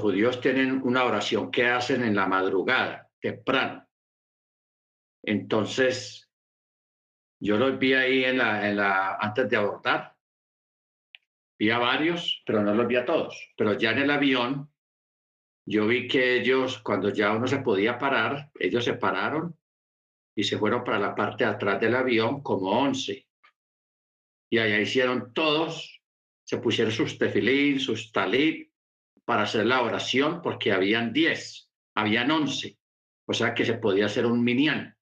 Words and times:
judíos 0.00 0.40
tienen 0.40 0.80
una 0.82 1.04
oración 1.04 1.50
que 1.50 1.66
hacen 1.66 2.02
en 2.04 2.14
la 2.14 2.26
madrugada, 2.26 3.10
temprano. 3.20 3.86
Entonces, 5.22 6.30
yo 7.40 7.56
los 7.56 7.78
vi 7.78 7.94
ahí 7.94 8.24
en 8.24 8.38
la, 8.38 9.16
antes 9.16 9.48
de 9.48 9.56
abortar. 9.56 10.16
Vi 11.58 11.70
a 11.70 11.78
varios, 11.78 12.42
pero 12.46 12.62
no 12.62 12.74
los 12.74 12.86
vi 12.86 12.96
a 12.96 13.04
todos. 13.04 13.52
Pero 13.56 13.74
ya 13.74 13.92
en 13.92 13.98
el 13.98 14.10
avión, 14.10 14.72
yo 15.66 15.86
vi 15.86 16.08
que 16.08 16.36
ellos, 16.36 16.78
cuando 16.78 17.10
ya 17.10 17.32
uno 17.32 17.46
se 17.46 17.58
podía 17.58 17.98
parar, 17.98 18.50
ellos 18.58 18.84
se 18.84 18.94
pararon 18.94 19.56
y 20.36 20.44
se 20.44 20.56
fueron 20.56 20.84
para 20.84 20.98
la 20.98 21.14
parte 21.14 21.44
de 21.44 21.50
atrás 21.50 21.80
del 21.80 21.94
avión 21.94 22.42
como 22.42 22.70
once. 22.70 23.26
Y 24.50 24.58
allá 24.58 24.78
hicieron 24.78 25.32
todos, 25.34 26.00
se 26.44 26.58
pusieron 26.58 26.92
sus 26.92 27.18
tefilín, 27.18 27.80
sus 27.80 28.10
talit, 28.12 28.67
para 29.28 29.42
hacer 29.42 29.66
la 29.66 29.82
oración, 29.82 30.40
porque 30.40 30.72
habían 30.72 31.12
diez, 31.12 31.70
habían 31.94 32.30
once. 32.30 32.78
O 33.26 33.34
sea 33.34 33.52
que 33.52 33.66
se 33.66 33.74
podía 33.74 34.06
hacer 34.06 34.24
un 34.24 34.42
minián. 34.42 34.96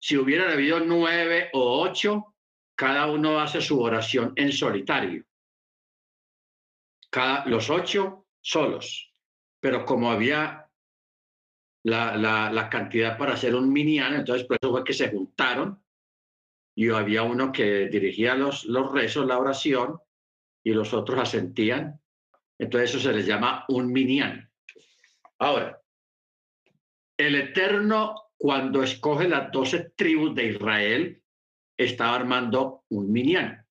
Si 0.00 0.16
hubiera 0.16 0.52
habido 0.52 0.78
nueve 0.78 1.50
o 1.52 1.82
ocho, 1.82 2.36
cada 2.76 3.10
uno 3.10 3.40
hace 3.40 3.60
su 3.60 3.80
oración 3.80 4.34
en 4.36 4.52
solitario. 4.52 5.24
Cada, 7.10 7.44
los 7.46 7.70
ocho 7.70 8.28
solos. 8.40 9.12
Pero 9.58 9.84
como 9.84 10.12
había 10.12 10.70
la, 11.82 12.16
la, 12.52 12.70
cantidad 12.70 13.18
para 13.18 13.34
hacer 13.34 13.56
un 13.56 13.72
minián, 13.72 14.14
entonces 14.14 14.46
por 14.46 14.58
eso 14.62 14.70
fue 14.70 14.84
que 14.84 14.92
se 14.92 15.10
juntaron 15.10 15.82
y 16.76 16.88
había 16.90 17.24
uno 17.24 17.50
que 17.50 17.88
dirigía 17.88 18.36
los, 18.36 18.64
los 18.66 18.92
rezos, 18.92 19.26
la 19.26 19.40
oración, 19.40 20.00
y 20.62 20.72
los 20.72 20.94
otros 20.94 21.18
asentían. 21.18 22.00
Entonces 22.60 22.90
eso 22.90 23.00
se 23.00 23.12
les 23.12 23.26
llama 23.26 23.64
un 23.68 23.90
minián. 23.90 24.48
Ahora, 25.38 25.80
el 27.16 27.34
Eterno 27.34 28.14
cuando 28.36 28.82
escoge 28.82 29.28
las 29.28 29.52
doce 29.52 29.92
tribus 29.94 30.34
de 30.34 30.46
Israel, 30.46 31.22
estaba 31.76 32.16
armando 32.16 32.84
un 32.88 33.12
minián. 33.12 33.66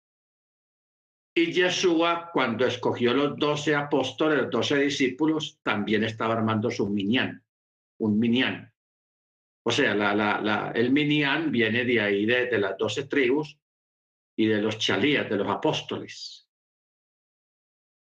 Y 1.34 1.52
Yeshua, 1.52 2.30
cuando 2.32 2.66
escogió 2.66 3.14
los 3.14 3.38
doce 3.38 3.74
apóstoles, 3.74 4.42
los 4.42 4.50
doce 4.50 4.76
discípulos, 4.76 5.58
también 5.62 6.04
estaba 6.04 6.34
armando 6.34 6.70
su 6.70 6.88
minián, 6.88 7.42
un 7.98 8.18
minián. 8.18 8.72
O 9.62 9.70
sea, 9.70 10.72
el 10.74 10.92
minián 10.92 11.50
viene 11.52 11.84
de 11.84 12.00
ahí, 12.00 12.26
de, 12.26 12.58
las 12.58 12.76
doce 12.76 13.04
tribus 13.04 13.58
y 14.36 14.46
de 14.46 14.62
los 14.62 14.78
chalías, 14.78 15.28
de 15.28 15.36
los 15.36 15.48
apóstoles. 15.48 16.47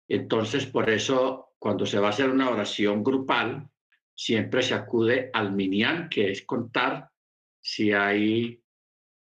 Entonces, 0.07 0.65
por 0.65 0.89
eso, 0.89 1.53
cuando 1.59 1.85
se 1.85 1.99
va 1.99 2.07
a 2.07 2.11
hacer 2.11 2.29
una 2.29 2.49
oración 2.49 3.03
grupal, 3.03 3.69
siempre 4.15 4.63
se 4.63 4.73
acude 4.73 5.29
al 5.33 5.51
minián, 5.53 6.09
que 6.09 6.31
es 6.31 6.43
contar 6.43 7.11
si 7.59 7.91
hay 7.91 8.61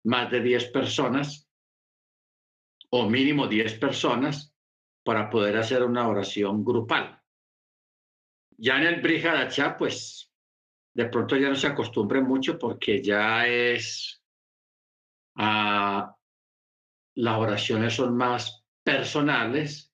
más 0.03 0.31
de 0.31 0.41
10 0.41 0.71
personas 0.71 1.49
o 2.91 3.09
mínimo 3.09 3.47
10 3.47 3.79
personas 3.79 4.53
para 5.03 5.29
poder 5.29 5.57
hacer 5.57 5.83
una 5.83 6.07
oración 6.07 6.63
grupal. 6.63 7.21
Ya 8.57 8.77
en 8.77 8.83
el 8.83 9.01
Brihadachá, 9.01 9.77
pues 9.77 10.31
de 10.93 11.05
pronto 11.05 11.35
ya 11.35 11.49
no 11.49 11.55
se 11.55 11.67
acostumbre 11.67 12.21
mucho 12.21 12.57
porque 12.57 13.03
ya 13.03 13.45
es, 13.47 14.23
ah, 15.35 16.15
las 17.15 17.37
oraciones 17.37 17.93
son 17.93 18.15
más 18.15 18.65
personales. 18.81 19.93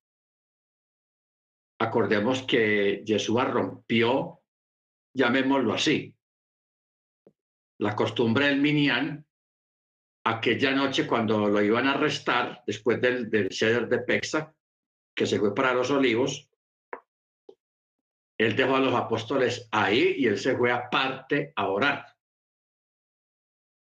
Acordemos 1.82 2.44
que 2.44 3.04
Jesús 3.08 3.44
rompió 3.44 4.42
llamémoslo 5.16 5.74
así. 5.74 6.16
La 7.80 7.96
costumbre 7.96 8.46
del 8.46 8.62
Minyan, 8.62 9.26
aquella 10.26 10.74
noche 10.74 11.08
cuando 11.08 11.50
lo 11.50 11.60
iban 11.60 11.88
a 11.88 11.94
arrestar, 11.94 12.64
después 12.68 13.02
del, 13.02 13.32
del 13.32 13.50
de 13.50 14.00
Pexa, 14.00 14.56
que 15.16 15.26
se 15.26 15.40
fue 15.40 15.56
para 15.56 15.74
los 15.74 15.90
olivos, 15.90 16.48
él 18.38 18.56
dejó 18.56 18.76
a 18.76 18.80
los 18.80 18.94
apóstoles 18.94 19.68
ahí 19.72 20.18
y 20.18 20.28
él 20.28 20.38
se 20.38 20.56
fue 20.56 20.72
aparte 20.72 21.52
a 21.56 21.68
orar. 21.68 22.06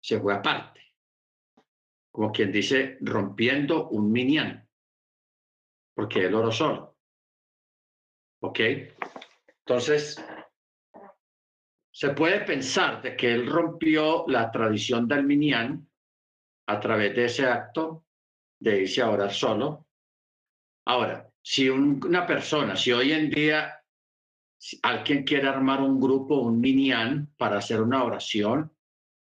Se 0.04 0.20
fue 0.20 0.36
aparte. 0.36 0.82
Como 2.12 2.32
quien 2.32 2.52
dice, 2.52 3.00
rompiendo 3.02 3.90
un 3.90 4.12
minyan. 4.12 4.70
Porque 5.96 6.26
él 6.26 6.36
oró 6.36 6.52
solo. 6.52 6.97
¿Ok? 8.42 8.60
Entonces, 9.60 10.24
se 11.92 12.10
puede 12.10 12.42
pensar 12.42 13.02
de 13.02 13.16
que 13.16 13.34
él 13.34 13.48
rompió 13.48 14.26
la 14.28 14.52
tradición 14.52 15.08
del 15.08 15.24
Minyan 15.24 15.90
a 16.68 16.80
través 16.80 17.16
de 17.16 17.26
ese 17.26 17.48
acto 17.48 18.06
de 18.60 18.82
irse 18.82 19.02
a 19.02 19.10
orar 19.10 19.32
solo. 19.32 19.88
Ahora, 20.86 21.28
si 21.42 21.70
una 21.70 22.26
persona, 22.26 22.76
si 22.76 22.92
hoy 22.92 23.12
en 23.12 23.30
día 23.30 23.82
alguien 24.84 25.24
quiere 25.24 25.48
armar 25.48 25.82
un 25.82 26.00
grupo, 26.00 26.40
un 26.40 26.60
Minyan, 26.60 27.34
para 27.38 27.58
hacer 27.58 27.82
una 27.82 28.04
oración, 28.04 28.72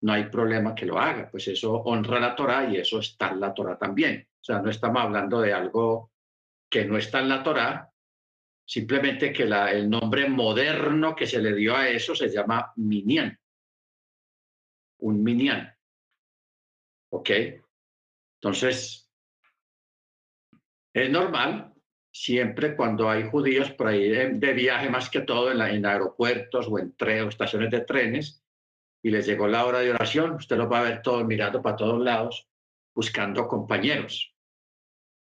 no 0.01 0.13
hay 0.13 0.25
problema 0.25 0.75
que 0.75 0.85
lo 0.85 0.99
haga, 0.99 1.29
pues 1.29 1.47
eso 1.47 1.73
honra 1.73 2.19
la 2.19 2.35
Torah 2.35 2.69
y 2.69 2.77
eso 2.77 2.99
está 2.99 3.29
en 3.29 3.39
la 3.39 3.53
Torah 3.53 3.77
también. 3.77 4.27
O 4.41 4.43
sea, 4.43 4.61
no 4.61 4.69
estamos 4.69 5.01
hablando 5.01 5.41
de 5.41 5.53
algo 5.53 6.11
que 6.69 6.85
no 6.85 6.97
está 6.97 7.19
en 7.19 7.29
la 7.29 7.43
Torah, 7.43 7.91
Simplemente 8.65 9.31
que 9.31 9.43
el 9.43 9.89
nombre 9.89 10.27
moderno 10.27 11.15
que 11.15 11.27
se 11.27 11.39
le 11.39 11.53
dio 11.53 11.75
a 11.75 11.87
eso 11.87 12.15
se 12.15 12.29
llama 12.29 12.73
Minyan. 12.77 13.39
Un 14.99 15.23
Minyan. 15.23 15.71
¿Ok? 17.11 17.29
Entonces, 18.41 19.11
es 20.93 21.09
normal, 21.11 21.73
siempre 22.11 22.75
cuando 22.75 23.09
hay 23.09 23.29
judíos 23.29 23.71
por 23.71 23.87
ahí 23.87 24.09
de, 24.09 24.53
viaje, 24.53 24.89
más 24.89 25.09
que 25.09 25.21
todo 25.21 25.51
en, 25.51 25.85
aeropuertos 25.85 26.67
o 26.67 26.79
en 26.79 26.95
o 26.99 27.29
estaciones 27.29 27.69
de 27.69 27.81
trenes, 27.81 28.43
y 29.03 29.11
les 29.11 29.27
llegó 29.27 29.47
la 29.47 29.65
hora 29.65 29.79
de 29.79 29.91
oración, 29.91 30.31
usted 30.31 30.57
los 30.57 30.71
va 30.71 30.79
a 30.79 30.83
ver 30.83 31.01
todos 31.03 31.23
mirando 31.25 31.61
para 31.61 31.75
todos 31.75 32.01
lados, 32.03 32.47
buscando 32.95 33.47
compañeros. 33.47 34.33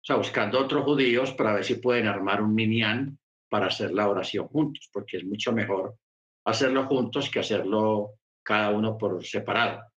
O 0.03 0.05
sea, 0.05 0.17
buscando 0.17 0.61
otros 0.61 0.85
judíos 0.85 1.33
para 1.33 1.55
ver 1.55 1.65
si 1.65 1.77
pueden 1.77 2.07
armar 2.07 2.41
un 2.41 2.55
minyan 2.55 3.19
para 3.55 3.67
hacer 3.67 3.93
la 3.93 4.09
oración 4.09 4.49
juntos, 4.49 4.91
porque 4.93 5.19
es 5.19 5.25
mucho 5.25 5.53
mejor 5.53 5.97
hacerlo 6.45 6.87
juntos 6.87 7.31
que 7.31 7.39
hacerlo 7.39 8.15
cada 8.43 8.71
uno 8.71 8.99
por 8.99 9.25
separado. 9.25 9.93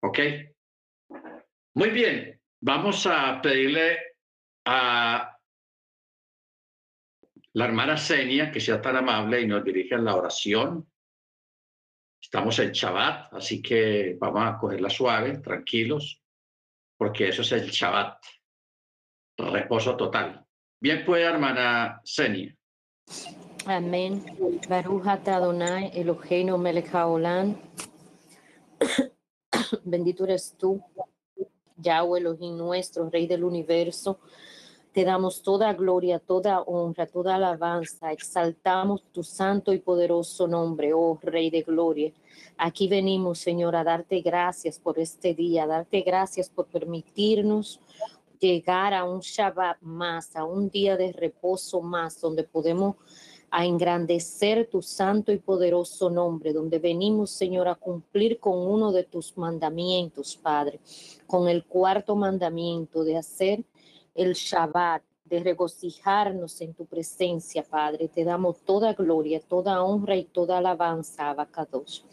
¿Ok? 0.00 0.18
Muy 1.74 1.90
bien, 1.90 2.40
vamos 2.60 3.04
a 3.08 3.42
pedirle 3.42 3.98
a 4.64 5.36
la 7.52 7.64
hermana 7.64 7.96
Senia 7.96 8.52
que 8.52 8.60
sea 8.60 8.80
tan 8.80 8.94
amable 8.94 9.40
y 9.40 9.48
nos 9.48 9.64
dirija 9.64 9.96
en 9.96 10.04
la 10.04 10.14
oración. 10.14 10.88
Estamos 12.22 12.60
en 12.60 12.70
Shabbat, 12.70 13.34
así 13.34 13.60
que 13.60 14.16
vamos 14.20 14.44
a 14.46 14.56
cogerla 14.56 14.88
suave, 14.88 15.38
tranquilos, 15.38 16.22
porque 16.96 17.26
eso 17.26 17.42
es 17.42 17.50
el 17.50 17.70
Shabbat, 17.70 18.24
reposo 19.36 19.96
total. 19.96 20.46
Bien 20.82 21.04
puede, 21.04 21.22
hermana 21.22 22.00
Senia. 22.02 22.52
Amén. 23.66 24.20
Adonai. 24.68 25.92
Bendito 29.84 30.24
eres 30.24 30.56
tú, 30.58 30.82
Yahweh 31.76 32.18
Elohim 32.18 32.56
nuestro, 32.56 33.08
Rey 33.08 33.28
del 33.28 33.44
universo. 33.44 34.18
Te 34.92 35.04
damos 35.04 35.44
toda 35.44 35.72
gloria, 35.72 36.18
toda 36.18 36.62
honra, 36.62 37.06
toda 37.06 37.36
alabanza. 37.36 38.10
Exaltamos 38.10 39.04
tu 39.12 39.22
santo 39.22 39.72
y 39.72 39.78
poderoso 39.78 40.48
nombre, 40.48 40.92
oh 40.92 41.16
Rey 41.22 41.48
de 41.50 41.62
gloria. 41.62 42.10
Aquí 42.58 42.88
venimos, 42.88 43.38
Señor, 43.38 43.76
a 43.76 43.84
darte 43.84 44.20
gracias 44.20 44.80
por 44.80 44.98
este 44.98 45.32
día, 45.32 45.62
a 45.62 45.68
darte 45.68 46.00
gracias 46.00 46.50
por 46.50 46.66
permitirnos 46.66 47.78
llegar 48.42 48.92
a 48.92 49.04
un 49.04 49.20
Shabbat 49.20 49.80
más, 49.82 50.34
a 50.34 50.44
un 50.44 50.68
día 50.68 50.96
de 50.96 51.12
reposo 51.12 51.80
más, 51.80 52.20
donde 52.20 52.42
podemos 52.42 52.96
engrandecer 53.52 54.68
tu 54.68 54.82
santo 54.82 55.30
y 55.30 55.38
poderoso 55.38 56.10
nombre, 56.10 56.52
donde 56.52 56.78
venimos, 56.78 57.30
Señor, 57.30 57.68
a 57.68 57.76
cumplir 57.76 58.40
con 58.40 58.58
uno 58.58 58.90
de 58.90 59.04
tus 59.04 59.36
mandamientos, 59.36 60.36
Padre, 60.36 60.80
con 61.26 61.48
el 61.48 61.64
cuarto 61.64 62.16
mandamiento 62.16 63.04
de 63.04 63.16
hacer 63.16 63.64
el 64.14 64.32
Shabbat, 64.32 65.02
de 65.24 65.40
regocijarnos 65.40 66.60
en 66.62 66.74
tu 66.74 66.84
presencia, 66.86 67.62
Padre. 67.62 68.08
Te 68.08 68.24
damos 68.24 68.58
toda 68.64 68.92
gloria, 68.92 69.40
toda 69.40 69.82
honra 69.82 70.16
y 70.16 70.24
toda 70.24 70.58
alabanza, 70.58 71.30
Abacados. 71.30 72.04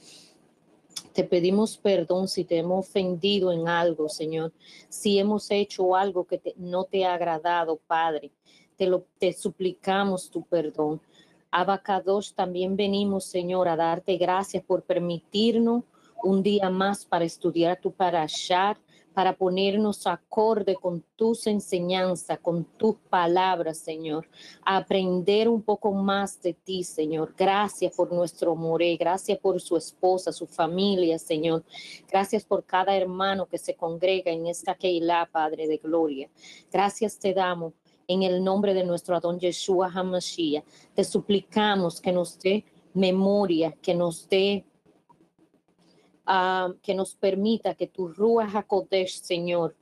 Te 1.14 1.24
pedimos 1.24 1.78
perdón 1.78 2.28
si 2.28 2.44
te 2.46 2.58
hemos 2.58 2.88
ofendido 2.88 3.52
en 3.52 3.68
algo, 3.68 4.10
Señor. 4.10 4.54
Si 4.90 5.20
hemos 5.20 5.50
hecho 5.52 5.96
algo 5.96 6.26
que 6.26 6.42
no 6.58 6.84
te 6.84 7.06
ha 7.06 7.14
agradado, 7.14 7.78
Padre. 7.88 8.32
Te, 8.76 8.88
lo, 8.88 9.06
te 9.18 9.34
suplicamos 9.34 10.30
tu 10.30 10.44
perdón. 10.44 11.02
Abacados, 11.52 12.34
también 12.36 12.76
venimos, 12.76 13.26
Señor, 13.26 13.68
a 13.68 13.76
darte 13.76 14.18
gracias 14.18 14.64
por 14.64 14.84
permitirnos 14.84 15.84
un 16.24 16.44
día 16.44 16.70
más 16.70 17.06
para 17.06 17.26
estudiar 17.26 17.80
tu 17.80 17.92
parashat, 17.92 18.78
para 19.20 19.36
ponernos 19.36 20.08
acorde 20.08 20.76
con 20.76 21.04
tus 21.18 21.46
enseñanzas, 21.46 22.40
con 22.40 22.64
tus 22.64 22.96
palabras, 23.10 23.78
Señor. 23.78 24.30
aprender 24.64 25.50
un 25.50 25.62
poco 25.62 25.92
más 25.92 26.42
de 26.42 26.54
ti, 26.54 26.86
Señor. 26.86 27.36
Gracias 27.38 27.94
por 27.94 28.14
nuestro 28.14 28.56
More, 28.56 28.96
gracias 28.96 29.38
por 29.38 29.60
su 29.60 29.76
esposa, 29.76 30.32
su 30.32 30.48
familia, 30.48 31.20
Señor. 31.20 31.66
Gracias 32.10 32.46
por 32.46 32.64
cada 32.64 32.96
hermano 32.96 33.46
que 33.46 33.58
se 33.58 33.76
congrega 33.76 34.32
en 34.32 34.48
esta 34.48 34.74
Keilah, 34.74 35.28
Padre 35.30 35.68
de 35.68 35.76
Gloria. 35.80 36.30
Gracias 36.72 37.20
te 37.20 37.34
damos 37.34 37.74
en 38.08 38.24
el 38.24 38.42
nombre 38.42 38.74
de 38.74 38.86
nuestro 38.86 39.18
Adón 39.18 39.38
Yeshua 39.38 39.92
HaMashiach. 39.94 40.64
Te 40.96 41.04
suplicamos 41.04 42.00
que 42.00 42.14
nos 42.14 42.40
dé 42.40 42.64
memoria, 42.94 43.74
que 43.82 43.94
nos 43.94 44.30
dé 44.30 44.64
que 46.82 46.94
nos 46.94 47.16
permita 47.16 47.74
que 47.74 47.88
tu 47.88 48.08
Ruach 48.08 48.56
HaKodesh, 48.56 49.22
Señor, 49.22 49.76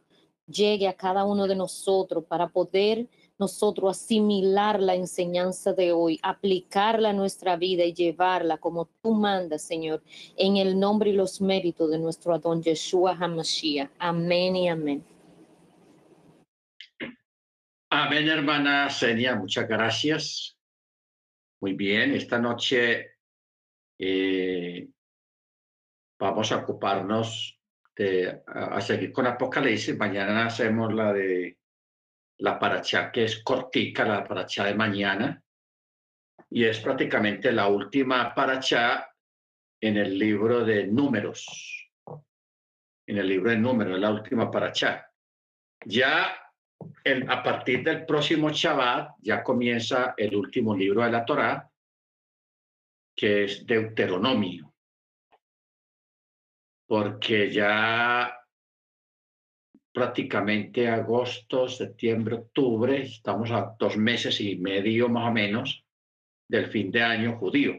llegue 0.47 0.88
a 0.88 0.94
cada 0.94 1.25
uno 1.25 1.45
de 1.45 1.55
nosotros 1.55 2.23
para 2.23 2.47
poder 2.47 3.07
nosotros 3.38 3.97
asimilar 3.97 4.81
la 4.81 4.95
enseñanza 4.95 5.73
de 5.73 5.91
hoy, 5.91 6.19
aplicarla 6.23 7.09
a 7.09 7.13
nuestra 7.13 7.55
vida 7.55 7.83
y 7.83 7.94
llevarla 7.94 8.57
como 8.57 8.85
tú 9.01 9.13
mandas, 9.13 9.61
Señor, 9.61 10.01
en 10.38 10.57
el 10.57 10.79
nombre 10.79 11.11
y 11.11 11.13
los 11.13 11.41
méritos 11.41 11.91
de 11.91 11.99
nuestro 11.99 12.33
Adón 12.33 12.63
Yeshua 12.63 13.15
HaMashiach. 13.19 13.91
Amén 13.99 14.55
y 14.55 14.69
amén. 14.69 15.05
Amén, 17.89 18.27
hermana 18.27 18.89
Senia, 18.89 19.35
muchas 19.35 19.67
gracias. 19.67 20.57
Muy 21.59 21.73
bien, 21.73 22.15
esta 22.15 22.39
noche 22.39 23.11
eh, 23.99 24.88
vamos 26.19 26.51
a 26.51 26.57
ocuparnos 26.57 27.59
de 27.95 28.43
a, 28.45 28.79
seguir 28.81 29.11
con 29.11 29.27
Apocalipsis. 29.27 29.97
Mañana 29.97 30.45
hacemos 30.45 30.93
la 30.93 31.13
de 31.13 31.57
la 32.39 32.59
paracha 32.59 33.11
que 33.11 33.25
es 33.25 33.43
cortica, 33.43 34.05
la 34.05 34.23
paracha 34.23 34.65
de 34.65 34.75
mañana, 34.75 35.41
y 36.49 36.65
es 36.65 36.79
prácticamente 36.79 37.51
la 37.51 37.67
última 37.67 38.33
paracha 38.33 39.09
en 39.81 39.97
el 39.97 40.17
libro 40.17 40.63
de 40.63 40.87
números. 40.87 41.89
En 43.07 43.17
el 43.17 43.27
libro 43.27 43.49
de 43.49 43.57
números, 43.57 43.99
la 43.99 44.11
última 44.11 44.51
paracha. 44.51 45.09
Ya 45.85 46.35
el, 47.03 47.29
a 47.29 47.41
partir 47.41 47.83
del 47.83 48.05
próximo 48.05 48.49
Shabbat 48.49 49.15
ya 49.19 49.43
comienza 49.43 50.13
el 50.17 50.35
último 50.35 50.75
libro 50.75 51.03
de 51.03 51.11
la 51.11 51.25
Torá, 51.25 51.69
que 53.15 53.45
es 53.45 53.65
Deuteronomio 53.65 54.66
porque 56.87 57.51
ya 57.51 58.33
prácticamente 59.93 60.87
agosto, 60.87 61.67
septiembre, 61.67 62.35
octubre, 62.35 63.01
estamos 63.01 63.51
a 63.51 63.75
dos 63.77 63.97
meses 63.97 64.39
y 64.39 64.55
medio 64.57 65.09
más 65.09 65.29
o 65.29 65.33
menos 65.33 65.85
del 66.47 66.67
fin 66.67 66.91
de 66.91 67.03
año 67.03 67.37
judío 67.37 67.75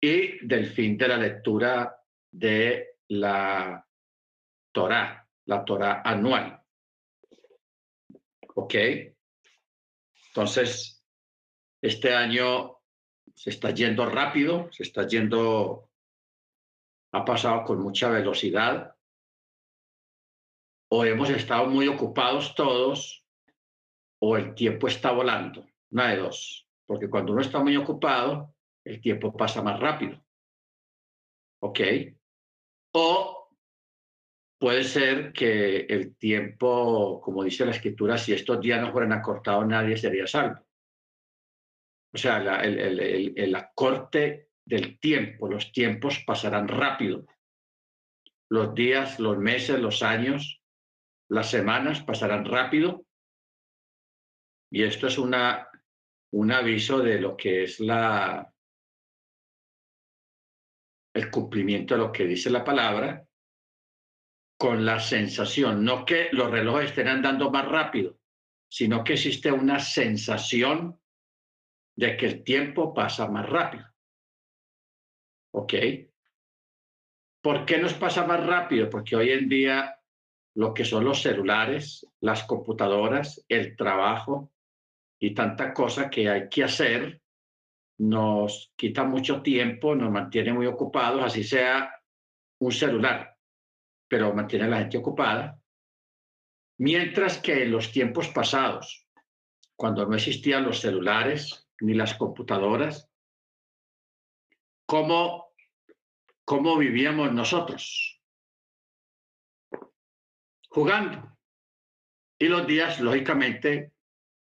y 0.00 0.46
del 0.46 0.66
fin 0.66 0.96
de 0.96 1.08
la 1.08 1.16
lectura 1.16 1.96
de 2.30 2.96
la 3.08 3.84
Torah, 4.72 5.28
la 5.46 5.64
Torah 5.64 6.02
anual. 6.04 6.62
¿Ok? 8.54 8.74
Entonces, 10.28 11.04
este 11.82 12.14
año 12.14 12.78
se 13.34 13.50
está 13.50 13.70
yendo 13.70 14.08
rápido, 14.08 14.70
se 14.70 14.84
está 14.84 15.06
yendo 15.06 15.89
ha 17.12 17.24
pasado 17.24 17.64
con 17.64 17.80
mucha 17.80 18.08
velocidad 18.08 18.96
o 20.92 21.04
hemos 21.04 21.30
estado 21.30 21.66
muy 21.66 21.88
ocupados 21.88 22.54
todos 22.54 23.24
o 24.20 24.36
el 24.36 24.54
tiempo 24.54 24.88
está 24.88 25.12
volando, 25.12 25.66
una 25.90 26.08
de 26.08 26.16
dos, 26.18 26.68
porque 26.86 27.08
cuando 27.08 27.32
uno 27.32 27.40
está 27.40 27.60
muy 27.60 27.76
ocupado, 27.76 28.54
el 28.84 29.00
tiempo 29.00 29.36
pasa 29.36 29.62
más 29.62 29.78
rápido. 29.78 30.22
¿Ok? 31.62 31.80
O 32.92 33.48
puede 34.58 34.84
ser 34.84 35.32
que 35.32 35.80
el 35.80 36.16
tiempo, 36.16 37.20
como 37.20 37.44
dice 37.44 37.64
la 37.64 37.70
escritura, 37.70 38.18
si 38.18 38.32
estos 38.32 38.60
días 38.60 38.80
no 38.80 38.92
fueran 38.92 39.12
acortados, 39.12 39.66
nadie 39.66 39.96
sería 39.96 40.26
salvo. 40.26 40.66
O 42.12 42.18
sea, 42.18 42.62
el, 42.62 42.78
el, 42.78 43.34
el 43.36 43.54
acorte 43.54 44.49
del 44.64 44.98
tiempo. 44.98 45.48
Los 45.48 45.72
tiempos 45.72 46.22
pasarán 46.26 46.68
rápido. 46.68 47.26
Los 48.48 48.74
días, 48.74 49.20
los 49.20 49.38
meses, 49.38 49.78
los 49.78 50.02
años, 50.02 50.60
las 51.28 51.50
semanas 51.50 52.02
pasarán 52.02 52.44
rápido. 52.44 53.04
Y 54.72 54.82
esto 54.82 55.06
es 55.06 55.18
una, 55.18 55.68
un 56.32 56.52
aviso 56.52 56.98
de 56.98 57.20
lo 57.20 57.36
que 57.36 57.64
es 57.64 57.80
la, 57.80 58.52
el 61.14 61.30
cumplimiento 61.30 61.94
de 61.94 62.00
lo 62.00 62.12
que 62.12 62.26
dice 62.26 62.50
la 62.50 62.64
palabra 62.64 63.26
con 64.58 64.84
la 64.84 65.00
sensación, 65.00 65.82
no 65.84 66.04
que 66.04 66.28
los 66.32 66.50
relojes 66.50 66.90
estén 66.90 67.08
andando 67.08 67.50
más 67.50 67.66
rápido, 67.66 68.18
sino 68.68 69.02
que 69.02 69.14
existe 69.14 69.50
una 69.50 69.80
sensación 69.80 71.00
de 71.96 72.16
que 72.16 72.26
el 72.26 72.44
tiempo 72.44 72.92
pasa 72.92 73.26
más 73.28 73.48
rápido. 73.48 73.89
¿Ok? 75.52 75.74
¿Por 77.42 77.64
qué 77.64 77.78
nos 77.78 77.94
pasa 77.94 78.26
más 78.26 78.44
rápido? 78.46 78.90
Porque 78.90 79.16
hoy 79.16 79.30
en 79.30 79.48
día 79.48 79.96
lo 80.54 80.74
que 80.74 80.84
son 80.84 81.04
los 81.04 81.22
celulares, 81.22 82.06
las 82.20 82.44
computadoras, 82.44 83.44
el 83.48 83.76
trabajo 83.76 84.52
y 85.18 85.34
tanta 85.34 85.72
cosa 85.72 86.10
que 86.10 86.28
hay 86.28 86.48
que 86.48 86.64
hacer 86.64 87.20
nos 87.98 88.72
quita 88.76 89.04
mucho 89.04 89.42
tiempo, 89.42 89.94
nos 89.94 90.10
mantiene 90.10 90.54
muy 90.54 90.66
ocupados, 90.66 91.22
así 91.22 91.44
sea 91.44 91.94
un 92.58 92.72
celular, 92.72 93.36
pero 94.08 94.34
mantiene 94.34 94.64
a 94.64 94.68
la 94.68 94.78
gente 94.78 94.96
ocupada. 94.96 95.60
Mientras 96.78 97.38
que 97.38 97.62
en 97.62 97.72
los 97.72 97.92
tiempos 97.92 98.28
pasados, 98.28 99.06
cuando 99.76 100.06
no 100.06 100.16
existían 100.16 100.64
los 100.64 100.80
celulares 100.80 101.68
ni 101.80 101.92
las 101.92 102.14
computadoras, 102.14 103.09
cómo, 104.90 105.52
cómo 106.44 106.76
vivíamos 106.76 107.32
nosotros. 107.32 108.20
Jugando. 110.68 111.38
Y 112.36 112.48
los 112.48 112.66
días, 112.66 112.98
lógicamente, 112.98 113.92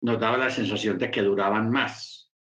nos 0.01 0.19
daba 0.19 0.37
la 0.37 0.51
sensación 0.51 0.99
de 0.99 1.13
que 1.13 1.23
duraban 1.23 1.71
más. 1.71 2.35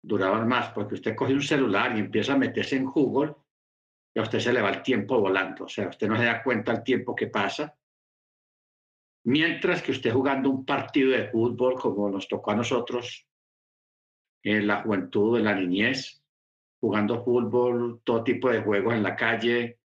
Duraban 0.00 0.46
más, 0.46 0.70
porque 0.70 0.94
usted 0.94 1.16
coge 1.16 1.34
un 1.34 1.42
celular 1.42 1.96
y 1.96 2.00
empieza 2.00 2.34
a 2.34 2.38
meterse 2.38 2.76
en 2.76 2.84
Google 2.84 3.34
y 4.14 4.20
a 4.20 4.22
usted 4.22 4.38
se 4.38 4.52
le 4.52 4.62
va 4.62 4.70
el 4.70 4.82
tiempo 4.84 5.18
volando. 5.18 5.64
O 5.64 5.68
sea, 5.68 5.88
usted 5.88 6.06
no 6.06 6.16
se 6.16 6.24
da 6.24 6.40
cuenta 6.44 6.70
el 6.70 6.84
tiempo 6.84 7.16
que 7.16 7.26
pasa. 7.26 7.76
Mientras 9.24 9.82
que 9.82 9.90
usted 9.90 10.12
jugando 10.12 10.50
un 10.50 10.64
partido 10.64 11.10
de 11.10 11.30
fútbol 11.30 11.74
como 11.80 12.08
nos 12.08 12.28
tocó 12.28 12.52
a 12.52 12.56
nosotros 12.56 13.26
en 14.42 14.66
la 14.66 14.82
juventud, 14.82 15.38
en 15.38 15.44
la 15.44 15.54
niñez, 15.54 16.22
jugando 16.80 17.22
fútbol, 17.22 18.00
todo 18.04 18.24
tipo 18.24 18.50
de 18.50 18.62
juegos 18.62 18.94
en 18.94 19.02
la 19.02 19.14
calle, 19.14 19.78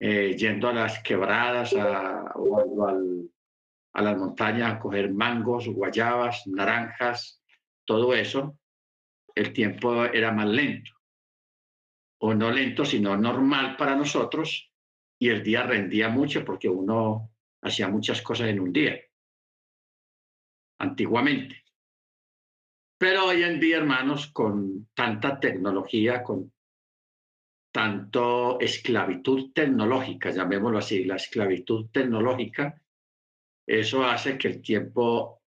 eh, 0.00 0.36
yendo 0.36 0.68
a 0.68 0.72
las 0.72 1.02
quebradas 1.02 1.74
a, 1.74 2.32
o, 2.36 2.86
a 3.92 4.02
las 4.02 4.16
montañas 4.16 4.74
a 4.74 4.78
coger 4.78 5.12
mangos, 5.12 5.68
guayabas, 5.68 6.46
naranjas, 6.46 7.42
todo 7.84 8.14
eso, 8.14 8.56
el 9.34 9.52
tiempo 9.52 10.04
era 10.04 10.30
más 10.30 10.46
lento. 10.46 10.92
O 12.20 12.34
no 12.34 12.50
lento, 12.50 12.84
sino 12.84 13.16
normal 13.16 13.76
para 13.76 13.96
nosotros, 13.96 14.72
y 15.18 15.28
el 15.30 15.42
día 15.42 15.64
rendía 15.64 16.08
mucho 16.08 16.44
porque 16.44 16.68
uno 16.68 17.30
hacía 17.62 17.88
muchas 17.88 18.22
cosas 18.22 18.48
en 18.48 18.60
un 18.60 18.72
día, 18.72 19.00
antiguamente. 20.78 21.64
Pero 22.98 23.26
hoy 23.26 23.44
en 23.44 23.60
día, 23.60 23.76
hermanos, 23.76 24.26
con 24.32 24.88
tanta 24.92 25.38
tecnología, 25.38 26.22
con 26.24 26.52
tanto 27.70 28.58
esclavitud 28.58 29.52
tecnológica, 29.52 30.30
llamémoslo 30.30 30.78
así, 30.78 31.04
la 31.04 31.14
esclavitud 31.14 31.90
tecnológica, 31.92 32.82
eso 33.64 34.04
hace 34.04 34.36
que 34.36 34.48
el 34.48 34.62
tiempo 34.62 35.42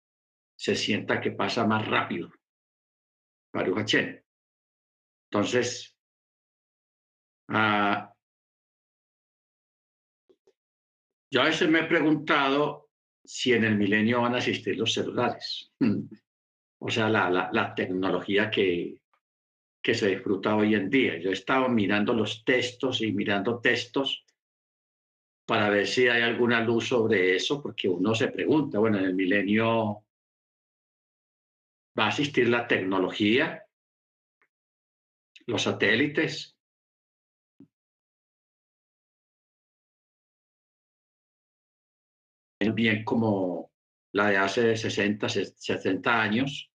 se 0.55 0.75
sienta 0.75 1.19
que 1.19 1.31
pasa 1.31 1.67
más 1.67 1.85
rápido. 1.87 2.31
Baruch 3.51 3.95
Entonces, 5.29 5.97
uh, 7.49 8.07
yo 11.29 11.41
a 11.41 11.45
veces 11.45 11.69
me 11.69 11.79
he 11.79 11.83
preguntado 11.83 12.91
si 13.25 13.51
en 13.51 13.65
el 13.65 13.75
milenio 13.75 14.21
van 14.21 14.35
a 14.35 14.37
existir 14.37 14.77
los 14.77 14.93
celulares. 14.93 15.73
o 16.83 16.89
sea, 16.89 17.09
la, 17.09 17.29
la, 17.29 17.75
tecnología 17.75 18.49
que, 18.49 19.01
que 19.83 19.93
se 19.93 20.07
disfruta 20.07 20.55
hoy 20.55 20.73
en 20.73 20.89
día. 20.89 21.19
Yo 21.19 21.29
he 21.29 21.33
estado 21.33 21.69
mirando 21.69 22.11
los 22.11 22.43
textos 22.43 23.01
y 23.01 23.11
mirando 23.11 23.59
textos 23.59 24.25
para 25.45 25.69
ver 25.69 25.85
si 25.85 26.07
hay 26.07 26.23
alguna 26.23 26.61
luz 26.61 26.87
sobre 26.87 27.35
eso, 27.35 27.61
porque 27.61 27.87
uno 27.87 28.15
se 28.15 28.29
pregunta, 28.29 28.79
bueno, 28.79 28.97
en 28.97 29.05
el 29.05 29.13
milenio 29.13 30.03
va 31.97 32.05
a 32.05 32.07
asistir 32.07 32.49
la 32.49 32.67
tecnología, 32.67 33.63
los 35.45 35.61
satélites. 35.61 36.57
Bien 42.73 43.03
como 43.03 43.71
la 44.13 44.29
de 44.29 44.37
hace 44.37 44.75
60, 44.75 45.29
60 45.29 46.21
años, 46.21 46.70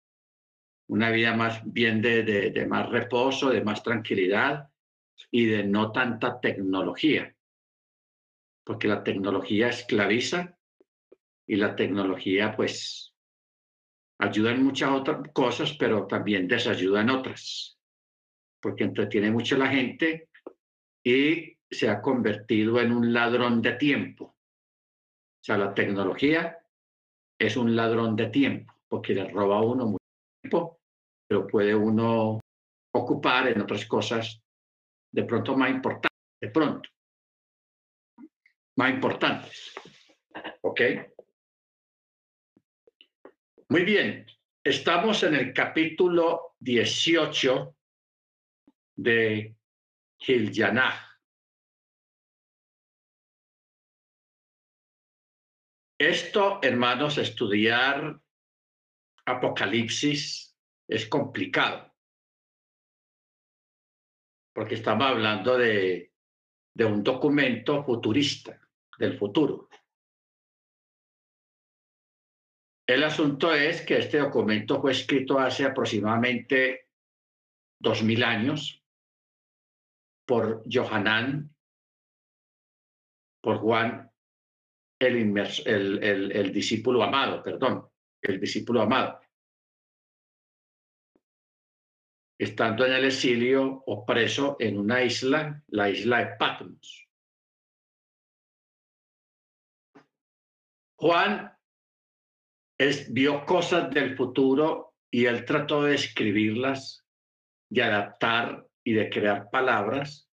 una 0.88 1.10
vida 1.10 1.34
más 1.34 1.60
bien 1.64 2.02
de, 2.02 2.22
de 2.22 2.66
más 2.66 2.88
reposo, 2.90 3.50
de 3.50 3.64
más 3.64 3.82
tranquilidad 3.82 4.68
y 5.30 5.46
de 5.46 5.64
no 5.64 5.92
tanta 5.92 6.40
tecnología, 6.40 7.34
porque 8.64 8.88
la 8.88 9.02
tecnología 9.02 9.68
esclaviza 9.68 10.58
y 11.46 11.56
la 11.56 11.74
tecnología 11.76 12.54
pues 12.54 13.14
ayuda 14.18 14.52
en 14.52 14.64
muchas 14.64 14.90
otras 14.90 15.28
cosas, 15.32 15.76
pero 15.78 16.06
también 16.06 16.46
desayuda 16.46 17.00
en 17.00 17.10
otras 17.10 17.78
porque 18.62 18.84
entretiene 18.84 19.30
mucho 19.30 19.56
a 19.56 19.58
la 19.58 19.68
gente 19.68 20.28
y 21.04 21.58
se 21.68 21.90
ha 21.90 22.00
convertido 22.00 22.80
en 22.80 22.92
un 22.92 23.12
ladrón 23.12 23.60
de 23.60 23.72
tiempo. 23.72 24.24
O 24.24 25.44
sea, 25.44 25.58
la 25.58 25.74
tecnología 25.74 26.58
es 27.38 27.56
un 27.56 27.74
ladrón 27.74 28.14
de 28.14 28.28
tiempo, 28.28 28.72
porque 28.88 29.14
le 29.14 29.28
roba 29.28 29.58
a 29.58 29.62
uno 29.62 29.86
mucho 29.86 30.01
tiempo, 30.42 30.80
pero 31.26 31.46
puede 31.46 31.74
uno 31.74 32.40
ocupar 32.94 33.48
en 33.48 33.62
otras 33.62 33.86
cosas 33.86 34.42
de 35.12 35.24
pronto 35.24 35.56
más 35.56 35.70
importantes, 35.70 36.20
de 36.40 36.50
pronto, 36.50 36.88
más 38.76 38.90
importantes. 38.90 39.74
¿Ok? 40.62 40.80
Muy 43.68 43.84
bien, 43.84 44.26
estamos 44.64 45.22
en 45.22 45.34
el 45.34 45.52
capítulo 45.52 46.56
18 46.58 47.76
de 48.96 49.56
Gilyanah. 50.18 51.08
Esto, 55.98 56.58
hermanos, 56.62 57.16
estudiar 57.16 58.21
Apocalipsis 59.26 60.56
es 60.88 61.06
complicado, 61.06 61.94
porque 64.52 64.74
estamos 64.74 65.06
hablando 65.06 65.56
de, 65.56 66.12
un 66.80 67.02
documento 67.02 67.84
futurista, 67.84 68.58
del 68.98 69.16
futuro. 69.18 69.68
El 72.86 73.04
asunto 73.04 73.54
es 73.54 73.82
que 73.82 73.98
este 73.98 74.18
documento 74.18 74.80
fue 74.80 74.92
escrito 74.92 75.38
hace 75.38 75.64
aproximadamente 75.64 76.88
dos 77.80 78.02
mil 78.02 78.22
años 78.22 78.84
por 80.26 80.62
Johanán, 80.70 81.54
por 83.40 83.58
Juan, 83.58 84.10
el, 85.00 85.36
el, 85.66 86.32
el, 86.32 86.52
discípulo 86.52 87.02
amado, 87.02 87.42
perdón, 87.42 87.91
el 88.22 88.40
discípulo 88.40 88.80
amado. 88.80 89.20
Estando 92.38 92.86
en 92.86 92.92
el 92.92 93.04
exilio 93.04 93.82
o 93.86 94.04
preso 94.04 94.56
en 94.58 94.78
una 94.78 95.02
isla, 95.02 95.62
la 95.68 95.90
isla 95.90 96.18
de 96.18 96.36
Patmos. 96.36 97.08
Juan 100.96 101.52
es, 102.78 103.12
vio 103.12 103.44
cosas 103.44 103.90
del 103.90 104.16
futuro 104.16 104.94
y 105.10 105.26
él 105.26 105.44
trató 105.44 105.82
de 105.82 105.94
escribirlas, 105.94 107.04
de 107.68 107.82
adaptar 107.82 108.66
y 108.84 108.94
de 108.94 109.10
crear 109.10 109.50
palabras 109.50 110.28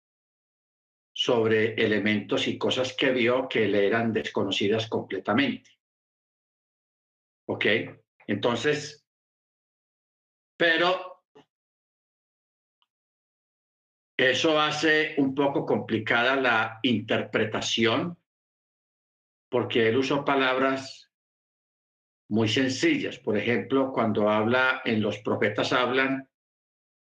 sobre 1.12 1.74
elementos 1.74 2.46
y 2.46 2.58
cosas 2.58 2.92
que 2.92 3.10
vio 3.10 3.48
que 3.48 3.66
le 3.66 3.86
eran 3.86 4.12
desconocidas 4.12 4.88
completamente. 4.88 5.75
¿Ok? 7.48 7.64
Entonces, 8.26 9.06
pero 10.56 11.22
eso 14.16 14.58
hace 14.58 15.14
un 15.18 15.34
poco 15.34 15.66
complicada 15.66 16.36
la 16.36 16.80
interpretación 16.82 18.18
porque 19.50 19.88
él 19.88 19.98
usó 19.98 20.24
palabras 20.24 21.10
muy 22.28 22.48
sencillas. 22.48 23.18
Por 23.18 23.36
ejemplo, 23.36 23.92
cuando 23.92 24.28
habla, 24.28 24.80
en 24.84 25.02
los 25.02 25.18
profetas 25.18 25.72
hablan 25.72 26.28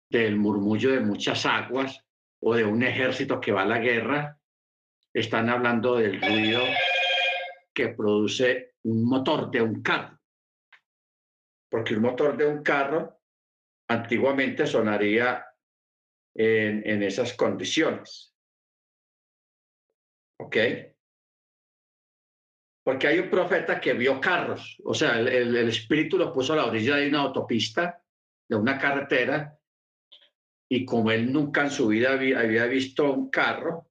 del 0.10 0.38
murmullo 0.38 0.92
de 0.92 1.00
muchas 1.00 1.46
aguas 1.46 2.04
o 2.42 2.56
de 2.56 2.64
un 2.64 2.84
ejército 2.84 3.40
que 3.40 3.52
va 3.52 3.62
a 3.62 3.68
la 3.68 3.80
guerra, 3.80 4.40
están 5.14 5.50
hablando 5.50 5.96
del 5.96 6.22
ruido 6.22 6.62
que 7.74 7.90
produce 7.90 8.76
un 8.84 9.06
motor 9.06 9.50
de 9.50 9.62
un 9.62 9.82
carro. 9.82 10.17
Porque 11.70 11.94
el 11.94 12.02
motor 12.02 12.38
de 12.38 12.46
un 12.46 12.64
carro 12.64 13.20
antiguamente 13.90 14.66
sonaría 14.66 15.46
en, 16.36 16.88
en 16.88 17.04
esas 17.04 17.34
condiciones. 17.34 18.34
¿Ok? 20.40 20.58
Porque 22.84 23.08
hay 23.08 23.20
un 23.20 23.30
profeta 23.30 23.82
que 23.82 23.94
vio 23.94 24.22
carros, 24.22 24.78
o 24.86 24.94
sea, 24.94 25.20
el, 25.20 25.28
el 25.28 25.68
espíritu 25.68 26.18
lo 26.18 26.32
puso 26.32 26.54
a 26.54 26.56
la 26.56 26.66
orilla 26.68 26.96
de 26.96 27.10
una 27.10 27.20
autopista, 27.20 28.02
de 28.50 28.56
una 28.56 28.78
carretera, 28.78 29.58
y 30.70 30.86
como 30.86 31.12
él 31.12 31.32
nunca 31.32 31.64
en 31.64 31.72
su 31.72 31.88
vida 31.88 32.14
había, 32.14 32.66
visto 32.66 33.12
un 33.12 33.30
carro, 33.30 33.90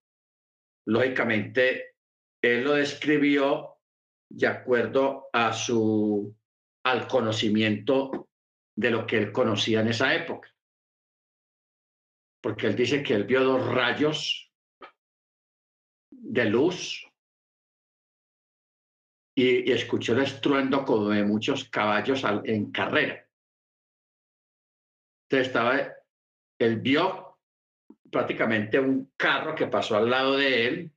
lógicamente 0.87 1.97
él 2.43 2.65
lo 2.65 2.75
describió 2.75 3.79
de 4.29 4.47
acuerdo 4.47 5.29
a 5.33 5.53
su 5.53 6.37
al 6.87 7.09
conocimiento 7.09 8.29
de 8.77 8.91
lo 8.91 9.07
que 9.07 9.19
él 9.19 9.33
conocía 9.33 9.81
en 9.81 9.89
esa 9.89 10.15
época. 10.15 10.49
Porque 12.41 12.69
él 12.69 12.77
dice 12.77 13.03
que 13.03 13.15
él 13.15 13.25
vio 13.25 13.43
dos 13.43 13.67
rayos 13.67 14.53
de 16.11 16.45
luz 16.45 17.05
y, 19.35 19.73
escuchó 19.73 20.13
el 20.13 20.23
estruendo 20.23 20.85
como 20.85 21.09
de 21.09 21.25
muchos 21.25 21.69
caballos 21.69 22.23
en 22.45 22.71
carrera. 22.71 23.29
Entonces 25.25 25.49
estaba 25.49 25.93
él 26.59 26.81
vio 26.81 27.39
prácticamente 28.13 28.79
un 28.79 29.13
carro 29.17 29.57
que 29.57 29.67
pasó 29.67 29.97
al 29.97 30.09
lado 30.09 30.37
de 30.37 30.69
él 30.69 30.93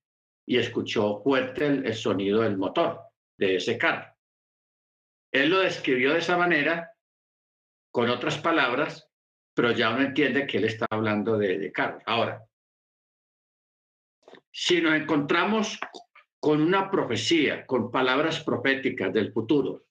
y 0.46 0.58
escuchó 0.58 1.22
fuerte 1.24 1.66
el, 1.66 1.96
sonido 1.96 2.42
del 2.44 2.58
motor 2.58 3.02
de 3.38 3.56
ese 3.56 3.76
carro. 3.76 4.19
Él 5.32 5.50
lo 5.50 5.60
describió 5.60 6.14
de 6.14 6.20
esa 6.20 6.38
manera, 6.38 6.92
con 7.92 8.10
otras 8.10 8.38
palabras, 8.38 9.10
pero 9.54 9.72
ya 9.72 9.90
uno 9.90 10.02
entiende 10.02 10.48
que 10.48 10.58
él 10.58 10.66
está 10.66 10.86
hablando 10.90 11.38
de, 11.38 11.58
de 11.58 11.72
carro. 11.72 12.02
Ahora, 12.06 12.44
si 14.52 14.82
nos 14.82 14.96
encontramos 14.96 15.80
con 16.40 16.62
una 16.62 16.90
profecía, 16.90 17.66
con 17.66 17.92
palabras 17.92 18.44
proféticas 18.44 19.14
del 19.14 19.34
futuro, 19.34 19.86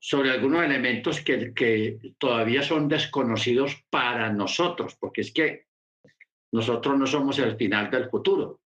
sobre 0.00 0.30
algunos 0.30 0.64
elementos 0.64 1.20
que 1.20 1.98
todavía 2.18 2.62
son 2.62 2.88
desconocidos 2.88 3.84
para 3.90 4.32
nosotros, 4.32 4.96
porque 4.96 5.22
es 5.22 5.32
que 5.32 5.66
nosotros 6.52 6.98
no 6.98 7.06
somos 7.06 7.38
el 7.38 7.56
final 7.56 7.90
del 7.90 8.08
futuro. 8.08 8.60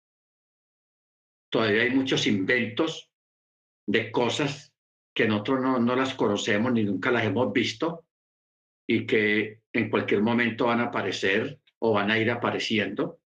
Todavía 1.51 1.83
hay 1.83 1.91
muchos 1.91 2.27
inventos 2.27 3.11
de 3.87 4.11
cosas 4.11 4.70
que 5.15 5.27
nosotros 5.27 5.61
no, 5.61 5.79
no 5.79 5.97
las 5.97 6.15
conocemos 6.15 6.73
ni 6.73 6.85
nunca 6.85 7.11
las 7.11 7.25
hemos 7.25 7.53
visto 7.53 8.07
y 8.87 9.07
que 9.07 9.63
en 9.73 9.91
cualquier 9.91 10.23
momento 10.23 10.67
van 10.67 10.81
a 10.81 10.85
aparecer 10.85 11.61
o 11.79 11.93
van 11.93 12.11
a 12.11 12.19
ir 12.19 12.31
apareciendo. 12.31 13.21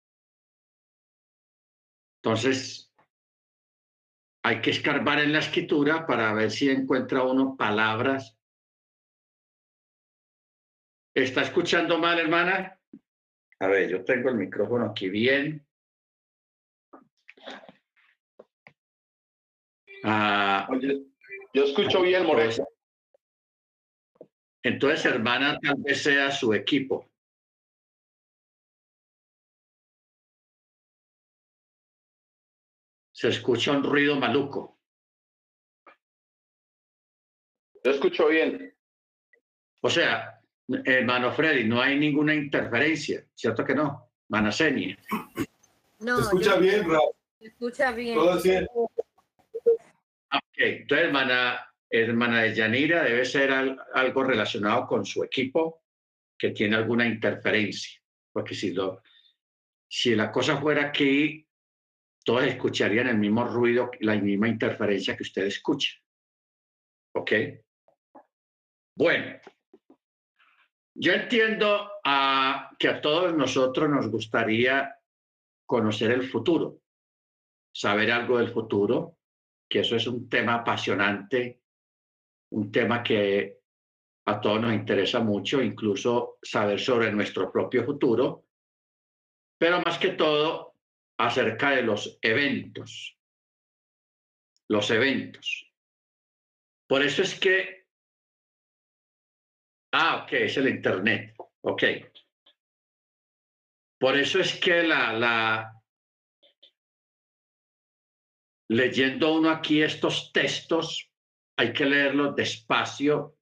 Entonces, 2.22 2.94
hay 4.44 4.62
que 4.62 4.72
escarbar 4.72 5.20
en 5.20 5.34
la 5.34 5.40
escritura 5.40 6.06
para 6.06 6.34
ver 6.34 6.52
si 6.52 6.70
encuentra 6.70 7.24
uno 7.24 7.56
palabras. 7.56 8.38
¿Está 11.13 11.42
escuchando 11.44 11.98
mal, 11.98 12.20
hermana? 12.20 12.80
A 13.60 13.68
ver, 13.68 13.90
yo 13.90 14.04
tengo 14.04 14.30
el 14.30 14.36
micrófono 14.36 14.86
aquí 14.86 15.10
bien. 15.10 15.66
Ah, 20.04 20.68
yo 21.53 21.63
escucho 21.63 22.01
bien, 22.01 22.25
Moreno. 22.25 22.67
Entonces, 24.63 25.05
hermana, 25.05 25.60
tal 25.60 25.75
vez 25.77 26.01
sea 26.01 26.31
su 26.31 26.53
equipo. 26.53 27.10
Se 33.12 33.29
escucha 33.29 33.72
un 33.72 33.83
ruido 33.83 34.15
maluco. 34.15 34.79
Yo 37.83 37.91
escucho 37.91 38.27
bien. 38.27 38.75
O 39.81 39.89
sea, 39.89 40.41
hermano 40.86 41.31
Freddy, 41.33 41.65
no 41.65 41.81
hay 41.81 42.00
ninguna 42.00 42.33
interferencia, 42.33 43.25
¿cierto 43.36 43.65
que 43.65 43.75
no? 43.75 44.10
Manasenia. 44.29 44.98
No, 46.00 46.17
se 46.17 46.24
escucha 46.24 46.55
bien, 46.55 46.89
Raúl. 46.89 47.12
Se 47.39 47.48
escucha 47.48 47.91
bien. 47.91 48.15
Todo 48.15 48.41
bien. 48.41 48.67
Ok, 50.63 50.70
entonces, 50.70 51.08
hermana, 51.08 51.75
hermana 51.89 52.43
de 52.43 52.55
Yanira, 52.55 53.03
debe 53.03 53.25
ser 53.25 53.51
algo 53.51 54.24
relacionado 54.24 54.88
con 54.88 55.05
su 55.05 55.22
equipo 55.22 55.84
que 56.38 56.51
tiene 56.51 56.77
alguna 56.77 57.05
interferencia. 57.05 58.01
Porque 58.32 58.55
si, 58.55 58.72
lo, 58.72 59.03
si 59.89 60.15
la 60.15 60.32
cosa 60.32 60.58
fuera 60.62 60.89
que 60.89 61.48
todos 62.24 62.46
escucharían 62.46 63.10
el 63.10 63.17
mismo 63.17 63.43
ruido, 63.46 63.91
la 64.00 64.15
misma 64.15 64.48
interferencia 64.48 65.17
que 65.17 65.24
usted 65.24 65.46
escucha. 65.46 65.91
¿Ok? 67.15 67.32
Bueno, 68.96 69.41
yo 70.96 71.12
entiendo 71.12 71.91
que 72.79 72.88
a 72.88 73.01
todos 73.01 73.36
nosotros 73.36 73.89
nos 73.89 74.08
gustaría 74.10 74.98
conocer 75.65 76.12
el 76.12 76.24
futuro, 76.29 76.79
saber 77.74 78.12
algo 78.12 78.38
del 78.38 78.50
futuro, 78.50 79.17
que 79.74 79.80
eso 79.80 79.96
es 79.96 80.06
un 80.06 80.30
tema 80.30 80.53
apasionante, 80.53 81.63
un 82.51 82.72
tema 82.72 83.01
que 83.01 83.58
a 84.27 84.39
todos 84.39 84.62
nos 84.62 84.72
interesa 84.72 85.20
mucho, 85.20 85.63
incluso 85.63 86.38
saber 86.44 86.80
sobre 86.80 87.12
nuestro 87.12 87.51
propio 87.51 87.84
futuro, 87.84 88.46
pero 89.58 89.82
más 89.82 89.98
que 89.98 90.10
todo 90.10 90.75
acerca 91.18 91.72
de 91.72 91.82
los 91.82 92.20
eventos, 92.22 93.18
los 94.70 94.92
eventos. 94.92 95.74
Por 96.88 97.01
eso 97.01 97.24
es 97.24 97.39
que 97.39 97.88
Ah, 99.96 100.24
ok, 100.24 100.34
es 100.34 100.58
el 100.58 100.70
Internet. 100.70 101.36
Ok. 101.62 101.84
Por 104.00 104.18
eso 104.18 104.39
es 104.39 104.60
que 104.60 104.84
la, 104.84 105.13
la, 105.13 105.73
leyendo 108.70 109.34
uno 109.34 109.50
aquí 109.50 109.82
estos 109.82 110.32
textos, 110.32 111.12
hay 111.58 111.74
que 111.74 111.86
leerlos 111.86 112.36
despacio 112.36 113.38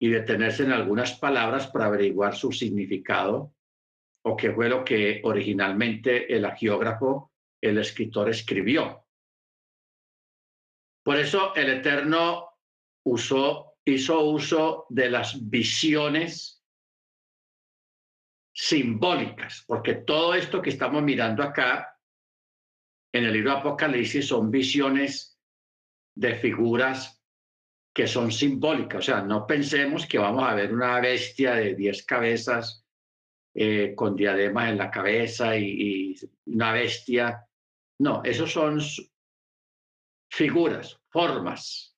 y 0.00 0.08
detenerse 0.08 0.64
en 0.64 0.72
algunas 0.72 1.18
palabras 1.18 1.66
para 1.68 1.86
averiguar 1.86 2.34
su 2.34 2.52
significado 2.52 3.54
o 4.24 4.36
qué 4.36 4.52
fue 4.52 4.68
lo 4.68 4.84
que 4.84 5.20
originalmente 5.24 6.34
el 6.34 6.44
agiógrafo, 6.44 7.32
el 7.60 7.78
escritor, 7.78 8.28
escribió. 8.28 9.04
Por 11.02 11.16
eso 11.16 11.54
el 11.54 11.70
Eterno 11.70 12.50
usó 13.04 13.70
hizo 13.84 14.20
uso 14.20 14.86
de 14.88 15.10
las 15.10 15.48
visiones 15.48 16.62
simbólicas, 18.52 19.64
porque 19.66 19.94
todo 19.94 20.34
esto 20.34 20.60
que 20.60 20.70
estamos 20.70 21.02
mirando 21.02 21.42
acá 21.42 21.96
en 23.12 23.24
el 23.24 23.32
libro 23.32 23.52
Apocalipsis 23.52 24.28
son 24.28 24.50
visiones 24.50 25.38
de 26.14 26.36
figuras 26.36 27.22
que 27.92 28.06
son 28.06 28.30
simbólicas. 28.30 28.98
O 28.98 29.02
sea, 29.02 29.22
no 29.22 29.46
pensemos 29.46 30.06
que 30.06 30.18
vamos 30.18 30.44
a 30.44 30.54
ver 30.54 30.72
una 30.72 31.00
bestia 31.00 31.54
de 31.54 31.74
diez 31.74 32.04
cabezas 32.04 32.86
eh, 33.54 33.94
con 33.96 34.14
diademas 34.14 34.70
en 34.70 34.78
la 34.78 34.90
cabeza 34.90 35.56
y, 35.56 36.12
y 36.12 36.16
una 36.46 36.72
bestia. 36.72 37.46
No, 37.98 38.22
esos 38.24 38.52
son 38.52 38.80
figuras, 40.30 41.00
formas 41.08 41.90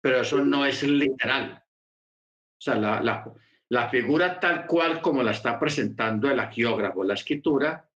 pero 0.00 0.20
eso 0.20 0.44
no 0.44 0.64
es 0.64 0.82
literal. 0.82 1.62
O 1.62 2.60
sea, 2.60 2.74
la, 2.76 3.00
la, 3.02 3.32
la 3.68 3.88
figura 3.88 4.40
tal 4.40 4.66
cual 4.66 5.00
como 5.00 5.22
la 5.22 5.32
está 5.32 5.58
presentando 5.58 6.30
el 6.30 6.40
agiógrafo, 6.40 7.04
la 7.04 7.14
escritura, 7.14 7.89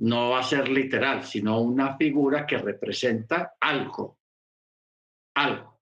no 0.00 0.30
va 0.30 0.40
a 0.40 0.44
ser 0.44 0.68
literal, 0.68 1.24
sino 1.24 1.60
una 1.60 1.96
figura 1.96 2.46
que 2.46 2.58
representa 2.58 3.56
algo, 3.60 4.18
algo. 5.34 5.80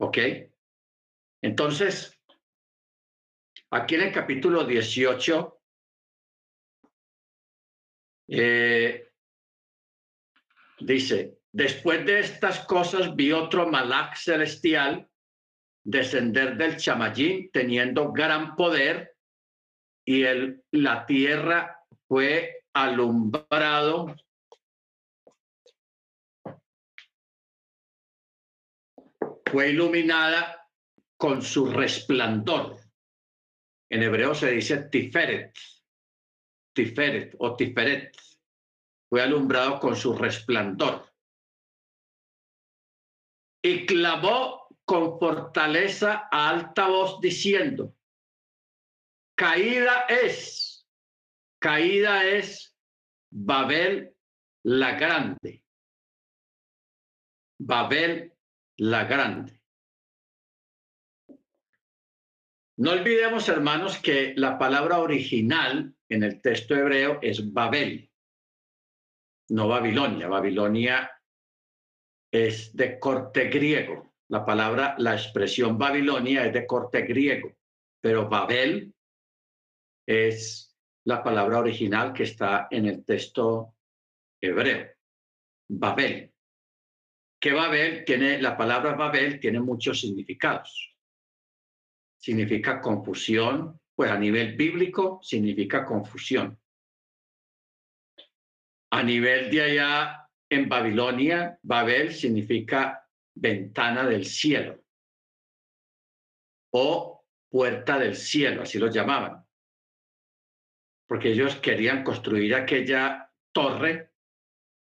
¿Ok? 0.00 0.18
Entonces, 1.42 2.20
aquí 3.70 3.96
en 3.96 4.02
el 4.02 4.12
capítulo 4.12 4.64
18, 4.64 5.60
eh, 8.28 9.12
dice, 10.80 11.38
Después 11.54 12.04
de 12.04 12.18
estas 12.18 12.66
cosas 12.66 13.14
vi 13.14 13.30
otro 13.30 13.70
malak 13.70 14.16
celestial 14.16 15.08
descender 15.84 16.56
del 16.56 16.78
chamayín 16.78 17.48
teniendo 17.52 18.10
gran 18.10 18.56
poder 18.56 19.14
y 20.04 20.24
el, 20.24 20.64
la 20.72 21.06
tierra 21.06 21.78
fue 22.08 22.63
alumbrado 22.74 24.14
fue 29.50 29.70
iluminada 29.70 30.68
con 31.16 31.40
su 31.42 31.66
resplandor. 31.66 32.76
En 33.88 34.02
hebreo 34.02 34.34
se 34.34 34.50
dice 34.50 34.88
tiferet, 34.88 35.56
tiferet 36.74 37.36
o 37.38 37.54
tiferet. 37.54 38.16
Fue 39.08 39.22
alumbrado 39.22 39.78
con 39.78 39.94
su 39.94 40.12
resplandor 40.16 41.14
y 43.62 43.86
clamó 43.86 44.68
con 44.84 45.18
fortaleza 45.18 46.28
a 46.30 46.50
alta 46.50 46.88
voz 46.88 47.20
diciendo, 47.20 47.94
caída 49.34 50.06
es, 50.08 50.63
caída 51.64 52.26
es 52.26 52.76
Babel 53.30 54.14
la 54.64 54.98
grande. 54.98 55.64
Babel 57.58 58.34
la 58.76 59.04
grande. 59.04 59.62
No 62.76 62.90
olvidemos, 62.90 63.48
hermanos, 63.48 63.96
que 63.96 64.34
la 64.36 64.58
palabra 64.58 64.98
original 64.98 65.94
en 66.10 66.22
el 66.22 66.42
texto 66.42 66.76
hebreo 66.76 67.18
es 67.22 67.50
Babel, 67.50 68.10
no 69.48 69.66
Babilonia. 69.66 70.28
Babilonia 70.28 71.10
es 72.30 72.76
de 72.76 72.98
corte 72.98 73.48
griego. 73.48 74.12
La 74.28 74.44
palabra, 74.44 74.96
la 74.98 75.14
expresión 75.14 75.78
Babilonia 75.78 76.44
es 76.44 76.52
de 76.52 76.66
corte 76.66 77.02
griego, 77.02 77.56
pero 78.02 78.28
Babel 78.28 78.94
es 80.06 80.73
la 81.04 81.22
palabra 81.22 81.58
original 81.58 82.12
que 82.12 82.24
está 82.24 82.68
en 82.70 82.86
el 82.86 83.04
texto 83.04 83.74
hebreo. 84.40 84.90
Babel. 85.68 86.32
Que 87.40 87.52
Babel 87.52 88.04
tiene, 88.04 88.40
la 88.40 88.56
palabra 88.56 88.94
Babel 88.94 89.38
tiene 89.38 89.60
muchos 89.60 90.00
significados. 90.00 90.96
Significa 92.18 92.80
confusión, 92.80 93.80
pues 93.94 94.10
a 94.10 94.18
nivel 94.18 94.56
bíblico 94.56 95.20
significa 95.22 95.84
confusión. 95.84 96.58
A 98.90 99.02
nivel 99.02 99.50
de 99.50 99.62
allá 99.62 100.30
en 100.48 100.68
Babilonia, 100.68 101.58
Babel 101.62 102.14
significa 102.14 103.06
ventana 103.34 104.06
del 104.06 104.24
cielo 104.24 104.80
o 106.70 107.24
puerta 107.48 107.98
del 107.98 108.16
cielo, 108.16 108.62
así 108.62 108.78
lo 108.78 108.88
llamaban. 108.88 109.43
Porque 111.06 111.32
ellos 111.32 111.56
querían 111.56 112.02
construir 112.02 112.54
aquella 112.54 113.30
torre, 113.52 114.12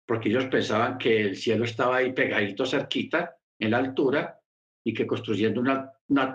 porque 0.06 0.28
ellos 0.28 0.46
pensaban 0.46 0.98
que 0.98 1.20
el 1.20 1.36
cielo 1.36 1.64
estaba 1.64 1.96
ahí 1.96 2.12
pegadito 2.12 2.66
cerquita, 2.66 3.36
en 3.58 3.70
la 3.70 3.78
altura, 3.78 4.40
y 4.84 4.92
que 4.92 5.06
construyendo 5.06 5.60
una, 5.60 5.92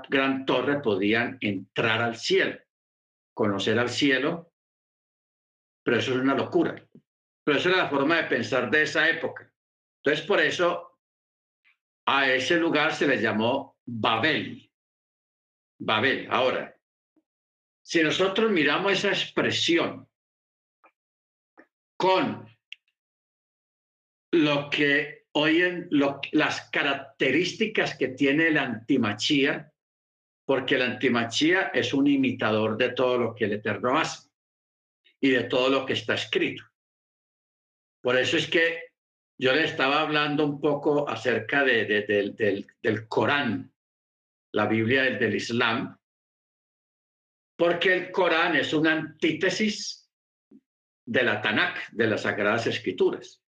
gran 0.09 0.45
torre 0.45 0.79
podían 0.79 1.37
entrar 1.41 2.01
al 2.01 2.15
cielo, 2.15 2.57
conocer 3.33 3.77
al 3.77 3.89
cielo, 3.89 4.53
pero 5.83 5.97
eso 5.97 6.13
es 6.13 6.17
una 6.17 6.33
locura. 6.33 6.75
Pero 7.43 7.57
esa 7.57 7.69
era 7.69 7.77
la 7.83 7.89
forma 7.89 8.17
de 8.17 8.23
pensar 8.23 8.71
de 8.71 8.83
esa 8.83 9.07
época. 9.09 9.51
Entonces, 10.03 10.25
por 10.25 10.39
eso 10.39 10.99
a 12.05 12.29
ese 12.31 12.57
lugar 12.57 12.93
se 12.93 13.07
le 13.07 13.21
llamó 13.21 13.77
Babel. 13.85 14.71
Babel. 15.79 16.27
Ahora, 16.29 16.76
si 17.87 18.03
nosotros 18.03 18.51
miramos 18.51 18.91
esa 18.91 19.07
expresión 19.07 20.09
con 21.97 22.45
lo 24.33 24.69
que 24.69 25.27
hoy 25.31 25.61
en 25.61 25.87
las 26.33 26.69
características 26.69 27.97
que 27.97 28.09
tiene 28.09 28.51
la 28.51 28.63
antimachía, 28.63 29.71
porque 30.45 30.75
el 30.75 30.81
antimachía 30.81 31.67
es 31.73 31.93
un 31.93 32.07
imitador 32.07 32.75
de 32.75 32.89
todo 32.89 33.17
lo 33.17 33.33
que 33.33 33.45
el 33.45 33.53
Eterno 33.53 33.97
hace 33.97 34.27
y 35.21 35.29
de 35.29 35.45
todo 35.45 35.69
lo 35.69 35.85
que 35.85 35.93
está 35.93 36.15
escrito. 36.15 36.65
Por 38.03 38.17
eso 38.17 38.35
es 38.35 38.47
que 38.49 38.81
yo 39.39 39.53
le 39.53 39.63
estaba 39.63 40.01
hablando 40.01 40.45
un 40.45 40.59
poco 40.59 41.07
acerca 41.07 41.63
de, 41.63 42.65
del, 42.81 43.07
Corán, 43.07 43.71
la 44.51 44.65
Biblia 44.65 45.03
del, 45.03 45.19
del 45.19 45.35
Islam, 45.35 45.96
porque 47.57 47.91
el 47.91 48.11
Corán 48.11 48.55
es 48.55 48.71
una 48.71 48.93
antítesis 48.93 50.09
de 51.05 51.23
la 51.23 51.41
Tanakh, 51.41 51.89
de 51.91 52.07
las 52.07 52.21
Sagradas 52.21 52.67
Escrituras. 52.67 53.41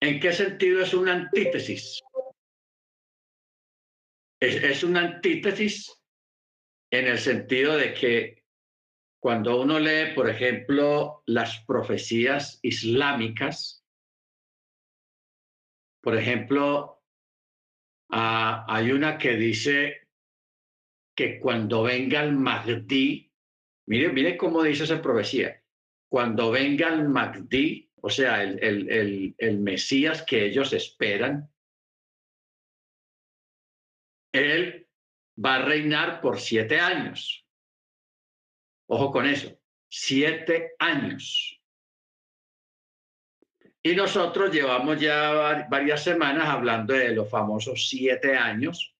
¿En 0.00 0.18
qué 0.18 0.32
sentido 0.32 0.82
es 0.82 0.92
una 0.92 1.12
antítesis? 1.14 2.02
Es, 4.40 4.82
una 4.82 5.00
antítesis 5.00 6.02
en 6.90 7.06
el 7.06 7.18
sentido 7.18 7.76
de 7.76 7.94
que 7.94 8.44
cuando 9.22 9.58
uno 9.58 9.78
lee, 9.78 10.12
por 10.14 10.28
ejemplo, 10.28 11.22
las 11.24 11.64
profecías 11.64 12.58
islámicas, 12.62 13.82
por 16.02 16.18
ejemplo, 16.18 17.02
ah, 18.10 18.66
hay 18.68 18.92
una 18.92 19.16
que 19.16 19.36
dice 19.36 20.03
que 21.14 21.38
cuando 21.38 21.84
venga 21.84 22.22
el 22.22 22.32
Mahdi, 22.32 23.30
mire, 23.86 24.12
mire 24.12 24.36
cómo 24.36 24.62
dice 24.62 24.84
esa 24.84 25.00
profecía, 25.00 25.62
cuando 26.08 26.50
venga 26.50 26.88
el 26.88 27.08
Mahdi, 27.08 27.90
o 28.00 28.10
sea, 28.10 28.42
el, 28.42 28.62
el, 28.62 29.34
el, 29.38 29.58
Mesías 29.60 30.22
que 30.22 30.44
ellos 30.44 30.72
esperan, 30.72 31.50
él 34.32 34.88
va 35.42 35.56
a 35.56 35.64
reinar 35.64 36.20
por 36.20 36.40
siete 36.40 36.78
años. 36.80 37.46
Ojo 38.86 39.10
con 39.10 39.26
eso, 39.26 39.58
siete 39.88 40.74
años. 40.78 41.60
Y 43.82 43.94
nosotros 43.94 44.52
llevamos 44.52 45.00
ya 45.00 45.66
varias 45.70 46.02
semanas 46.02 46.48
hablando 46.48 46.94
de 46.94 47.14
los 47.14 47.30
famosos 47.30 47.88
siete 47.88 48.36
años 48.36 48.93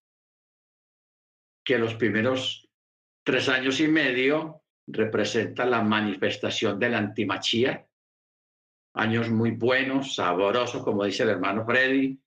que 1.65 1.79
los 1.79 1.95
primeros 1.95 2.69
tres 3.25 3.49
años 3.49 3.81
y 3.81 3.89
medio 3.89 4.63
representan 4.87 5.71
la 5.71 5.83
manifestación 5.83 6.79
de 6.79 6.91
la 6.91 6.99
antimachía, 6.99 7.87
años 8.95 9.31
muy 9.31 9.53
buenos, 9.53 10.15
sabrosos, 10.15 10.85
como 10.85 11.05
dice 11.05 11.23
el 11.23 11.31
hermano 11.31 11.65
Freddy. 11.65 12.21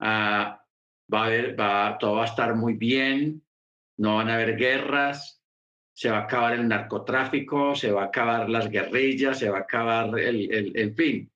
Ah, 0.00 0.64
va 1.12 1.22
a 1.22 1.26
haber, 1.26 1.60
va, 1.60 1.98
todo 1.98 2.16
va 2.16 2.22
a 2.22 2.26
estar 2.26 2.54
muy 2.54 2.74
bien, 2.74 3.42
no 3.98 4.16
van 4.16 4.30
a 4.30 4.34
haber 4.34 4.56
guerras, 4.56 5.44
se 5.92 6.10
va 6.10 6.18
a 6.18 6.22
acabar 6.22 6.54
el 6.54 6.66
narcotráfico, 6.66 7.74
se 7.74 7.92
va 7.92 8.04
a 8.04 8.06
acabar 8.06 8.48
las 8.48 8.70
guerrillas, 8.70 9.38
se 9.38 9.50
va 9.50 9.58
a 9.58 9.60
acabar 9.60 10.18
el, 10.18 10.50
el, 10.50 10.76
el 10.76 10.94
fin. 10.94 11.30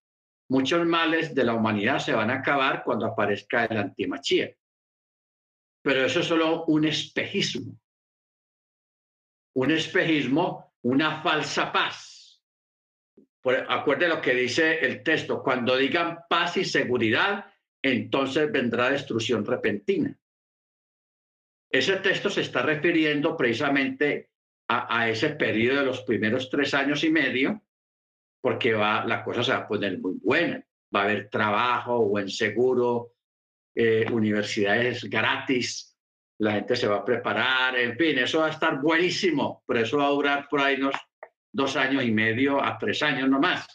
Muchos 0.48 0.86
males 0.86 1.34
de 1.34 1.44
la 1.44 1.54
humanidad 1.54 1.98
se 1.98 2.14
van 2.14 2.30
a 2.30 2.36
acabar 2.36 2.82
cuando 2.82 3.06
aparezca 3.06 3.66
el 3.66 3.76
antimachía 3.76 4.50
pero 5.86 6.04
eso 6.04 6.18
es 6.18 6.26
solo 6.26 6.64
un 6.64 6.84
espejismo. 6.84 7.78
Un 9.54 9.70
espejismo, 9.70 10.74
una 10.82 11.22
falsa 11.22 11.70
paz. 11.70 12.42
acuerde 13.68 14.08
lo 14.08 14.20
que 14.20 14.34
dice 14.34 14.80
el 14.84 15.04
texto, 15.04 15.44
cuando 15.44 15.76
digan 15.76 16.24
paz 16.28 16.56
y 16.56 16.64
seguridad, 16.64 17.46
entonces 17.80 18.50
vendrá 18.50 18.90
destrucción 18.90 19.46
repentina. 19.46 20.12
Ese 21.70 21.98
texto 21.98 22.30
se 22.30 22.40
está 22.40 22.62
refiriendo 22.62 23.36
precisamente 23.36 24.30
a, 24.66 25.08
ese 25.08 25.36
periodo 25.36 25.78
de 25.78 25.86
los 25.86 26.02
primeros 26.02 26.50
tres 26.50 26.74
años 26.74 27.04
y 27.04 27.10
medio, 27.10 27.62
porque 28.40 28.74
va, 28.74 29.04
la 29.04 29.22
cosa 29.22 29.44
se 29.44 29.52
va 29.52 29.58
a 29.58 29.68
poner 29.68 30.00
muy 30.00 30.18
buena. 30.20 30.66
Va 30.92 31.02
a 31.02 31.04
haber 31.04 31.30
trabajo, 31.30 32.08
buen 32.08 32.28
seguro, 32.28 33.12
eh, 33.78 34.06
universidades 34.10 35.04
gratis, 35.04 35.94
la 36.38 36.52
gente 36.52 36.76
se 36.76 36.88
va 36.88 36.96
a 36.96 37.04
preparar, 37.04 37.76
en 37.78 37.96
fin, 37.96 38.18
eso 38.18 38.40
va 38.40 38.46
a 38.46 38.50
estar 38.50 38.80
buenísimo, 38.80 39.62
pero 39.66 39.80
eso 39.80 39.98
va 39.98 40.06
a 40.06 40.10
durar 40.10 40.48
por 40.48 40.60
ahí 40.60 40.76
unos 40.76 40.96
dos 41.52 41.76
años 41.76 42.02
y 42.02 42.10
medio 42.10 42.62
a 42.62 42.78
tres 42.78 43.02
años 43.02 43.28
nomás. 43.28 43.66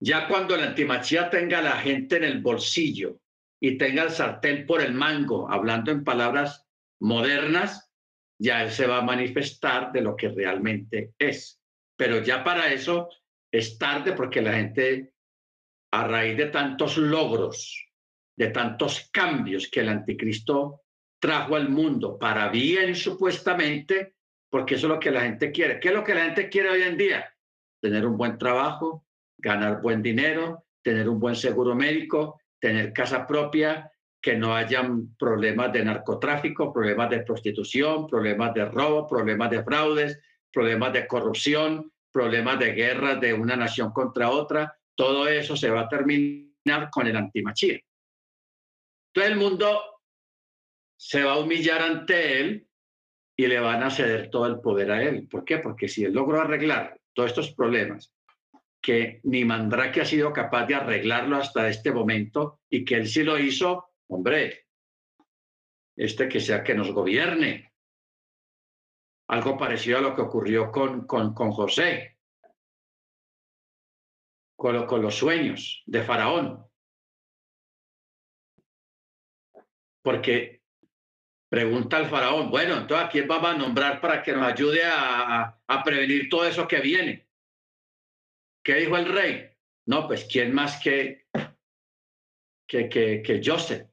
Ya 0.00 0.26
cuando 0.26 0.56
la 0.56 0.68
antimachía 0.68 1.28
tenga 1.28 1.58
a 1.58 1.62
la 1.62 1.76
gente 1.78 2.16
en 2.16 2.24
el 2.24 2.40
bolsillo 2.40 3.20
y 3.60 3.76
tenga 3.76 4.04
el 4.04 4.10
sartén 4.10 4.66
por 4.66 4.80
el 4.80 4.94
mango, 4.94 5.50
hablando 5.50 5.90
en 5.90 6.02
palabras 6.02 6.66
modernas, 7.00 7.90
ya 8.38 8.62
él 8.62 8.70
se 8.70 8.86
va 8.86 8.98
a 8.98 9.02
manifestar 9.02 9.92
de 9.92 10.00
lo 10.00 10.16
que 10.16 10.28
realmente 10.28 11.12
es. 11.18 11.60
Pero 11.96 12.22
ya 12.22 12.42
para 12.42 12.72
eso 12.72 13.10
es 13.52 13.78
tarde 13.78 14.12
porque 14.12 14.42
la 14.42 14.54
gente 14.54 15.14
a 16.00 16.06
raíz 16.06 16.36
de 16.36 16.46
tantos 16.46 16.98
logros, 16.98 17.88
de 18.36 18.48
tantos 18.48 19.08
cambios 19.10 19.68
que 19.70 19.80
el 19.80 19.88
anticristo 19.88 20.82
trajo 21.18 21.56
al 21.56 21.70
mundo 21.70 22.18
para 22.18 22.50
bien 22.50 22.94
supuestamente, 22.94 24.14
porque 24.50 24.74
eso 24.74 24.88
es 24.88 24.92
lo 24.92 25.00
que 25.00 25.10
la 25.10 25.22
gente 25.22 25.50
quiere. 25.50 25.80
¿Qué 25.80 25.88
es 25.88 25.94
lo 25.94 26.04
que 26.04 26.14
la 26.14 26.24
gente 26.24 26.50
quiere 26.50 26.68
hoy 26.68 26.82
en 26.82 26.98
día? 26.98 27.34
Tener 27.80 28.04
un 28.06 28.18
buen 28.18 28.36
trabajo, 28.36 29.06
ganar 29.38 29.80
buen 29.80 30.02
dinero, 30.02 30.66
tener 30.82 31.08
un 31.08 31.18
buen 31.18 31.34
seguro 31.34 31.74
médico, 31.74 32.40
tener 32.60 32.92
casa 32.92 33.26
propia, 33.26 33.90
que 34.20 34.36
no 34.36 34.54
hayan 34.54 35.16
problemas 35.16 35.72
de 35.72 35.84
narcotráfico, 35.84 36.72
problemas 36.74 37.08
de 37.08 37.20
prostitución, 37.20 38.06
problemas 38.06 38.52
de 38.52 38.66
robo, 38.66 39.06
problemas 39.06 39.50
de 39.50 39.62
fraudes, 39.62 40.20
problemas 40.52 40.92
de 40.92 41.06
corrupción, 41.06 41.90
problemas 42.12 42.58
de 42.58 42.72
guerras 42.72 43.20
de 43.20 43.32
una 43.32 43.56
nación 43.56 43.92
contra 43.92 44.30
otra, 44.30 44.75
todo 44.96 45.28
eso 45.28 45.56
se 45.56 45.70
va 45.70 45.82
a 45.82 45.88
terminar 45.88 46.90
con 46.90 47.06
el 47.06 47.16
antimachía. 47.16 47.78
Todo 49.12 49.24
el 49.24 49.36
mundo 49.36 49.80
se 50.98 51.22
va 51.22 51.34
a 51.34 51.38
humillar 51.38 51.82
ante 51.82 52.40
él 52.40 52.68
y 53.36 53.46
le 53.46 53.60
van 53.60 53.82
a 53.82 53.90
ceder 53.90 54.30
todo 54.30 54.46
el 54.46 54.60
poder 54.60 54.90
a 54.90 55.02
él. 55.02 55.28
¿Por 55.28 55.44
qué? 55.44 55.58
Porque 55.58 55.88
si 55.88 56.04
él 56.04 56.14
logró 56.14 56.40
arreglar 56.40 56.98
todos 57.12 57.30
estos 57.30 57.52
problemas, 57.52 58.12
que 58.80 59.20
ni 59.24 59.44
Mandrake 59.44 60.00
ha 60.00 60.04
sido 60.04 60.32
capaz 60.32 60.66
de 60.66 60.74
arreglarlo 60.74 61.36
hasta 61.36 61.68
este 61.68 61.92
momento 61.92 62.60
y 62.70 62.84
que 62.84 62.96
él 62.96 63.08
sí 63.08 63.22
lo 63.22 63.38
hizo, 63.38 63.90
hombre, 64.08 64.66
este 65.96 66.28
que 66.28 66.40
sea 66.40 66.62
que 66.62 66.74
nos 66.74 66.92
gobierne. 66.92 67.72
Algo 69.28 69.58
parecido 69.58 69.98
a 69.98 70.02
lo 70.02 70.14
que 70.14 70.22
ocurrió 70.22 70.70
con, 70.70 71.06
con, 71.06 71.34
con 71.34 71.50
José 71.50 72.15
con, 74.56 75.02
los 75.02 75.14
sueños 75.14 75.82
de 75.86 76.02
Faraón. 76.02 76.66
Porque 80.02 80.62
pregunta 81.48 81.98
al 81.98 82.06
faraón, 82.06 82.50
bueno, 82.50 82.76
entonces 82.76 83.06
¿a 83.06 83.10
quién 83.10 83.26
vamos 83.26 83.50
a 83.50 83.56
nombrar 83.56 84.00
para 84.00 84.22
que 84.22 84.32
nos 84.32 84.46
ayude 84.46 84.82
a, 84.84 85.58
prevenir 85.84 86.28
todo 86.28 86.46
eso 86.46 86.66
que 86.66 86.80
viene? 86.80 87.28
¿Qué 88.64 88.74
dijo 88.76 88.96
el 88.96 89.12
rey? 89.12 89.50
No, 89.86 90.06
pues 90.06 90.26
¿quién 90.30 90.54
más 90.54 90.80
que, 90.80 91.26
que, 92.68 92.88
que, 92.88 93.22
que 93.22 93.40
Joseph? 93.44 93.88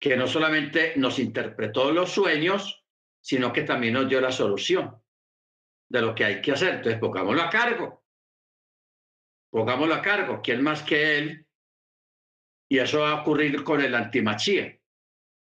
Que 0.00 0.16
no 0.16 0.26
solamente 0.26 0.94
nos 0.96 1.18
interpretó 1.18 1.90
los 1.90 2.10
sueños, 2.10 2.84
sino 3.20 3.52
que 3.52 3.62
también 3.62 3.94
nos 3.94 4.08
dio 4.08 4.20
la 4.20 4.32
solución 4.32 5.02
de 5.90 6.00
lo 6.00 6.14
que 6.14 6.24
hay 6.24 6.40
que 6.40 6.52
hacer. 6.52 6.76
Entonces, 6.76 7.00
pongámoslo 7.00 7.42
a 7.42 7.50
cargo 7.50 8.07
pongámoslo 9.50 9.94
a 9.94 10.02
cargo, 10.02 10.40
¿quién 10.42 10.62
más 10.62 10.82
que 10.82 11.18
él? 11.18 11.46
Y 12.70 12.78
eso 12.78 13.00
va 13.00 13.12
a 13.12 13.22
ocurrir 13.22 13.62
con 13.64 13.80
el 13.80 13.94
antimachía. 13.94 14.78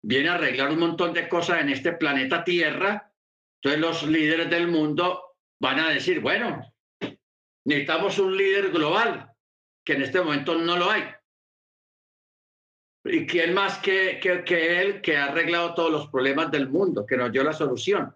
Viene 0.02 0.28
a 0.28 0.34
arreglar 0.34 0.70
un 0.70 0.78
montón 0.78 1.12
de 1.12 1.28
cosas 1.28 1.60
en 1.60 1.70
este 1.70 1.92
planeta 1.92 2.44
Tierra, 2.44 3.12
entonces 3.56 3.80
los 3.80 4.02
líderes 4.04 4.48
del 4.48 4.68
mundo 4.68 5.36
van 5.60 5.80
a 5.80 5.88
decir, 5.90 6.20
bueno, 6.20 6.72
necesitamos 7.64 8.18
un 8.18 8.36
líder 8.36 8.70
global, 8.70 9.32
que 9.84 9.94
en 9.94 10.02
este 10.02 10.20
momento 10.20 10.56
no 10.56 10.76
lo 10.76 10.90
hay. 10.90 11.04
¿Y 13.04 13.26
quién 13.26 13.54
más 13.54 13.78
que, 13.78 14.20
que, 14.20 14.44
que, 14.44 14.80
él 14.80 15.00
que 15.00 15.16
ha 15.16 15.26
arreglado 15.26 15.74
todos 15.74 15.90
los 15.90 16.08
problemas 16.08 16.50
del 16.50 16.68
mundo, 16.68 17.06
que 17.06 17.16
nos 17.16 17.32
dio 17.32 17.42
la 17.42 17.52
solución? 17.52 18.14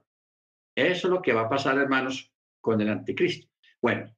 Eso 0.77 1.07
es 1.09 1.13
lo 1.13 1.23
que 1.23 1.33
va 1.33 1.43
a 1.43 1.49
pasar, 1.49 1.79
hermanos, 1.79 2.33
con 2.61 2.81
el 2.81 2.89
anticristo. 2.89 3.49
Bueno, 3.81 4.15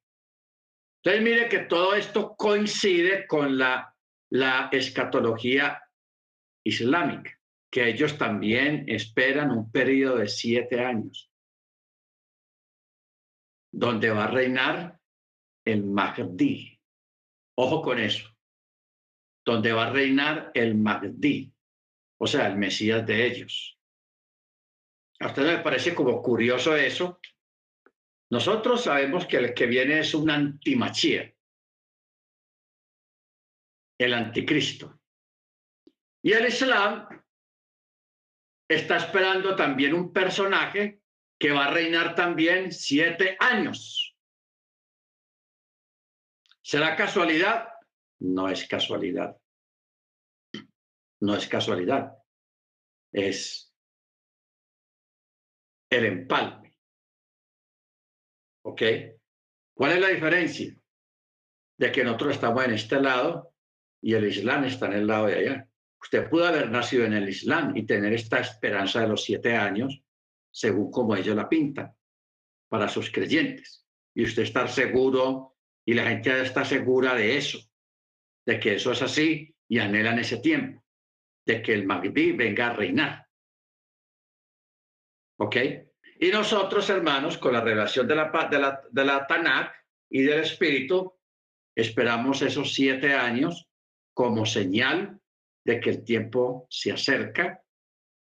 entonces, 1.05 1.23
mire 1.23 1.49
que 1.51 1.59
todo 1.59 1.95
esto 1.95 2.35
coincide 2.35 3.27
con 3.27 3.59
la, 3.59 3.91
escatología 4.73 5.81
islámica, 6.65 7.39
que 7.71 7.89
ellos 7.89 8.17
también 8.17 8.87
esperan 8.89 9.51
un 9.51 9.71
periodo 9.71 10.17
de 10.17 10.29
siete 10.29 10.83
años, 10.83 11.31
donde 13.71 14.11
va 14.11 14.25
a 14.25 14.31
reinar 14.31 14.99
el 15.67 15.85
Mahdi. 15.85 16.81
Ojo 17.59 17.83
con 17.83 17.99
eso, 18.01 18.35
donde 19.45 19.73
va 19.73 19.89
a 19.89 19.93
reinar 19.93 20.53
el 20.55 20.75
Mahdi. 20.75 21.53
o 22.19 22.27
sea, 22.27 22.47
el 22.47 22.57
Mesías 22.57 23.07
de 23.07 23.27
ellos. 23.27 23.79
A 25.21 25.27
usted 25.27 25.43
me 25.43 25.63
parece 25.63 25.95
como 25.95 26.23
curioso 26.23 26.75
eso. 26.75 27.21
Nosotros 28.31 28.85
sabemos 28.85 29.27
que 29.27 29.37
el 29.37 29.55
que 29.55 29.67
viene 29.67 30.01
es 30.01 30.15
un 30.15 30.31
antimachía, 30.31 31.33
el 33.99 34.15
anticristo. 34.15 35.01
Y 36.23 36.33
el 36.33 36.47
Islam 36.47 37.07
está 38.69 38.97
esperando 38.97 39.55
también 39.55 39.95
un 39.95 40.13
personaje 40.13 41.03
que 41.39 41.53
va 41.53 41.67
a 41.67 41.71
reinar 41.71 42.15
también 42.15 42.73
siete 42.73 43.37
años. 43.39 44.17
¿Será 46.63 46.97
casualidad? 46.97 47.69
No 48.21 48.49
es 48.49 48.67
casualidad. 48.67 49.37
No 51.21 51.37
es 51.37 51.47
casualidad. 51.47 52.15
Es 53.13 53.71
el 55.91 56.07
empalme. 56.07 56.64
¿Ok? 58.65 58.83
¿Cuál 59.75 59.93
es 59.93 60.01
la 60.01 60.09
diferencia? 60.09 60.75
De 61.79 61.93
que 61.93 62.05
nosotros 62.05 62.35
estamos 62.35 62.65
en 62.65 62.73
este 62.73 63.01
lado 63.01 63.53
y 64.01 64.15
el 64.15 64.27
Islam 64.27 64.65
está 64.65 64.87
en 64.87 64.95
el 64.95 65.07
lado 65.07 65.27
de 65.27 65.35
allá. 65.35 65.69
Usted 66.01 66.29
pudo 66.29 66.47
haber 66.47 66.71
nacido 66.71 67.05
en 67.05 67.15
el 67.15 67.29
Islam 67.29 67.77
y 67.77 67.87
tener 67.87 68.13
esta 68.13 68.39
esperanza 68.39 69.01
de 69.01 69.09
los 69.09 69.25
siete 69.25 69.57
años, 69.57 70.03
según 70.51 70.91
como 70.91 71.17
ellos 71.17 71.37
la 71.37 71.49
pintan, 71.49 71.95
para 72.69 72.89
sus 72.89 73.11
creyentes. 73.11 73.87
Y 74.15 74.25
usted 74.25 74.43
estar 74.43 74.69
seguro 74.69 75.57
y 75.85 75.95
la 75.95 76.07
gente 76.09 76.41
está 76.43 76.65
segura 76.65 77.15
de 77.15 77.37
eso, 77.37 77.59
de 78.47 78.61
que 78.61 78.75
eso 78.75 78.93
es 78.93 79.03
así 79.03 79.55
y 79.69 79.79
anhelan 79.79 80.19
ese 80.19 80.39
tiempo, 80.39 80.85
de 81.47 81.63
que 81.63 81.75
el 81.75 81.87
Mahdi 81.87 82.33
venga 82.33 82.69
a 82.69 82.75
reinar. 82.75 83.27
¿Ok? 85.39 85.57
Y 86.25 86.31
nosotros, 86.31 86.89
hermanos, 86.89 87.37
con 87.37 87.53
la 87.53 87.61
revelación 87.61 88.09
de 88.09 88.15
la, 88.15 88.31
de 88.51 88.79
de 88.91 89.05
la 89.05 89.27
Tanakh 89.27 89.75
y 90.11 90.23
del 90.23 90.41
Espíritu, 90.41 91.13
esperamos 91.77 92.41
esos 92.41 92.73
siete 92.73 93.13
años 93.13 93.69
como 94.15 94.47
señal 94.47 95.21
de 95.67 95.81
que 95.81 95.91
el 95.91 96.03
tiempo 96.03 96.67
se 96.71 96.93
acerca 96.93 97.63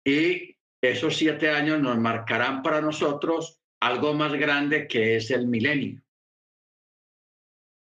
y 0.06 0.54
esos 0.82 1.16
siete 1.16 1.48
años 1.48 1.80
nos 1.80 1.96
marcarán 1.96 2.62
para 2.62 2.82
nosotros 2.82 3.62
algo 3.80 4.12
más 4.12 4.34
grande 4.34 4.86
que 4.86 5.16
es 5.16 5.30
el 5.30 5.46
milenio. 5.46 6.02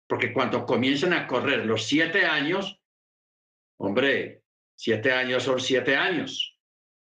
Porque 0.07 0.35
cuando 0.35 0.67
comienzan 0.67 1.15
a 1.15 1.27
correr 1.27 1.65
los 1.65 1.87
siete 1.87 2.27
años, 2.27 2.79
hombre, 3.81 4.43
siete 4.77 5.13
años 5.13 5.45
son 5.45 5.61
siete 5.61 5.97
años. 5.97 6.54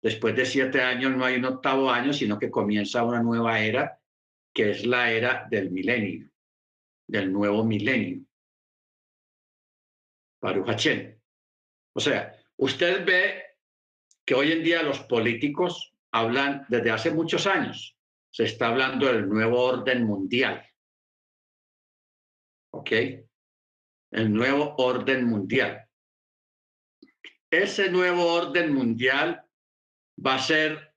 Después 0.02 0.36
de 0.36 0.46
siete 0.46 0.82
años 0.82 1.16
no 1.16 1.26
hay 1.26 1.36
un 1.36 1.46
octavo 1.46 1.92
año, 1.92 2.14
sino 2.14 2.40
que 2.40 2.50
comienza 2.50 3.04
una 3.04 3.22
nueva 3.22 3.60
era, 3.60 4.00
que 4.54 4.72
es 4.72 4.86
la 4.86 5.12
era 5.12 5.48
del 5.50 5.72
milenio, 5.72 6.30
del 7.08 7.32
nuevo 7.32 7.64
milenio. 7.64 8.24
Baruch 10.42 10.70
O 11.94 12.00
sea, 12.00 12.34
usted 12.58 13.06
ve 13.06 13.44
que 14.26 14.36
hoy 14.36 14.54
en 14.54 14.64
día 14.64 14.84
los 14.84 15.02
políticos 15.02 15.94
hablan 16.12 16.66
desde 16.70 16.92
hace 16.92 17.12
muchos 17.12 17.46
años, 17.46 17.98
se 18.32 18.46
está 18.46 18.68
hablando 18.68 19.08
del 19.08 19.28
nuevo 19.28 19.62
orden 19.62 20.06
mundial. 20.06 20.66
¿Ok? 22.72 22.92
El 24.12 24.34
nuevo 24.34 24.76
orden 24.78 25.26
mundial. 25.26 25.86
Ese 27.52 27.90
nuevo 27.90 28.32
orden 28.32 28.74
mundial 28.74 29.49
va 30.26 30.36
a 30.36 30.40
ser 30.40 30.94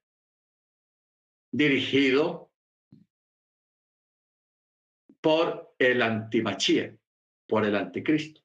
dirigido 1.51 2.51
por 5.21 5.75
el 5.79 6.01
antimachía, 6.01 6.97
por 7.47 7.65
el 7.65 7.75
anticristo. 7.75 8.41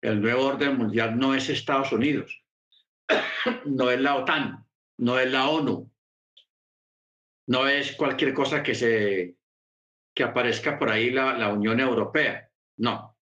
El 0.00 0.20
nuevo 0.20 0.46
orden 0.46 0.76
mundial 0.76 1.18
no 1.18 1.34
es 1.34 1.48
Estados 1.48 1.92
Unidos, 1.92 2.44
no 3.64 3.90
es 3.90 4.00
la 4.00 4.16
OTAN, 4.16 4.66
no 4.98 5.18
es 5.18 5.30
la 5.30 5.48
ONU, 5.48 5.90
no 7.48 7.66
es 7.66 7.96
cualquier 7.96 8.34
cosa 8.34 8.62
que 8.62 8.74
se 8.74 9.36
que 10.14 10.22
aparezca 10.22 10.78
por 10.78 10.90
ahí 10.90 11.10
la, 11.10 11.36
la 11.36 11.52
Unión 11.52 11.80
Europea, 11.80 12.48
no. 12.76 13.18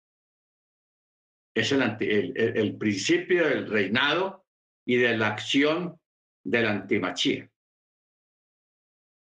Es 1.56 1.72
el, 1.72 1.82
el, 1.82 2.36
el 2.36 2.78
principio 2.78 3.48
del 3.48 3.70
reinado 3.70 4.46
y 4.86 4.98
de 4.98 5.18
la 5.18 5.28
acción 5.28 6.01
del 6.44 6.66
antimachía. 6.66 7.50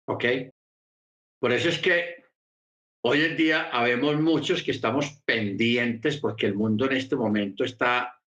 ¿Ok? 0.09 0.25
Por 1.41 1.53
eso 1.53 1.69
es 1.69 1.79
que 1.79 2.25
hoy 3.05 3.23
en 3.23 3.37
día 3.37 3.71
habemos 3.71 4.21
muchos 4.21 4.63
que 4.63 4.71
estamos 4.71 5.21
pendientes 5.25 6.19
porque 6.19 6.47
el 6.47 6.55
mundo 6.55 6.87
en 6.87 6.97
este 6.97 7.17
momento 7.17 7.65
está, 7.65 8.21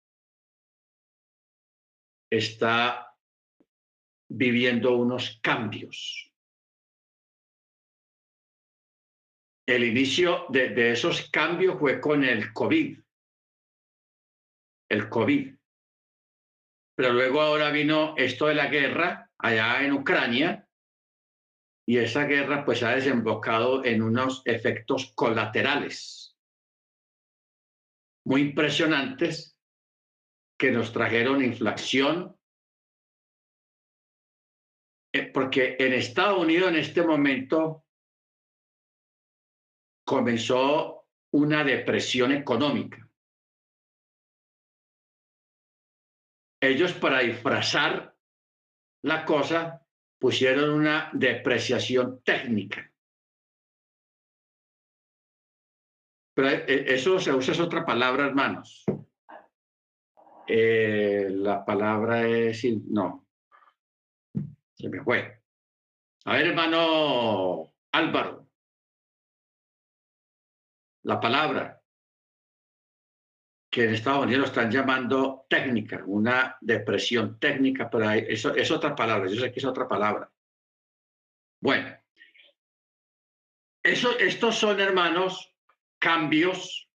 está 2.31 3.17
viviendo 4.29 4.97
unos 4.97 5.39
cambios. 5.43 6.33
El 9.67 9.85
inicio 9.85 10.47
de, 10.49 10.71
de 10.71 10.93
esos 10.93 11.31
cambios 11.31 11.79
fue 11.79 12.01
con 12.01 12.25
el 12.25 12.53
COVID. 12.53 12.99
El 14.91 15.09
COVID. 15.11 15.58
Pero 16.99 17.13
luego 17.13 17.41
ahora 17.41 17.71
vino 17.71 18.15
esto 18.17 18.49
de 18.49 18.57
la 18.57 18.67
guerra 18.67 19.31
allá 19.39 19.85
en 19.85 19.93
Ucrania 19.93 20.69
y 21.87 21.99
esa 21.99 22.25
guerra 22.25 22.65
pues 22.65 22.83
ha 22.83 22.91
desembocado 22.91 23.85
en 23.85 24.03
unos 24.03 24.43
efectos 24.45 25.13
colaterales 25.15 26.37
muy 28.25 28.41
impresionantes 28.41 29.57
que 30.59 30.73
nos 30.73 30.93
trajeron 30.93 31.45
inflación, 31.45 32.37
eh, 35.15 35.31
porque 35.33 35.77
en 35.79 35.93
Estados 35.93 36.39
Unidos 36.39 36.71
en 36.71 36.77
este 36.77 37.03
momento 37.07 37.85
comenzó 40.05 41.07
una 41.33 41.63
depresión 41.63 42.33
económica. 42.33 43.08
Ellos 46.61 46.93
para 46.95 47.21
disfrazar 47.21 48.15
la 49.03 49.25
cosa 49.25 49.87
pusieron 50.19 50.71
una 50.71 51.11
depreciación 51.13 52.23
técnica. 52.23 52.91
Pero 56.35 56.49
eh, 56.49 56.95
eso 56.95 57.19
se 57.19 57.33
usa 57.33 57.53
es 57.53 57.61
otra 57.61 57.85
palabra, 57.85 58.27
hermanos. 58.27 58.85
Eh, 60.47 61.29
la 61.31 61.65
palabra 61.65 62.27
es, 62.27 62.65
no, 62.87 63.27
se 64.75 64.89
me 64.89 65.03
fue. 65.03 65.43
A 66.25 66.33
ver, 66.35 66.47
hermano 66.49 67.75
Álvaro, 67.93 68.49
la 71.03 71.21
palabra 71.21 71.78
que 73.71 73.85
en 73.85 73.95
Estados 73.95 74.25
Unidos 74.25 74.41
lo 74.41 74.47
están 74.47 74.71
llamando 74.71 75.47
técnica, 75.49 76.03
una 76.07 76.57
depresión 76.61 77.39
técnica, 77.39 77.91
pero 77.91 78.11
eso 78.11 78.55
es 78.55 78.71
otra 78.71 78.95
palabra, 78.95 79.29
yo 79.29 79.41
sé 79.41 79.53
que 79.53 79.59
es 79.59 79.65
otra 79.65 79.87
palabra. 79.87 80.31
Bueno, 81.61 81.97
eso, 83.83 84.19
estos 84.19 84.57
son, 84.57 84.81
hermanos, 84.81 85.55
cambios 85.99 86.89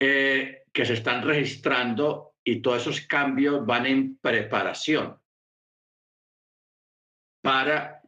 eh, 0.00 0.64
que 0.72 0.84
se 0.84 0.94
están 0.94 1.22
registrando 1.22 2.34
y 2.42 2.60
todos 2.60 2.82
esos 2.82 3.02
cambios 3.06 3.64
van 3.64 3.86
en 3.86 4.16
preparación 4.16 5.20
para 7.40 8.01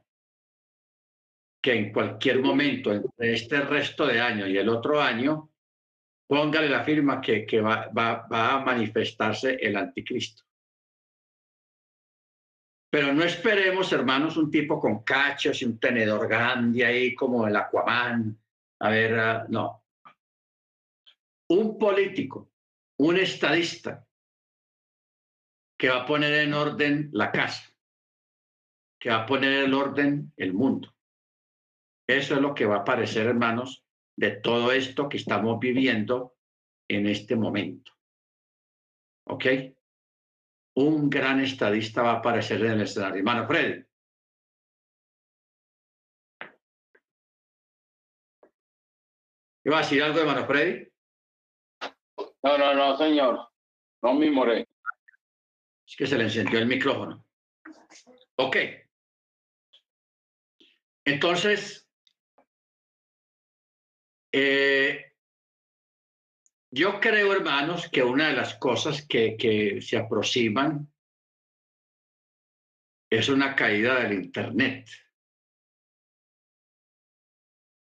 que 1.64 1.72
en 1.72 1.90
cualquier 1.94 2.42
momento, 2.42 2.92
entre 2.92 3.32
este 3.32 3.62
resto 3.62 4.06
de 4.06 4.20
año 4.20 4.46
y 4.46 4.58
el 4.58 4.68
otro 4.68 5.00
año, 5.00 5.50
póngale 6.28 6.68
la 6.68 6.84
firma 6.84 7.22
que, 7.22 7.46
va, 7.62 7.90
a 8.28 8.62
manifestarse 8.62 9.54
el 9.54 9.74
anticristo. 9.78 10.44
Pero 12.90 13.14
no 13.14 13.24
esperemos, 13.24 13.90
hermanos, 13.94 14.36
un 14.36 14.50
tipo 14.50 14.78
con 14.78 15.02
cachos 15.04 15.62
y 15.62 15.64
un 15.64 15.80
tenedor 15.80 16.28
grande 16.28 16.84
ahí 16.84 17.14
como 17.14 17.48
el 17.48 17.56
Aquaman. 17.56 18.38
A 18.80 18.90
ver, 18.90 19.14
uh, 19.14 19.50
no. 19.50 19.84
Un 21.48 21.78
político, 21.78 22.52
un 22.98 23.16
estadista 23.16 24.06
que 25.78 25.88
va 25.88 26.02
a 26.02 26.06
poner 26.06 26.34
en 26.34 26.52
orden 26.52 27.08
la 27.12 27.32
casa, 27.32 27.72
que 29.00 29.08
va 29.08 29.22
a 29.22 29.26
poner 29.26 29.64
en 29.64 29.72
orden 29.72 30.32
el 30.36 30.52
mundo. 30.52 30.93
Eso 32.06 32.34
es 32.34 32.40
lo 32.40 32.54
que 32.54 32.66
va 32.66 32.76
a 32.76 32.80
aparecer, 32.80 33.26
hermanos, 33.26 33.84
de 34.16 34.32
todo 34.32 34.72
esto 34.72 35.08
que 35.08 35.16
estamos 35.16 35.58
viviendo 35.58 36.36
en 36.88 37.06
este 37.06 37.36
momento. 37.36 37.92
¿Ok? 39.26 39.46
Un 40.76 41.08
gran 41.08 41.40
estadista 41.40 42.02
va 42.02 42.12
a 42.12 42.18
aparecer 42.18 42.62
en 42.64 42.72
el 42.72 42.82
escenario. 42.82 43.18
Hermano 43.18 43.46
Freddy. 43.46 43.84
¿Iba 49.66 49.78
a 49.78 49.80
decir 49.80 50.02
algo, 50.02 50.20
hermano 50.20 50.46
Freddy? 50.46 50.92
No, 52.42 52.58
no, 52.58 52.74
no, 52.74 52.98
señor. 52.98 53.48
No 54.02 54.12
me 54.12 54.30
moré. 54.30 54.68
Es 55.86 55.96
que 55.96 56.06
se 56.06 56.18
le 56.18 56.24
encendió 56.24 56.58
el 56.58 56.66
micrófono. 56.66 57.24
Ok. 58.36 58.56
Entonces, 61.06 61.83
eh, 64.36 65.12
yo 66.72 66.98
creo, 66.98 67.32
hermanos, 67.32 67.88
que 67.88 68.02
una 68.02 68.30
de 68.30 68.34
las 68.34 68.56
cosas 68.56 69.06
que, 69.06 69.78
se 69.80 69.96
aproximan 69.96 70.92
es 73.08 73.28
una 73.28 73.54
caída 73.54 74.00
del 74.00 74.24
Internet. 74.24 74.88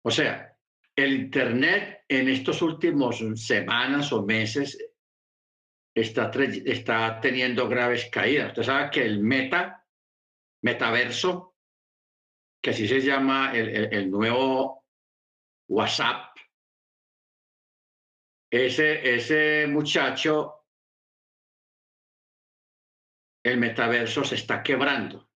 O 0.05 0.09
sea, 0.09 0.57
el 0.95 1.15
Internet 1.15 2.05
en 2.07 2.29
estos 2.29 2.61
últimos 2.61 3.21
semanas 3.35 4.13
o 4.13 4.23
meses 4.23 4.77
está, 5.93 7.19
teniendo 7.19 7.67
graves 7.67 8.09
caídas. 8.09 8.51
Usted 8.51 8.63
sabe 8.63 8.89
que 8.89 9.01
el 9.01 9.19
meta, 9.19 9.85
metaverso, 10.61 11.57
que 12.63 12.69
así 12.69 12.87
se 12.87 13.01
llama 13.01 13.51
el 13.53 14.09
nuevo 14.09 14.85
WhatsApp, 15.67 16.26
ese, 18.49 19.15
ese 19.15 19.67
muchacho, 19.67 20.65
el 23.43 23.57
metaverso 23.57 24.23
se 24.23 24.35
está 24.35 24.63
quebrando. 24.63 25.29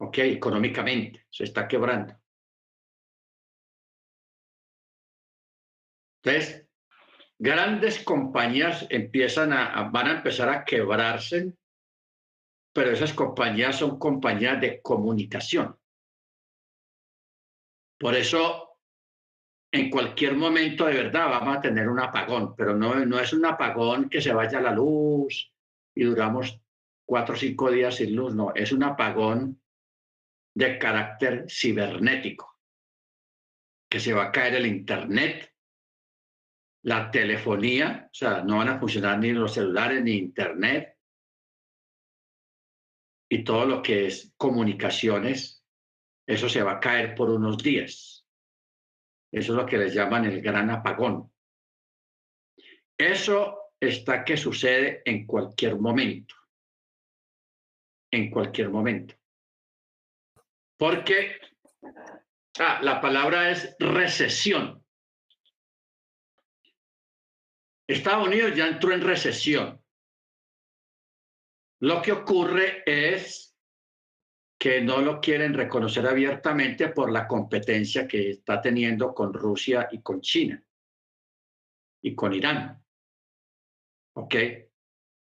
¿Ok? 0.00 0.18
Económicamente, 0.18 1.26
se 1.30 1.44
está 1.44 1.68
quebrando. 1.68 2.18
Entonces, 6.22 6.66
grandes 7.38 8.02
compañías 8.04 8.86
empiezan 8.90 9.52
a, 9.52 9.84
van 9.90 10.06
a 10.08 10.12
empezar 10.12 10.48
a 10.48 10.64
quebrarse, 10.64 11.54
pero 12.72 12.90
esas 12.90 13.12
compañías 13.12 13.76
son 13.76 13.98
compañías 13.98 14.60
de 14.60 14.80
comunicación. 14.82 15.78
Por 17.98 18.14
eso 18.14 18.69
en 19.72 19.88
cualquier 19.88 20.34
momento 20.34 20.86
de 20.86 20.94
verdad 20.94 21.30
vamos 21.30 21.56
a 21.56 21.60
tener 21.60 21.88
un 21.88 22.00
apagón, 22.00 22.56
pero 22.56 22.76
no, 22.76 22.94
no 23.06 23.20
es 23.20 23.32
un 23.32 23.44
apagón 23.46 24.08
que 24.08 24.20
se 24.20 24.32
vaya 24.32 24.60
la 24.60 24.72
luz 24.72 25.52
y 25.94 26.04
duramos 26.04 26.60
cuatro 27.06 27.34
o 27.34 27.38
cinco 27.38 27.70
días 27.70 27.96
sin 27.96 28.14
luz, 28.14 28.34
no, 28.34 28.52
es 28.54 28.72
un 28.72 28.82
apagón 28.82 29.60
de 30.54 30.78
carácter 30.78 31.46
cibernético, 31.48 32.58
que 33.88 34.00
se 34.00 34.12
va 34.12 34.24
a 34.24 34.32
caer 34.32 34.56
el 34.56 34.66
Internet, 34.66 35.54
la 36.82 37.10
telefonía, 37.10 38.08
o 38.10 38.14
sea, 38.14 38.42
no 38.42 38.58
van 38.58 38.68
a 38.68 38.78
funcionar 38.78 39.18
ni 39.18 39.32
los 39.32 39.54
celulares 39.54 40.02
ni 40.02 40.12
Internet, 40.12 40.96
y 43.28 43.44
todo 43.44 43.66
lo 43.66 43.82
que 43.82 44.06
es 44.06 44.32
comunicaciones, 44.36 45.64
eso 46.26 46.48
se 46.48 46.62
va 46.62 46.72
a 46.72 46.80
caer 46.80 47.14
por 47.14 47.30
unos 47.30 47.58
días. 47.58 48.19
Eso 49.32 49.52
es 49.52 49.56
lo 49.56 49.66
que 49.66 49.78
les 49.78 49.94
llaman 49.94 50.24
el 50.24 50.40
gran 50.42 50.70
apagón. 50.70 51.32
Eso 52.98 53.74
está 53.78 54.24
que 54.24 54.36
sucede 54.36 55.02
en 55.04 55.26
cualquier 55.26 55.78
momento. 55.78 56.34
En 58.10 58.30
cualquier 58.30 58.70
momento. 58.70 59.14
Porque 60.76 61.40
ah, 62.58 62.80
la 62.82 63.00
palabra 63.00 63.50
es 63.50 63.76
recesión. 63.78 64.84
Estados 67.86 68.26
Unidos 68.26 68.54
ya 68.54 68.68
entró 68.68 68.92
en 68.92 69.00
recesión. 69.00 69.82
Lo 71.80 72.02
que 72.02 72.12
ocurre 72.12 72.82
es 72.84 73.49
que 74.60 74.82
no 74.82 75.00
lo 75.00 75.22
quieren 75.22 75.54
reconocer 75.54 76.06
abiertamente 76.06 76.88
por 76.88 77.10
la 77.10 77.26
competencia 77.26 78.06
que 78.06 78.28
está 78.28 78.60
teniendo 78.60 79.14
con 79.14 79.32
Rusia 79.32 79.88
y 79.90 80.02
con 80.02 80.20
China 80.20 80.62
y 82.02 82.14
con 82.14 82.34
Irán. 82.34 82.78
¿Ok? 84.16 84.34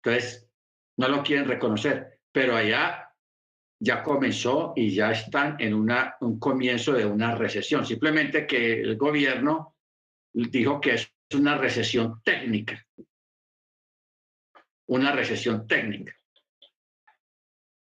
Entonces, 0.02 0.50
no 0.96 1.06
lo 1.06 1.22
quieren 1.22 1.46
reconocer, 1.46 2.18
pero 2.32 2.56
allá 2.56 3.14
ya 3.78 4.02
comenzó 4.02 4.72
y 4.74 4.92
ya 4.92 5.12
están 5.12 5.54
en 5.60 5.74
una, 5.74 6.16
un 6.22 6.40
comienzo 6.40 6.92
de 6.92 7.06
una 7.06 7.36
recesión. 7.36 7.86
Simplemente 7.86 8.48
que 8.48 8.80
el 8.80 8.96
gobierno 8.96 9.76
dijo 10.32 10.80
que 10.80 10.94
es 10.94 11.14
una 11.34 11.56
recesión 11.56 12.20
técnica. 12.24 12.84
Una 14.86 15.12
recesión 15.12 15.68
técnica. 15.68 16.19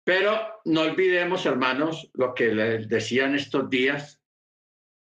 Pero 0.03 0.61
no 0.65 0.81
olvidemos, 0.81 1.45
hermanos, 1.45 2.09
lo 2.13 2.33
que 2.33 2.53
les 2.53 2.89
decían 2.89 3.35
estos 3.35 3.69
días, 3.69 4.21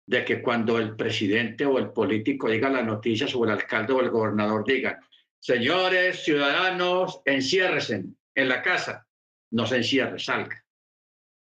de 0.08 0.24
que 0.24 0.42
cuando 0.42 0.78
el 0.78 0.96
presidente 0.96 1.66
o 1.66 1.80
el 1.80 1.92
político 1.92 2.48
diga 2.48 2.70
las 2.70 2.86
noticias 2.86 3.34
o 3.36 3.44
el 3.44 3.52
alcalde 3.52 3.94
o 3.94 4.02
el 4.02 4.10
gobernador 4.10 4.64
digan, 4.64 5.00
señores 5.40 6.24
ciudadanos, 6.24 7.22
enciérresen 7.26 8.16
en 8.36 8.50
la 8.50 8.62
casa, 8.62 9.08
no 9.52 9.66
se 9.66 9.78
encierre, 9.78 10.20
salga. 10.20 10.64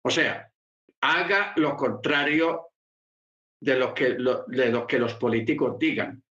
O 0.02 0.10
sea, 0.10 0.50
haga 1.02 1.52
lo 1.56 1.76
contrario 1.76 2.68
de 3.60 3.76
lo 3.76 3.94
que, 3.94 4.16
de 4.48 4.70
lo 4.70 4.86
que 4.86 4.98
los 4.98 5.14
políticos 5.14 5.78
digan, 5.78 6.22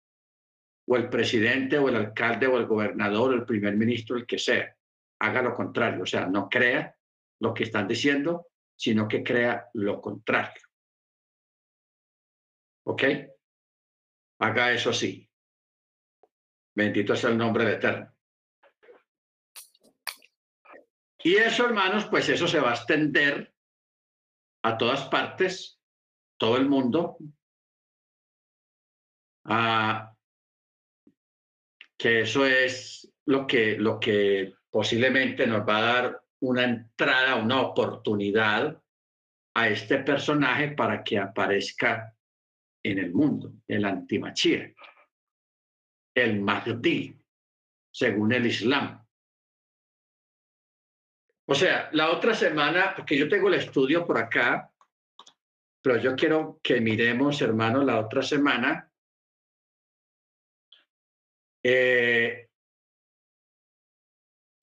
o 0.88 0.96
el 0.96 1.10
presidente 1.10 1.78
o 1.78 1.90
el 1.90 1.96
alcalde 1.96 2.48
o 2.48 2.58
el 2.58 2.66
gobernador 2.66 3.32
o 3.32 3.36
el 3.36 3.46
primer 3.46 3.76
ministro, 3.76 4.18
el 4.18 4.26
que 4.26 4.38
sea, 4.38 4.76
haga 5.20 5.42
lo 5.42 5.54
contrario, 5.54 6.04
o 6.04 6.06
sea, 6.06 6.28
no 6.28 6.48
crea 6.50 6.95
lo 7.40 7.54
que 7.54 7.64
están 7.64 7.88
diciendo, 7.88 8.48
sino 8.76 9.08
que 9.08 9.24
crea 9.24 9.70
lo 9.74 10.02
contrario. 10.02 10.62
¿Ok? 12.88 13.04
Haga 14.40 14.72
eso 14.72 14.90
así. 14.90 15.30
Bendito 16.76 17.16
sea 17.16 17.30
el 17.30 17.38
nombre 17.38 17.66
de 17.66 17.74
Eterno. 17.74 18.12
Y 21.24 21.38
eso, 21.38 21.66
hermanos, 21.66 22.06
pues 22.06 22.30
eso 22.30 22.48
se 22.48 22.60
va 22.60 22.72
a 22.72 22.76
extender 22.76 23.52
a 24.64 24.78
todas 24.78 25.06
partes, 25.06 25.80
todo 26.38 26.58
el 26.58 26.70
mundo, 26.70 27.18
que 31.98 32.22
eso 32.22 32.46
es 32.46 33.12
lo 33.26 33.48
que, 33.48 33.78
lo 33.78 34.00
que 34.00 34.54
posiblemente 34.70 35.48
nos 35.48 35.68
va 35.68 35.78
a 35.78 35.82
dar 35.82 36.25
una 36.50 36.64
entrada, 36.64 37.36
una 37.36 37.62
oportunidad 37.62 38.82
a 39.56 39.68
este 39.70 40.00
personaje 40.00 40.70
para 40.70 41.04
que 41.04 41.18
aparezca 41.18 42.14
en 42.84 43.00
el 43.00 43.14
mundo, 43.14 43.54
el 43.68 43.86
antimachía, 43.86 44.74
el 46.16 46.40
Mahdi, 46.40 47.20
según 47.92 48.34
el 48.34 48.46
Islam. 48.46 49.04
O 51.48 51.56
sea, 51.56 51.90
la 51.94 52.12
otra 52.12 52.34
semana, 52.34 52.94
porque 52.96 53.18
yo 53.18 53.30
tengo 53.30 53.48
el 53.48 53.56
estudio 53.56 54.06
por 54.06 54.18
acá, 54.18 54.72
pero 55.82 55.98
yo 55.98 56.16
quiero 56.16 56.60
que 56.62 56.82
miremos, 56.82 57.42
hermanos, 57.42 57.86
la 57.86 58.00
otra 58.00 58.24
semana. 58.24 58.92
Eh, 61.64 62.45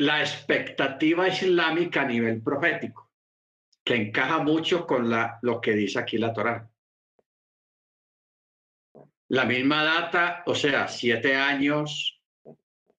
la 0.02 0.20
expectativa 0.20 1.28
islámica 1.28 2.02
a 2.02 2.06
nivel 2.06 2.42
profético, 2.42 3.12
que 3.84 3.94
encaja 3.94 4.42
mucho 4.42 4.84
con 4.84 5.08
lo 5.42 5.60
que 5.60 5.74
dice 5.74 6.00
aquí 6.00 6.18
la 6.18 6.32
Torá. 6.32 6.68
La 9.28 9.44
misma 9.44 9.84
data, 9.84 10.42
o 10.46 10.56
sea, 10.56 10.88
siete 10.88 11.36
años, 11.36 12.20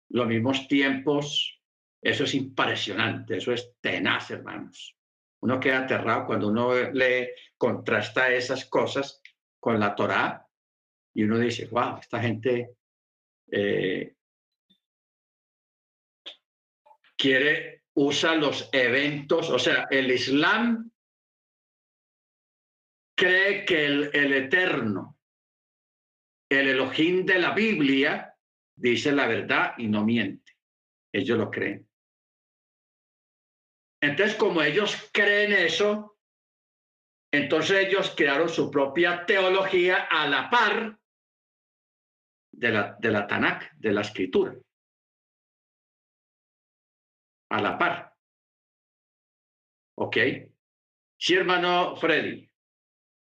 los 0.09 0.27
mismos 0.27 0.67
tiempos, 0.69 1.59
eso 2.01 2.23
es 2.23 2.33
impresionante, 2.35 3.37
eso 3.37 3.51
es 3.51 3.73
tenaz, 3.81 4.31
hermanos. 4.31 4.95
Uno 5.41 5.59
queda 5.59 5.79
aterrado 5.79 6.25
cuando 6.25 6.47
uno 6.47 6.73
le 6.91 7.35
contrasta 7.57 8.31
esas 8.31 8.65
cosas 8.65 9.21
con 9.59 9.77
la 9.77 9.93
Torá 9.93 10.47
y 11.13 11.23
uno 11.23 11.37
dice, 11.37 11.67
wow, 11.67 11.97
esta 11.99 12.21
gente 12.21 12.77
eh, 13.51 14.15
quiere, 17.23 17.83
usa 17.93 18.35
los 18.35 18.69
eventos, 18.73 19.49
o 19.49 19.57
sea, 19.57 19.87
el 19.89 20.11
Islam 20.11 20.91
cree 23.17 23.63
que 23.63 23.85
el, 23.85 24.09
el 24.11 24.33
eterno, 24.33 25.17
el 26.49 26.67
Elohim 26.67 27.25
de 27.25 27.39
la 27.39 27.51
Biblia, 27.51 28.35
dice 28.75 29.13
la 29.13 29.25
verdad 29.25 29.75
y 29.77 29.87
no 29.87 30.03
miente. 30.03 30.51
Ellos 31.13 31.37
lo 31.37 31.49
creen. 31.49 31.87
Entonces, 34.01 34.35
como 34.35 34.61
ellos 34.61 35.09
creen 35.13 35.53
eso, 35.53 36.17
entonces 37.31 37.87
ellos 37.87 38.13
crearon 38.17 38.49
su 38.49 38.69
propia 38.69 39.25
teología 39.25 40.07
a 40.11 40.27
la 40.27 40.49
par 40.49 40.99
de 42.51 42.69
la, 42.69 42.97
de 42.99 43.11
la 43.11 43.25
Tanakh, 43.27 43.71
de 43.77 43.93
la 43.93 44.01
escritura. 44.01 44.53
A 47.53 47.61
la 47.61 47.77
par. 47.77 48.11
¿Ok? 49.95 50.17
Sí, 51.19 51.35
hermano 51.35 51.95
Freddy. 51.97 52.49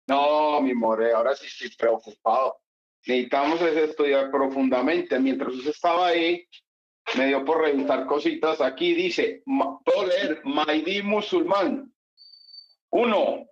No, 0.07 0.59
mi 0.59 0.73
more, 0.73 1.13
ahora 1.13 1.37
sí 1.37 1.47
estoy 1.47 1.73
preocupado. 1.77 2.59
Necesitamos 3.07 3.61
estudiar 3.61 4.29
profundamente. 4.29 5.17
Mientras 5.19 5.53
usted 5.53 5.71
estaba 5.71 6.07
ahí, 6.07 6.45
me 7.15 7.27
dio 7.27 7.45
por 7.45 7.61
revisar 7.61 8.05
cositas. 8.07 8.59
Aquí 8.59 8.93
dice, 8.93 9.41
puedo 9.85 10.07
leer, 10.07 10.41
musulmán. 11.01 11.89
Uno, 12.89 13.47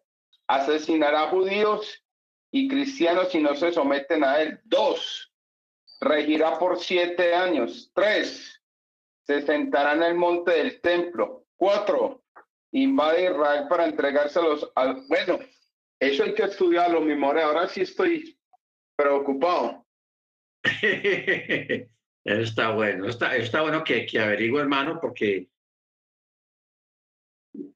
asesinará 0.48 1.24
a 1.24 1.30
judíos 1.30 2.04
y 2.52 2.68
cristianos 2.68 3.32
si 3.32 3.40
no 3.40 3.56
se 3.56 3.72
someten 3.72 4.26
a 4.26 4.42
él. 4.42 4.60
Dos, 4.66 5.32
regirá 6.02 6.60
por 6.60 6.78
siete 6.78 7.34
años. 7.34 7.90
Tres, 7.94 8.57
se 9.28 9.42
sentará 9.42 9.94
en 9.94 10.04
el 10.04 10.16
monte 10.16 10.52
del 10.52 10.80
templo. 10.80 11.46
Cuatro, 11.58 12.24
invade 12.72 13.26
Israel 13.26 13.68
para 13.68 13.86
entregárselos 13.86 14.72
al... 14.74 15.04
Bueno, 15.10 15.40
eso 16.00 16.24
hay 16.24 16.34
que 16.34 16.44
estudiarlo, 16.44 17.02
mi 17.02 17.14
more. 17.14 17.42
Ahora 17.42 17.68
sí 17.68 17.82
estoy 17.82 18.40
preocupado. 18.96 19.86
está 22.24 22.72
bueno, 22.72 23.08
está, 23.08 23.36
está 23.36 23.62
bueno 23.62 23.84
que, 23.84 24.06
que 24.06 24.20
averigüe, 24.20 24.62
hermano, 24.62 25.00
porque, 25.02 25.50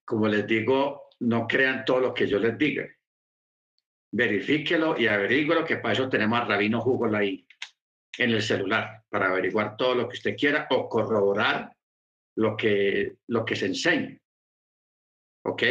como 0.05 0.27
les 0.27 0.47
digo, 0.47 1.09
no 1.19 1.47
crean 1.47 1.83
todo 1.83 1.99
lo 1.99 2.13
que 2.13 2.27
yo 2.27 2.39
les 2.39 2.57
diga. 2.57 2.87
Verifíquelo 4.13 4.97
y 4.97 5.07
lo 5.45 5.65
que 5.65 5.77
para 5.77 5.93
eso 5.93 6.09
tenemos 6.09 6.39
a 6.39 6.45
Rabino 6.45 6.81
Google 6.81 7.17
ahí 7.17 7.45
en 8.23 8.29
el 8.31 8.41
celular, 8.43 9.03
para 9.09 9.29
averiguar 9.29 9.75
todo 9.75 9.95
lo 9.95 10.07
que 10.07 10.17
usted 10.17 10.37
quiera 10.37 10.67
o 10.69 10.87
corroborar 10.87 11.75
lo 12.35 12.55
que, 12.55 13.15
lo 13.27 13.43
que 13.43 13.55
se 13.55 13.65
enseña. 13.65 14.15
¿Ok? 15.43 15.63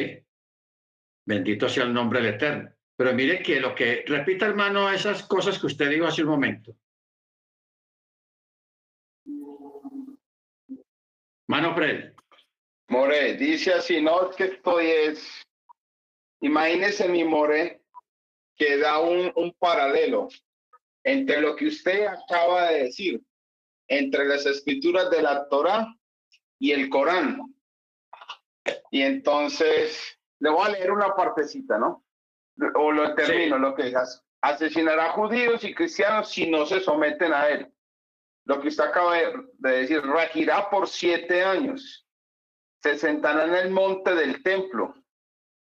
Bendito 1.25 1.69
sea 1.69 1.85
el 1.85 1.95
nombre 1.95 2.21
del 2.21 2.35
Eterno. 2.35 2.73
Pero 2.97 3.15
mire 3.15 3.41
que 3.41 3.61
lo 3.61 3.73
que, 3.73 4.05
repita 4.05 4.47
hermano, 4.47 4.91
esas 4.91 5.23
cosas 5.23 5.61
que 5.61 5.67
usted 5.69 5.89
dijo 5.91 6.07
hace 6.07 6.23
un 6.23 6.31
momento. 6.31 6.75
Mano 11.49 11.75
Fred. 11.75 12.13
More, 12.89 13.35
dice 13.37 13.75
así, 13.75 14.03
no 14.03 14.29
es 14.29 14.37
que 14.37 14.45
estoy 14.45 14.87
es, 14.87 15.47
imagínese 16.41 17.09
mi 17.09 17.23
More, 17.23 17.81
que 18.57 18.77
da 18.79 18.99
un, 18.99 19.33
un 19.37 19.53
paralelo 19.55 20.29
entre 21.05 21.41
lo 21.41 21.57
que 21.57 21.69
usted 21.69 22.07
acaba 22.07 22.71
de 22.71 22.85
decir, 22.85 23.23
entre 23.89 24.27
las 24.27 24.47
escrituras 24.47 25.11
de 25.11 25.23
la 25.23 25.49
Torah 25.49 25.95
y 26.59 26.73
el 26.73 26.89
Corán. 26.89 27.41
Y 28.91 29.03
entonces, 29.03 30.19
le 30.41 30.51
voy 30.51 30.67
a 30.67 30.71
leer 30.71 30.91
una 30.91 31.15
partecita, 31.15 31.79
¿no? 31.79 32.05
O 32.75 32.93
lo 32.93 33.15
termino, 33.15 33.59
lo 33.59 33.75
que 33.75 33.85
digas. 33.85 34.25
Asesinará 34.43 35.13
judíos 35.13 35.65
y 35.65 35.75
cristianos 35.75 36.31
si 36.31 36.51
no 36.51 36.67
se 36.67 36.81
someten 36.81 37.33
a 37.33 37.49
él. 37.49 37.73
Lo 38.47 38.61
que 38.61 38.69
usted 38.69 38.85
acaba 38.85 39.17
de 39.17 39.71
decir, 39.71 40.03
regirá 40.03 40.69
por 40.71 40.89
siete 40.89 41.45
años. 41.45 42.07
Se 42.83 42.97
sentará 42.97 43.45
en 43.45 43.55
el 43.55 43.71
monte 43.71 44.15
del 44.15 44.43
templo. 44.43 44.95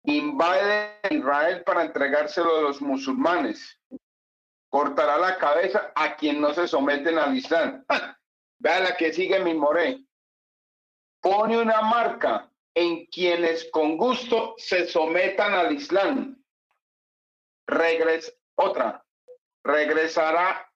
Invade 0.03 0.99
Israel 1.09 1.63
para 1.63 1.83
entregárselo 1.83 2.57
a 2.57 2.61
los 2.61 2.81
musulmanes. 2.81 3.79
Cortará 4.71 5.17
la 5.17 5.37
cabeza 5.37 5.91
a 5.95 6.15
quien 6.15 6.39
no 6.39 6.53
se 6.53 6.65
someten 6.65 7.19
al 7.19 7.35
Islam. 7.35 7.83
Vea 8.59 8.79
la 8.79 8.95
que 8.95 9.11
sigue 9.11 9.37
mi 9.41 9.53
moré. 9.53 10.01
Pone 11.21 11.57
una 11.57 11.81
marca 11.81 12.49
en 12.73 13.05
quienes 13.07 13.69
con 13.71 13.97
gusto 13.97 14.55
se 14.57 14.87
sometan 14.87 15.53
al 15.53 15.73
Islam. 15.73 16.41
Regres, 17.67 18.33
otra, 18.55 19.03
regresará, 19.61 20.71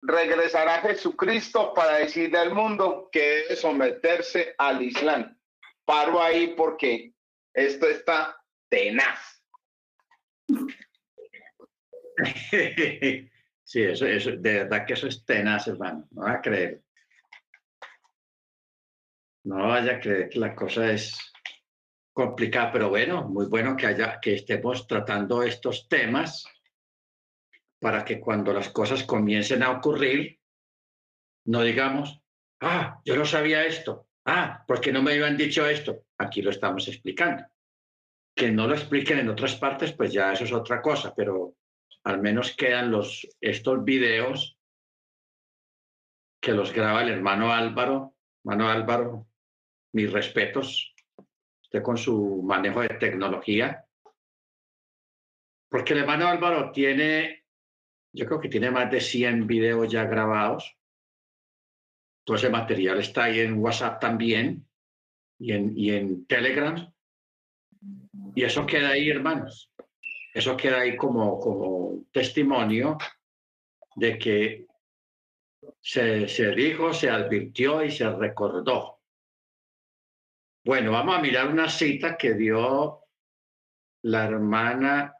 regresará 0.00 0.80
Jesucristo 0.80 1.74
para 1.74 1.98
decirle 1.98 2.38
al 2.38 2.54
mundo 2.54 3.10
que 3.12 3.20
debe 3.20 3.56
someterse 3.56 4.54
al 4.56 4.80
Islam. 4.80 5.38
Paro 5.84 6.22
ahí 6.22 6.54
porque 6.56 7.12
esto 7.52 7.86
está 7.86 8.42
tenaz. 8.70 9.42
Sí, 13.64 13.82
eso, 13.82 14.06
eso, 14.06 14.30
de 14.32 14.64
verdad 14.64 14.86
que 14.86 14.92
eso 14.92 15.08
es 15.08 15.24
tenaz, 15.24 15.66
hermano. 15.68 16.06
No 16.10 16.22
va 16.22 16.32
a 16.32 16.42
creer. 16.42 16.82
No 19.44 19.68
vaya 19.68 19.96
a 19.96 20.00
creer 20.00 20.28
que 20.28 20.38
la 20.38 20.54
cosa 20.54 20.90
es 20.92 21.18
complicada, 22.12 22.70
pero 22.72 22.90
bueno, 22.90 23.26
muy 23.28 23.46
bueno 23.46 23.76
que, 23.76 23.86
haya, 23.86 24.20
que 24.20 24.34
estemos 24.34 24.86
tratando 24.86 25.42
estos 25.42 25.88
temas 25.88 26.46
para 27.80 28.04
que 28.04 28.20
cuando 28.20 28.52
las 28.52 28.68
cosas 28.68 29.02
comiencen 29.04 29.62
a 29.62 29.70
ocurrir, 29.70 30.38
no 31.46 31.62
digamos, 31.62 32.22
ah, 32.60 33.00
yo 33.04 33.16
no 33.16 33.26
sabía 33.26 33.66
esto, 33.66 34.08
ah, 34.26 34.64
porque 34.66 34.92
no 34.92 35.02
me 35.02 35.12
habían 35.12 35.36
dicho 35.36 35.66
esto. 35.66 36.04
Aquí 36.18 36.40
lo 36.40 36.50
estamos 36.50 36.86
explicando. 36.88 37.44
Que 38.34 38.50
no 38.50 38.66
lo 38.66 38.74
expliquen 38.74 39.18
en 39.18 39.28
otras 39.28 39.56
partes, 39.56 39.92
pues 39.92 40.12
ya 40.12 40.32
eso 40.32 40.44
es 40.44 40.52
otra 40.52 40.80
cosa, 40.80 41.14
pero 41.14 41.56
al 42.04 42.20
menos 42.20 42.54
quedan 42.56 42.90
los, 42.90 43.26
estos 43.40 43.84
videos 43.84 44.58
que 46.40 46.52
los 46.52 46.72
graba 46.72 47.02
el 47.02 47.10
hermano 47.10 47.52
Álvaro. 47.52 48.14
Hermano 48.44 48.68
Álvaro, 48.68 49.26
mis 49.92 50.12
respetos 50.12 50.94
con 51.82 51.96
su 51.96 52.42
manejo 52.42 52.82
de 52.82 52.88
tecnología. 52.90 53.84
Porque 55.68 55.94
el 55.94 56.00
hermano 56.00 56.28
Álvaro 56.28 56.70
tiene, 56.70 57.44
yo 58.12 58.26
creo 58.26 58.40
que 58.40 58.48
tiene 58.48 58.70
más 58.70 58.90
de 58.90 59.00
100 59.00 59.46
videos 59.46 59.90
ya 59.90 60.04
grabados. 60.04 60.76
Todo 62.24 62.36
ese 62.36 62.50
material 62.50 63.00
está 63.00 63.24
ahí 63.24 63.40
en 63.40 63.58
WhatsApp 63.58 64.00
también 64.00 64.66
y 65.38 65.52
en, 65.52 65.76
y 65.76 65.90
en 65.90 66.26
Telegram. 66.26 66.92
Y 68.34 68.44
eso 68.44 68.66
queda 68.66 68.90
ahí, 68.90 69.10
hermanos. 69.10 69.73
Eso 70.34 70.56
queda 70.56 70.80
ahí 70.80 70.96
como, 70.96 71.40
como 71.40 72.04
testimonio 72.12 72.98
de 73.96 74.18
que 74.18 74.66
se, 75.80 76.28
se 76.28 76.50
dijo, 76.50 76.92
se 76.92 77.08
advirtió 77.08 77.82
y 77.82 77.90
se 77.90 78.10
recordó 78.10 78.94
bueno, 80.66 80.92
vamos 80.92 81.18
a 81.18 81.20
mirar 81.20 81.48
una 81.48 81.68
cita 81.68 82.16
que 82.16 82.32
dio 82.32 83.02
la 84.02 84.24
hermana 84.24 85.14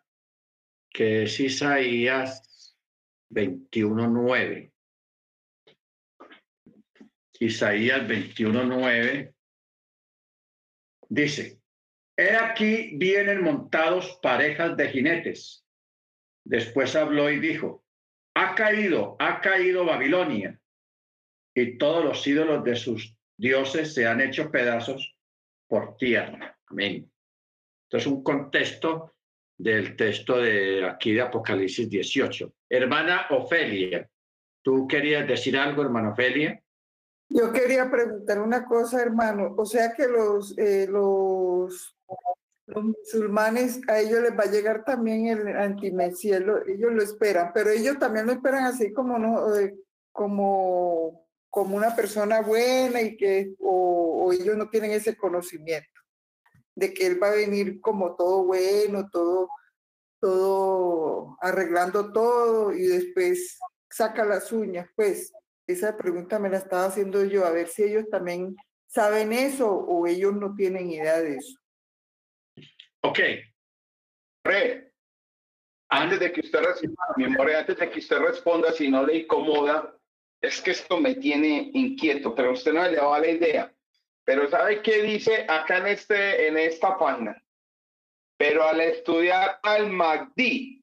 que 0.91 1.25
es 1.25 1.39
Isaías 1.39 2.75
21.9. 3.31 4.73
Isaías 7.41 8.09
21.9 8.09 9.35
dice, 11.11 11.61
He 12.17 12.37
aquí 12.37 12.97
vienen 12.97 13.43
montados 13.43 14.19
parejas 14.23 14.77
de 14.77 14.89
jinetes. 14.89 15.65
Después 16.45 16.95
habló 16.95 17.31
y 17.31 17.41
dijo, 17.41 17.85
ha 18.35 18.55
caído, 18.55 19.17
ha 19.19 19.41
caído 19.41 19.85
Babilonia, 19.85 20.61
y 21.55 21.79
todos 21.79 22.05
los 22.05 22.27
ídolos 22.27 22.65
de 22.65 22.77
sus 22.77 23.17
dioses 23.37 23.95
se 23.95 24.07
han 24.07 24.21
hecho 24.21 24.51
pedazos 24.51 25.17
por 25.69 25.97
tierra. 25.97 26.59
Amén. 26.67 27.11
Entonces, 27.87 28.11
un 28.11 28.23
contexto 28.23 29.15
del 29.57 29.97
texto 29.97 30.39
de 30.39 30.85
aquí 30.85 31.13
de 31.13 31.23
Apocalipsis 31.23 31.89
18. 31.89 32.53
Hermana 32.69 33.27
Ofelia, 33.31 34.09
¿tú 34.63 34.89
querías 34.89 35.27
decir 35.27 35.57
algo, 35.57 35.83
hermana 35.83 36.11
Ofelia? 36.11 36.61
Yo 37.29 37.53
quería 37.53 37.91
preguntar 37.91 38.41
una 38.41 38.65
cosa, 38.65 39.01
hermano. 39.01 39.55
O 39.57 39.65
sea 39.65 39.95
que 39.95 40.09
los, 40.09 40.59
eh, 40.59 40.87
los, 40.89 41.94
los, 42.67 42.85
musulmanes, 42.85 43.81
a 43.89 44.01
ellos 44.01 44.21
les 44.23 44.33
va 44.33 44.45
a 44.45 44.51
llegar 44.51 44.85
también 44.85 45.27
el 45.27 45.57
antimesielo, 45.57 46.67
ellos 46.67 46.93
lo 46.93 47.03
esperan, 47.03 47.51
pero 47.53 47.71
ellos 47.71 47.99
también 47.99 48.27
lo 48.27 48.33
esperan 48.33 48.65
así 48.65 48.93
como, 48.93 49.19
no, 49.19 49.47
como 50.13 51.25
como 51.55 51.77
una 51.77 51.95
persona 51.95 52.41
buena 52.41 53.01
y 53.01 53.17
que 53.17 53.55
o, 53.61 54.33
ellos 54.33 54.57
no 54.57 54.69
tienen 54.71 54.91
ese 54.91 55.17
conocimiento 55.17 56.01
de 56.75 56.93
que 56.93 57.07
él 57.07 57.23
va 57.23 57.29
a 57.29 57.37
venir 57.37 57.81
como 57.81 58.17
todo 58.17 58.43
bueno, 58.43 59.09
todo, 59.09 59.49
todo 60.21 61.37
arreglando 61.41 62.11
todo 62.11 62.75
y 62.75 62.83
después 62.87 63.57
saca 63.89 64.25
las 64.25 64.51
uñas, 64.51 64.89
pues 64.97 65.33
esa 65.69 65.97
pregunta 65.97 66.41
me 66.41 66.51
la 66.51 66.59
estaba 66.59 66.87
haciendo 66.87 67.23
yo, 67.23 67.47
a 67.47 67.51
ver 67.51 67.69
si 67.69 67.85
ellos 67.85 68.07
también 68.11 68.57
saben 68.89 69.33
eso 69.33 69.71
o 69.71 70.09
ellos 70.09 70.35
no 70.35 70.57
tienen 70.57 70.91
idea 70.91 71.21
de 71.21 71.37
eso. 71.37 71.57
Ok. 73.05 73.19
Re, 74.47 74.93
antes 75.91 76.21
de 76.21 76.33
que 76.33 76.41
usted 76.41 76.61
responda, 76.61 77.03
mi 77.17 77.25
amor, 77.25 77.51
antes 77.51 77.77
de 77.77 77.91
que 77.91 77.99
usted 77.99 78.19
responda, 78.19 78.73
si 78.73 78.89
no 78.89 79.05
le 79.05 79.19
incomoda, 79.19 79.95
es 80.41 80.61
que 80.63 80.71
esto 80.71 80.99
me 80.99 81.15
tiene 81.15 81.71
inquieto, 81.75 82.35
pero 82.35 82.53
usted 82.53 82.73
no 82.73 82.89
le 82.89 82.99
va 82.99 83.19
la 83.19 83.29
idea. 83.29 83.75
Pero 84.25 84.49
¿sabe 84.49 84.81
qué 84.81 85.03
dice 85.03 85.45
acá 85.49 85.79
en, 85.79 85.89
este, 85.89 86.49
en 86.49 86.57
esta 86.57 86.99
página? 86.99 87.43
Pero 88.39 88.65
al 88.65 88.81
estudiar 88.81 89.61
al 89.63 89.91
Magdi, 89.91 90.83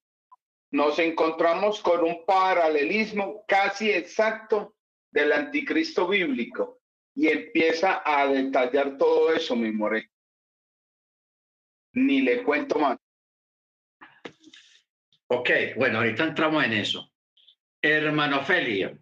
nos 0.72 1.00
encontramos 1.00 1.82
con 1.82 2.04
un 2.04 2.24
paralelismo 2.24 3.44
casi 3.48 3.92
exacto 3.92 4.76
del 5.12 5.34
anticristo 5.34 6.08
bíblico 6.08 6.80
y 7.16 7.28
empieza 7.28 8.04
a 8.06 8.28
detallar 8.28 8.98
todo 8.98 9.34
eso, 9.34 9.56
mi 9.56 9.72
more. 9.72 10.08
Ni 11.94 12.22
le 12.22 12.44
cuento 12.44 12.80
más. 12.80 12.98
Ok, 15.28 15.50
bueno, 15.78 16.00
ahorita 16.00 16.26
entramos 16.26 16.64
en 16.64 16.74
eso. 16.74 17.12
Hermano 17.82 18.44
Felia, 18.44 18.98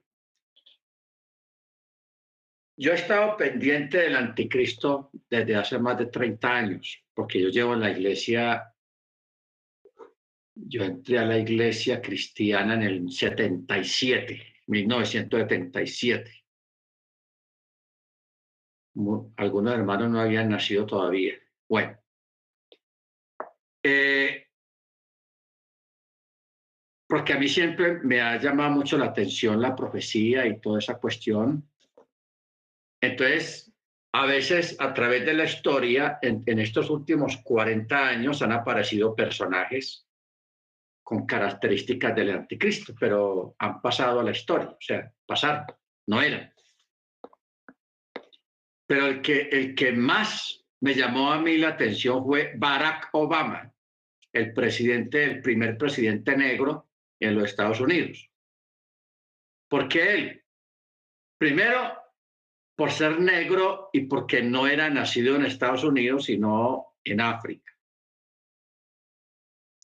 yo 2.78 2.92
he 2.92 2.96
estado 2.96 3.36
pendiente 3.36 3.98
del 3.98 4.16
anticristo 4.16 5.10
desde 5.30 5.56
hace 5.56 5.80
más 5.80 5.98
de 5.98 6.06
30 6.06 6.56
años, 6.56 7.04
porque 7.14 7.42
yo 7.42 7.50
llevo 7.50 7.74
en 7.74 7.82
la 7.82 7.92
iglesia, 7.92 8.74
yo 10.56 10.84
entré 10.84 11.20
a 11.20 11.26
la 11.26 11.38
iglesia 11.38 12.02
cristiana 12.02 12.76
en 12.76 12.84
el 12.84 13.12
77, 13.12 14.62
1977. 14.68 16.46
Algunos 19.36 19.74
hermanos 19.74 20.10
no 20.10 20.22
habían 20.22 20.50
nacido 20.50 20.86
todavía. 20.86 21.34
Bueno. 21.68 21.98
Eh, 23.84 24.48
porque 27.08 27.34
a 27.34 27.40
mí 27.40 27.48
siempre 27.48 28.00
me 28.04 28.22
ha 28.22 28.40
llamado 28.40 28.72
mucho 28.72 28.98
la 28.98 29.06
atención 29.06 29.62
la 29.62 29.76
profecía 29.76 30.46
y 30.46 30.60
toda 30.60 30.80
esa 30.80 30.98
cuestión 31.00 31.70
entonces, 33.02 33.72
a 34.14 34.26
veces 34.26 34.76
a 34.80 34.94
través 34.94 35.26
de 35.26 35.34
la 35.34 35.46
historia, 35.46 36.20
en, 36.22 36.60
estos 36.60 36.90
últimos 36.90 37.38
40 37.38 38.08
años 38.08 38.42
han 38.42 38.52
aparecido 38.52 39.16
personajes 39.16 40.06
con 41.04 41.26
características 41.26 42.16
del 42.16 42.32
anticristo, 42.32 42.94
pero 43.00 43.56
han 43.58 43.82
pasado 43.82 44.20
a 44.20 44.24
la 44.24 44.32
historia, 44.32 44.70
o 44.70 44.78
sea, 44.80 45.12
pasaron, 45.26 45.66
no 46.08 46.22
eran. 46.22 46.54
Pero 48.86 49.08
el 49.08 49.22
que, 49.22 49.42
el 49.52 49.76
que 49.76 49.92
más 49.92 50.66
me 50.82 50.94
llamó 50.94 51.32
a 51.32 51.42
mí 51.42 51.58
la 51.58 51.70
atención 51.70 52.24
fue 52.24 52.54
Barack 52.58 53.10
Obama, 53.14 53.69
el 54.34 54.54
presidente, 54.54 55.24
el 55.24 55.42
primer 55.42 55.78
presidente 55.78 56.36
negro 56.36 56.90
en 57.20 57.36
los 57.36 57.46
Estados 57.46 57.80
Unidos. 57.80 58.30
Porque 59.68 60.14
él, 60.14 60.44
primero, 61.38 61.94
por 62.76 62.92
ser 62.92 63.20
negro 63.20 63.90
y 63.92 64.02
porque 64.02 64.42
no 64.42 64.68
era 64.68 64.90
nacido 64.90 65.36
en 65.36 65.46
Estados 65.46 65.84
Unidos, 65.84 66.26
sino 66.26 66.96
en 67.04 67.22
África. 67.22 67.74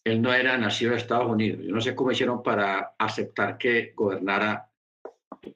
Él 0.04 0.22
no 0.22 0.34
era 0.34 0.58
nacido 0.58 0.92
en 0.92 0.98
Estados 0.98 1.30
Unidos. 1.30 1.66
Yo 1.66 1.74
no 1.74 1.82
sé 1.82 1.96
cómo 1.96 2.12
hicieron 2.12 2.44
para 2.44 2.96
aceptar 2.98 3.58
que 3.58 3.92
gobernara 3.96 4.72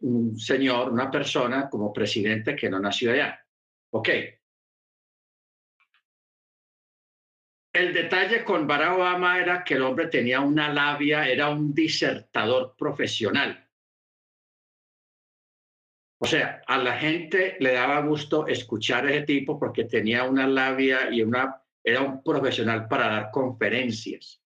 un 0.02 0.38
señor, 0.38 0.92
una 0.92 1.10
persona 1.10 1.70
como 1.70 1.94
presidente 1.94 2.56
que 2.56 2.70
no 2.70 2.80
nació 2.80 3.12
allá. 3.12 3.40
Ok. 3.92 4.10
El 7.80 7.94
detalle 7.94 8.44
con 8.44 8.68
Barack 8.68 8.98
Obama 8.98 9.40
era 9.40 9.64
que 9.64 9.76
el 9.76 9.84
hombre 9.84 10.08
tenía 10.08 10.42
una 10.42 10.68
labia, 10.68 11.26
era 11.30 11.48
un 11.48 11.74
disertador 11.74 12.76
profesional. 12.78 13.66
O 16.22 16.28
sea, 16.28 16.62
a 16.68 16.78
la 16.78 16.98
gente 16.98 17.56
le 17.62 17.72
daba 17.72 18.02
gusto 18.02 18.48
escuchar 18.48 19.06
a 19.06 19.12
ese 19.12 19.22
tipo 19.22 19.58
porque 19.58 19.86
tenía 19.86 20.26
una 20.26 20.46
labia 20.46 21.10
y 21.10 21.22
una, 21.22 21.64
era 21.82 22.02
un 22.02 22.22
profesional 22.22 22.86
para 22.90 23.08
dar 23.08 23.32
conferencias, 23.32 24.44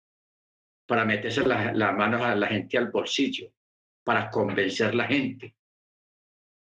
para 0.85 1.03
meterse 1.03 1.43
las 1.43 1.75
la 1.75 1.91
manos 1.91 2.21
a 2.21 2.35
la 2.35 2.45
gente 2.45 2.77
al 2.77 2.91
bolsillo, 2.91 3.51
para 4.03 4.29
convencer 4.29 4.89
a 4.89 4.93
la 4.93 5.05
gente. 5.05 5.55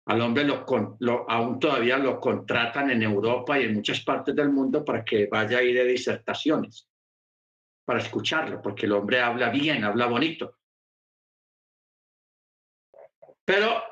Al 0.07 0.21
hombre 0.21 0.43
lo, 0.43 0.65
lo, 0.99 1.29
aún 1.29 1.59
todavía 1.59 1.97
lo 1.97 2.19
contratan 2.19 2.91
en 2.91 3.01
Europa 3.01 3.59
y 3.59 3.63
en 3.63 3.73
muchas 3.73 4.01
partes 4.01 4.35
del 4.35 4.49
mundo 4.49 4.85
para 4.85 5.03
que 5.03 5.25
vaya 5.25 5.57
a 5.57 5.63
ir 5.63 5.75
de 5.75 5.85
disertaciones, 5.85 6.87
para 7.83 7.99
escucharlo, 7.99 8.61
porque 8.61 8.85
el 8.85 8.91
hombre 8.91 9.19
habla 9.19 9.49
bien, 9.49 9.83
habla 9.83 10.05
bonito. 10.05 10.59
Pero 13.43 13.83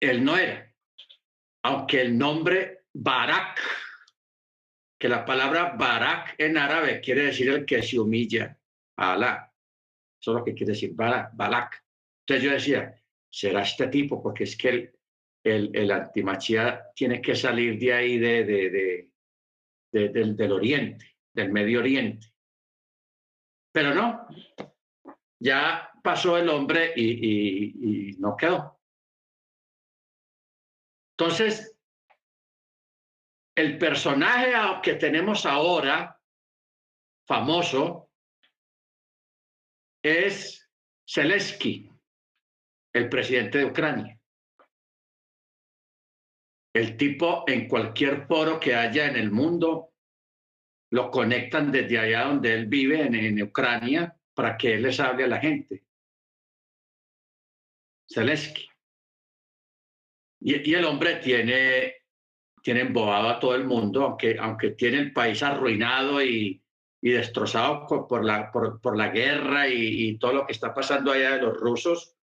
él 0.00 0.24
no 0.24 0.36
era. 0.36 0.72
Aunque 1.64 2.00
el 2.00 2.16
nombre 2.16 2.84
Barak, 2.92 3.60
que 4.98 5.08
la 5.08 5.24
palabra 5.24 5.74
Barak 5.76 6.36
en 6.38 6.56
árabe 6.56 7.00
quiere 7.00 7.24
decir 7.24 7.48
el 7.48 7.66
que 7.66 7.82
se 7.82 7.98
humilla 7.98 8.56
a 8.96 9.14
Alá. 9.14 9.52
Eso 10.20 10.32
es 10.32 10.38
lo 10.38 10.44
que 10.44 10.54
quiere 10.54 10.72
decir 10.72 10.92
Barak. 10.94 11.84
Entonces 12.20 12.44
yo 12.44 12.50
decía, 12.52 12.94
será 13.28 13.62
este 13.62 13.88
tipo, 13.88 14.22
porque 14.22 14.44
es 14.44 14.56
que 14.56 14.68
el, 14.68 14.99
el, 15.44 15.70
el 15.74 15.90
antimachía 15.90 16.82
tiene 16.94 17.20
que 17.20 17.34
salir 17.34 17.78
de 17.78 17.92
ahí, 17.92 18.18
de, 18.18 18.44
de, 18.44 19.10
de, 19.92 20.08
del, 20.08 20.36
del 20.36 20.52
Oriente, 20.52 21.16
del 21.34 21.50
Medio 21.50 21.80
Oriente. 21.80 22.28
Pero 23.72 23.94
no, 23.94 24.26
ya 25.40 25.90
pasó 26.02 26.36
el 26.36 26.48
hombre 26.48 26.92
y, 26.96 28.10
y 28.10 28.12
no 28.18 28.36
quedó. 28.36 28.80
Entonces, 31.16 31.76
el 33.56 33.78
personaje 33.78 34.52
que 34.82 34.94
tenemos 34.94 35.44
ahora, 35.46 36.18
famoso, 37.26 38.10
es 40.02 40.70
Zelensky, 41.08 41.90
el 42.94 43.08
presidente 43.08 43.58
de 43.58 43.66
Ucrania. 43.66 44.19
El 46.72 46.96
tipo 46.96 47.44
en 47.46 47.66
cualquier 47.66 48.26
foro 48.26 48.60
que 48.60 48.74
haya 48.74 49.06
en 49.06 49.16
el 49.16 49.30
mundo, 49.30 49.90
lo 50.90 51.10
conectan 51.10 51.70
desde 51.70 51.98
allá 51.98 52.24
donde 52.24 52.54
él 52.54 52.66
vive, 52.66 53.02
en, 53.02 53.42
Ucrania, 53.42 54.16
para 54.34 54.56
que 54.56 54.74
él 54.74 54.82
les 54.82 54.98
hable 55.00 55.24
a 55.24 55.28
la 55.28 55.38
gente. 55.38 55.84
Zelensky. 58.12 58.68
Y, 60.42 60.74
el 60.74 60.84
hombre 60.84 61.16
tiene, 61.16 61.94
tiene 62.62 62.80
embobado 62.80 63.28
a 63.28 63.38
todo 63.38 63.54
el 63.54 63.64
mundo, 63.64 64.04
aunque, 64.04 64.36
aunque 64.38 64.70
tiene 64.70 64.98
el 64.98 65.12
país 65.12 65.42
arruinado 65.42 66.22
y, 66.22 66.62
y 67.02 67.10
destrozado 67.10 67.86
por 67.86 68.24
la, 68.24 68.50
por, 68.50 68.80
por 68.80 68.96
la 68.96 69.08
guerra 69.08 69.68
y, 69.68 70.08
y, 70.08 70.18
todo 70.18 70.32
lo 70.32 70.46
que 70.46 70.52
está 70.52 70.74
pasando 70.74 71.12
allá 71.12 71.36
de 71.36 71.42
los 71.42 71.56
rusos. 71.56 72.16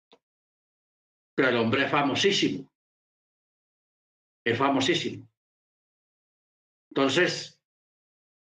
Pero 1.35 1.51
el 1.51 1.57
hombre 1.57 1.85
es 1.85 1.91
famosísimo. 1.91 2.71
Es 4.47 4.57
famosísimo. 4.57 5.27
Entonces, 6.91 7.61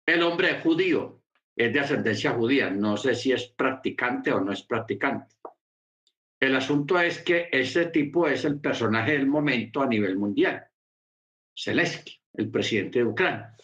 el 0.04 0.22
hombre 0.22 0.50
es 0.50 0.62
judío, 0.62 1.22
es 1.56 1.72
de 1.72 1.80
ascendencia 1.80 2.32
judía. 2.32 2.68
No 2.68 2.98
sé 2.98 3.14
si 3.14 3.32
es 3.32 3.46
practicante 3.46 4.30
o 4.30 4.38
no 4.38 4.52
es 4.52 4.62
practicante. 4.64 5.34
El 6.38 6.54
asunto 6.56 7.00
es 7.00 7.22
que 7.22 7.48
ese 7.50 7.86
tipo 7.86 8.28
es 8.28 8.44
el 8.44 8.60
personaje 8.60 9.12
del 9.12 9.26
momento 9.26 9.80
a 9.80 9.86
nivel 9.86 10.18
mundial. 10.18 10.62
Zelensky, 11.58 12.20
el 12.34 12.50
presidente 12.50 12.98
de 12.98 13.06
Ucrania. 13.06 13.56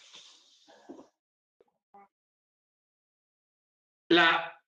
La, 4.09 4.63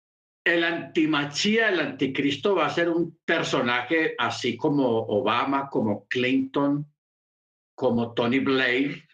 el 0.45 0.63
antimachía, 0.63 1.71
el 1.71 1.81
anticristo 1.81 2.55
va 2.55 2.67
a 2.67 2.71
ser 2.71 2.91
un 2.91 3.19
personaje 3.25 4.15
así 4.19 4.59
como 4.59 4.87
Obama, 4.87 5.71
como 5.71 6.07
Clinton, 6.07 6.87
como 7.77 8.15
Tony 8.15 8.39
Blair, 8.41 9.07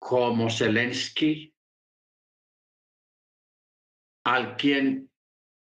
como 0.00 0.50
Zelensky, 0.50 1.54
al 4.24 4.56
quien 4.56 5.10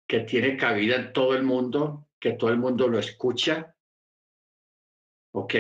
que 0.07 0.21
tiene 0.21 0.57
cabida 0.57 0.97
en 0.97 1.13
todo 1.13 1.35
el 1.35 1.43
mundo, 1.43 2.09
que 2.21 2.35
todo 2.35 2.51
el 2.51 2.59
mundo 2.59 2.87
lo 2.87 3.01
escucha, 3.01 3.75
¿ok? 5.33 5.55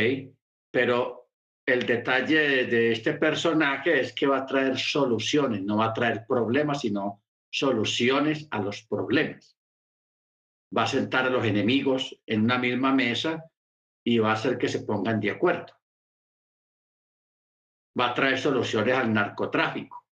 Pero 0.70 1.30
el 1.66 1.84
detalle 1.84 2.66
de, 2.66 2.92
este 2.92 3.14
personaje 3.14 4.00
es 4.00 4.12
que 4.12 4.28
va 4.28 4.38
a 4.38 4.46
traer 4.46 4.78
soluciones, 4.78 5.62
no 5.62 5.78
va 5.78 5.86
a 5.86 5.94
traer 5.94 6.24
problemas, 6.28 6.82
sino 6.82 7.24
soluciones 7.50 8.46
a 8.50 8.60
los 8.60 8.82
problemas. 8.82 9.58
va 10.76 10.84
a 10.84 10.88
sentar 10.88 11.26
a 11.26 11.30
los 11.30 11.44
enemigos 11.44 12.20
en 12.26 12.42
una 12.42 12.58
misma 12.58 12.92
mesa 12.92 13.44
y 14.04 14.18
va 14.18 14.30
a 14.30 14.34
hacer 14.34 14.58
que 14.58 14.68
se 14.68 14.84
pongan 14.84 15.18
de 15.18 15.30
acuerdo. 15.30 15.72
Va 17.98 18.10
a 18.10 18.14
traer 18.14 18.38
soluciones 18.38 18.94
al 18.94 19.12
narcotráfico, 19.12 20.04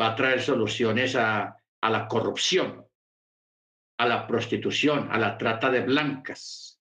va 0.00 0.12
a 0.12 0.16
traer 0.16 0.42
soluciones 0.42 1.14
a, 1.14 1.56
a 1.80 1.90
la 1.90 2.08
corrupción, 2.08 2.86
a 3.98 4.06
la 4.06 4.26
prostitución, 4.26 5.10
a 5.10 5.18
la 5.18 5.38
trata 5.38 5.70
de 5.70 5.80
blancas, 5.80 6.80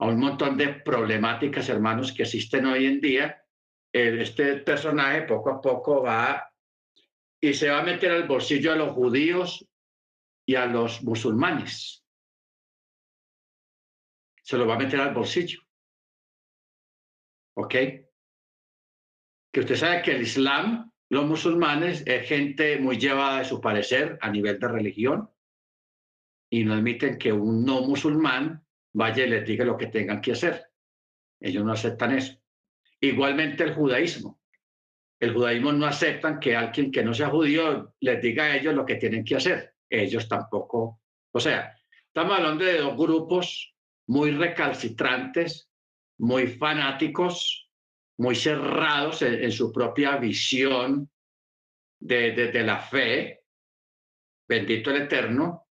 a 0.00 0.06
un 0.06 0.18
montón 0.18 0.56
de 0.56 0.74
problemáticas, 0.74 1.68
hermanos, 1.68 2.12
que 2.12 2.24
existen 2.24 2.66
hoy 2.66 2.86
en 2.86 3.00
día. 3.00 3.44
Este 3.92 4.56
personaje 4.56 5.22
poco 5.22 5.50
a 5.50 5.60
poco 5.60 6.02
va 6.02 6.50
y 7.40 7.54
se 7.54 7.70
va 7.70 7.80
a 7.80 7.84
meter 7.84 8.10
al 8.10 8.26
bolsillo 8.26 8.72
a 8.72 8.76
los 8.76 8.92
judíos 8.92 9.66
y 10.46 10.56
a 10.56 10.66
los 10.66 11.02
musulmanes. 11.04 12.01
Se 14.52 14.58
lo 14.58 14.66
va 14.66 14.74
a 14.74 14.78
meter 14.78 15.00
al 15.00 15.14
bolsillo. 15.14 15.60
¿Ok? 17.56 17.74
Que 19.50 19.60
usted 19.60 19.76
sabe 19.76 20.02
que 20.02 20.10
el 20.10 20.20
Islam, 20.20 20.92
los 21.08 21.24
musulmanes, 21.24 22.02
es 22.06 22.28
gente 22.28 22.78
muy 22.78 22.98
llevada 22.98 23.38
de 23.38 23.46
su 23.46 23.62
parecer 23.62 24.18
a 24.20 24.28
nivel 24.28 24.58
de 24.58 24.68
religión 24.68 25.30
y 26.50 26.64
no 26.64 26.74
admiten 26.74 27.16
que 27.16 27.32
un 27.32 27.64
no 27.64 27.80
musulmán 27.80 28.62
vaya 28.92 29.24
y 29.24 29.30
les 29.30 29.46
diga 29.46 29.64
lo 29.64 29.78
que 29.78 29.86
tengan 29.86 30.20
que 30.20 30.32
hacer. 30.32 30.66
Ellos 31.40 31.64
no 31.64 31.72
aceptan 31.72 32.12
eso. 32.12 32.38
Igualmente 33.00 33.64
el 33.64 33.72
judaísmo. 33.72 34.38
El 35.18 35.32
judaísmo 35.32 35.72
no 35.72 35.86
aceptan 35.86 36.38
que 36.38 36.54
alguien 36.54 36.92
que 36.92 37.02
no 37.02 37.14
sea 37.14 37.30
judío 37.30 37.94
les 38.00 38.20
diga 38.20 38.44
a 38.44 38.56
ellos 38.58 38.74
lo 38.74 38.84
que 38.84 38.96
tienen 38.96 39.24
que 39.24 39.36
hacer. 39.36 39.76
Ellos 39.88 40.28
tampoco. 40.28 41.00
O 41.30 41.40
sea, 41.40 41.74
estamos 42.06 42.36
hablando 42.36 42.66
de 42.66 42.80
dos 42.80 42.98
grupos 42.98 43.71
muy 44.08 44.32
recalcitrantes, 44.32 45.70
muy 46.18 46.46
fanáticos, 46.46 47.70
muy 48.18 48.34
cerrados 48.34 49.22
en, 49.22 49.50
su 49.50 49.72
propia 49.72 50.16
visión 50.16 51.10
de, 52.00 52.32
de 52.32 52.62
la 52.62 52.78
fe. 52.78 53.44
Bendito 54.48 54.90
el 54.90 55.02
Eterno, 55.02 55.66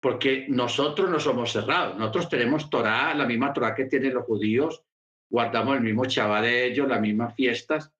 porque 0.00 0.46
nosotros 0.48 1.08
no 1.08 1.20
somos 1.20 1.52
cerrados, 1.52 1.96
nosotros 1.96 2.28
tenemos 2.28 2.68
Torah, 2.68 3.14
la 3.14 3.24
misma 3.24 3.52
Torah 3.52 3.74
que 3.74 3.86
tienen 3.86 4.14
los 4.14 4.24
judíos, 4.24 4.84
guardamos 5.30 5.76
el 5.76 5.82
mismo 5.82 6.04
chaval 6.06 6.42
de 6.42 6.66
ellos, 6.66 6.88
las 6.88 7.00
mismas 7.00 7.34
fiestas, 7.34 7.90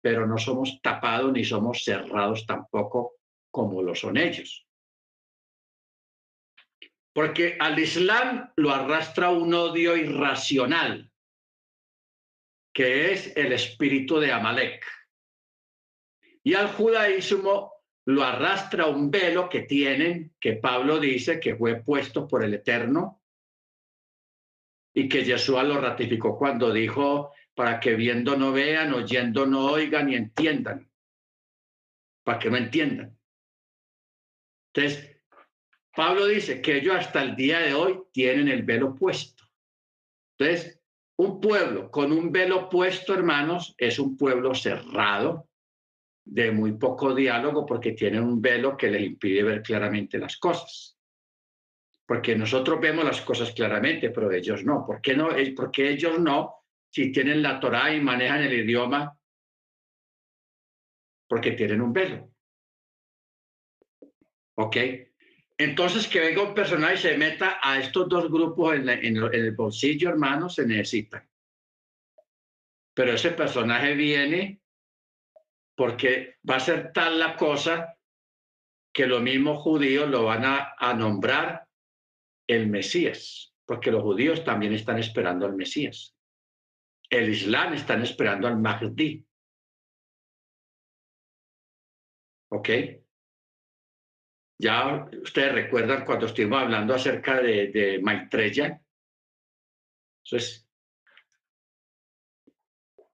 pero 0.00 0.26
no 0.26 0.38
somos 0.38 0.80
tapados 0.82 1.32
ni 1.32 1.44
somos 1.44 1.82
cerrados 1.82 2.46
tampoco 2.46 3.14
como 3.50 3.82
lo 3.82 3.94
son 3.94 4.16
ellos. 4.16 4.67
Porque 7.12 7.56
al 7.58 7.78
Islam 7.78 8.52
lo 8.56 8.70
arrastra 8.70 9.30
un 9.30 9.52
odio 9.54 9.96
irracional, 9.96 11.10
que 12.72 13.12
es 13.12 13.36
el 13.36 13.52
espíritu 13.52 14.18
de 14.18 14.32
Amalek. 14.32 14.86
Y 16.44 16.54
al 16.54 16.68
judaísmo 16.68 17.72
lo 18.06 18.24
arrastra 18.24 18.86
un 18.86 19.10
velo 19.10 19.48
que 19.48 19.62
tienen, 19.62 20.34
que 20.40 20.54
Pablo 20.54 20.98
dice 20.98 21.40
que 21.40 21.56
fue 21.56 21.82
puesto 21.82 22.26
por 22.26 22.42
el 22.42 22.54
Eterno 22.54 23.22
y 24.94 25.08
que 25.08 25.24
Yeshua 25.24 25.62
lo 25.62 25.80
ratificó 25.80 26.38
cuando 26.38 26.72
dijo, 26.72 27.32
para 27.54 27.80
que 27.80 27.94
viendo 27.94 28.36
no 28.36 28.52
vean, 28.52 28.94
oyendo 28.94 29.44
no 29.44 29.72
oigan 29.72 30.08
y 30.08 30.14
entiendan, 30.14 30.90
para 32.24 32.38
que 32.38 32.50
no 32.50 32.56
entiendan. 32.56 33.18
Entonces, 34.72 35.17
Pablo 35.98 36.26
dice 36.26 36.62
que 36.62 36.76
ellos 36.76 36.94
hasta 36.94 37.20
el 37.24 37.34
día 37.34 37.58
de 37.58 37.74
hoy 37.74 38.04
tienen 38.12 38.46
el 38.46 38.62
velo 38.62 38.94
puesto. 38.94 39.42
Entonces, 40.38 40.80
un 41.16 41.40
pueblo 41.40 41.90
con 41.90 42.12
un 42.12 42.30
velo 42.30 42.68
puesto, 42.68 43.14
hermanos, 43.14 43.74
es 43.76 43.98
un 43.98 44.16
pueblo 44.16 44.54
cerrado, 44.54 45.48
de 46.24 46.52
muy 46.52 46.74
poco 46.74 47.16
diálogo 47.16 47.66
porque 47.66 47.94
tienen 47.94 48.22
un 48.22 48.40
velo 48.40 48.76
que 48.76 48.92
les 48.92 49.02
impide 49.02 49.42
ver 49.42 49.60
claramente 49.60 50.18
las 50.18 50.36
cosas. 50.36 50.96
Porque 52.06 52.36
nosotros 52.36 52.80
vemos 52.80 53.04
las 53.04 53.20
cosas 53.22 53.50
claramente, 53.50 54.10
pero 54.10 54.30
ellos 54.30 54.62
no. 54.64 54.86
¿Por 54.86 55.00
qué 55.00 55.16
no? 55.16 55.30
Porque 55.56 55.90
ellos 55.90 56.20
no, 56.20 56.62
si 56.90 57.10
tienen 57.10 57.42
la 57.42 57.58
Torah 57.58 57.92
y 57.92 58.00
manejan 58.00 58.42
el 58.42 58.52
idioma, 58.52 59.18
porque 61.26 61.50
tienen 61.50 61.80
un 61.80 61.92
velo. 61.92 62.30
¿Ok? 64.58 64.76
Entonces, 65.58 66.06
que 66.06 66.20
venga 66.20 66.42
un 66.42 66.54
personaje 66.54 66.94
y 66.94 66.98
se 66.98 67.18
meta 67.18 67.58
a 67.60 67.80
estos 67.80 68.08
dos 68.08 68.30
grupos 68.30 68.76
en, 68.76 68.88
en 68.88 69.16
el 69.16 69.52
bolsillo, 69.52 70.10
hermano, 70.10 70.48
se 70.48 70.64
necesita. 70.64 71.28
Pero 72.94 73.12
ese 73.12 73.32
personaje 73.32 73.94
viene 73.94 74.60
porque 75.78 76.38
va 76.48 76.56
a 76.56 76.60
ser 76.60 76.92
tal 76.92 77.20
la 77.20 77.36
cosa 77.36 77.96
que 78.92 79.06
los 79.06 79.22
mismos 79.22 79.62
judíos 79.62 80.10
lo 80.10 80.24
van 80.24 80.44
a, 80.44 80.74
nombrar 80.94 81.68
el 82.48 82.66
Mesías, 82.66 83.54
porque 83.64 83.92
los 83.92 84.02
judíos 84.02 84.42
también 84.42 84.72
están 84.72 84.98
esperando 84.98 85.46
al 85.46 85.54
Mesías. 85.54 86.16
El 87.08 87.28
Islam 87.30 87.74
están 87.74 88.02
esperando 88.02 88.48
al 88.48 88.58
Mahdi. 88.58 89.24
¿Ok? 92.50 92.68
Ya 94.60 95.08
ustedes 95.22 95.52
recuerdan 95.52 96.04
cuando 96.04 96.26
estuvimos 96.26 96.62
hablando 96.62 96.94
acerca 96.94 97.40
de, 97.40 97.68
de 97.68 98.00
Maitreya. 98.02 98.82
Eso 100.24 100.36
es 100.36 100.68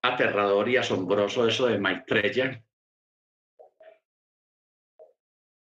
aterrador 0.05 0.69
y 0.69 0.77
asombroso 0.77 1.49
eso 1.49 1.67
de 1.67 1.79
Maitreya. 1.79 2.63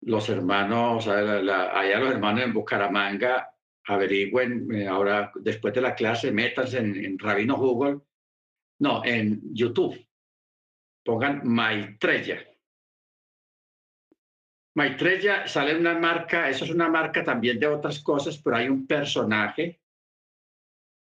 Los 0.03 0.29
hermanos, 0.29 1.07
allá 1.07 1.99
los 2.01 2.11
hermanos 2.11 2.43
en 2.43 2.53
Bucaramanga, 2.53 3.55
averigüen, 3.85 4.73
eh, 4.75 4.89
ahora 4.89 5.31
después 5.37 5.75
de 5.75 5.81
la 5.81 5.95
clase, 5.95 6.33
métanse 6.33 6.79
en, 6.79 7.19
Rabino 7.19 7.57
Google, 7.57 8.01
no, 8.81 9.05
en 9.05 9.41
YouTube, 9.55 10.07
pongan 11.05 11.43
Maitreya. 11.45 12.52
Maitreya 14.75 15.47
sale 15.47 15.77
una 15.77 15.99
marca, 15.99 16.49
eso 16.49 16.65
es 16.65 16.71
una 16.71 16.89
marca 16.89 17.23
también 17.23 17.59
de 17.59 17.67
otras 17.67 18.01
cosas, 18.03 18.39
pero 18.39 18.57
hay 18.57 18.69
un 18.69 18.87
personaje. 18.87 19.81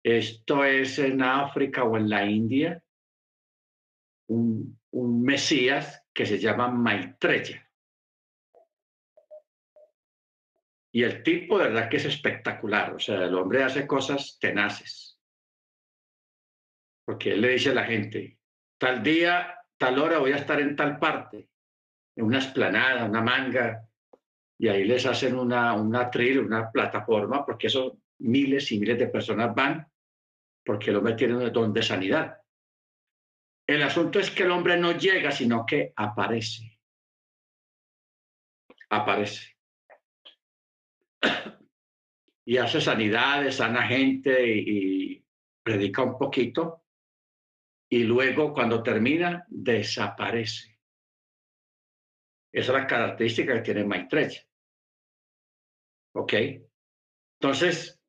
Esto 0.03 0.63
es 0.63 0.97
en 0.97 1.21
África 1.21 1.83
o 1.83 1.95
en 1.95 2.09
la 2.09 2.25
India, 2.25 2.83
un, 4.27 4.79
Mesías 4.93 6.03
que 6.13 6.25
se 6.25 6.39
llama 6.39 6.69
Maitreya. 6.69 7.69
Y 10.93 11.03
el 11.03 11.23
tipo, 11.23 11.57
de 11.57 11.69
verdad 11.69 11.89
que 11.89 11.97
es 11.97 12.05
espectacular. 12.05 12.93
O 12.95 12.99
sea, 12.99 13.23
el 13.23 13.35
hombre 13.35 13.63
hace 13.63 13.87
cosas 13.87 14.37
tenaces. 14.39 15.17
Porque 17.05 17.31
él 17.31 17.41
le 17.41 17.49
dice 17.49 17.69
a 17.69 17.75
la 17.75 17.85
gente, 17.85 18.39
tal 18.77 19.01
día, 19.01 19.55
tal 19.77 19.99
hora 19.99 20.17
voy 20.17 20.33
a 20.33 20.37
estar 20.37 20.59
en 20.59 20.75
tal 20.75 20.99
parte, 20.99 21.50
una 22.17 22.39
esplanada, 22.39 23.05
una 23.05 23.21
manga, 23.21 23.87
y 24.57 24.67
ahí 24.67 24.83
les 24.83 25.05
hacen 25.05 25.35
una, 25.35 25.73
una 25.73 26.09
tril, 26.11 26.39
una 26.39 26.71
plataforma, 26.71 27.45
porque 27.45 27.67
eso 27.67 27.99
miles 28.19 28.71
y 28.71 28.79
miles 28.79 28.99
de 28.99 29.07
personas 29.07 29.55
van, 29.55 29.87
porque 30.63 30.91
el 30.91 30.97
hombre 30.97 31.15
tiene 31.15 31.35
un 31.35 31.51
don 31.51 31.73
de 31.73 31.81
sanidad. 31.81 32.37
El 33.67 33.83
asunto 33.83 34.19
es 34.19 34.29
que 34.29 34.43
el 34.43 34.51
hombre 34.51 34.77
no 34.77 34.91
llega, 34.91 35.31
sino 35.31 35.65
que 35.65 35.93
aparece. 35.95 36.79
Aparece. 38.89 39.55
Y 42.43 42.57
hace 42.57 42.81
sanidades, 42.81 43.57
sana 43.57 43.83
gente 43.83 44.45
y, 44.45 45.23
predica 45.63 46.01
un 46.01 46.17
poquito. 46.17 46.83
Y 47.87 48.03
luego, 48.03 48.51
cuando 48.51 48.81
termina, 48.81 49.45
desaparece. 49.47 50.70
Esa 52.53 52.71
es 52.73 52.81
la 52.81 52.87
característica 52.87 53.53
que 53.53 53.61
tiene 53.61 53.85
Maitreya. 53.85 54.41
¿Ok? 56.13 56.33
Entonces, 57.39 57.99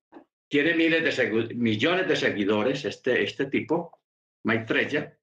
tiene 0.49 0.74
miles 0.74 1.16
de 1.16 1.55
millones 1.55 2.09
de 2.09 2.16
seguidores 2.16 2.84
este, 2.84 3.22
este 3.22 3.47
tipo, 3.47 4.01
Maitreya, 4.45 5.16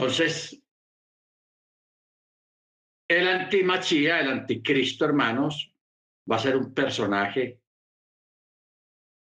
entonces, 0.00 0.58
el 3.06 3.28
antimachía, 3.28 4.20
el 4.20 4.30
anticristo, 4.30 5.04
hermanos, 5.04 5.74
va 6.30 6.36
a 6.36 6.38
ser 6.38 6.56
un 6.56 6.72
personaje 6.72 7.60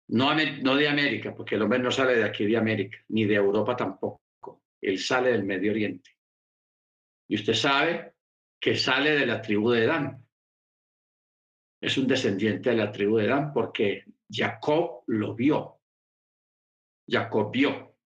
no, 0.08 0.34
no 0.34 0.76
de 0.76 0.88
América, 0.88 1.34
porque 1.34 1.54
el 1.54 1.62
hombre 1.62 1.78
no 1.78 1.90
sale 1.90 2.16
de 2.16 2.24
aquí 2.24 2.44
de 2.44 2.58
América, 2.58 2.98
ni 3.08 3.24
de 3.24 3.36
Europa 3.36 3.74
tampoco. 3.74 4.20
Él 4.80 4.98
sale 4.98 5.30
del 5.32 5.44
Medio 5.44 5.72
Oriente. 5.72 6.15
Y 7.28 7.36
usted 7.36 7.54
sabe 7.54 8.14
que 8.60 8.76
sale 8.76 9.12
de 9.12 9.26
la 9.26 9.40
tribu 9.40 9.70
de 9.70 9.86
Dan. 9.86 10.22
es 11.80 11.98
un 11.98 12.06
descendiente 12.06 12.70
de 12.70 12.76
la 12.76 12.90
tribu 12.90 13.18
de 13.18 13.26
Dan 13.26 13.52
porque 13.52 14.04
Jacob 14.28 15.04
lo 15.06 15.34
vio. 15.34 15.80
Jacob 17.08 17.52
vio. 17.52 17.96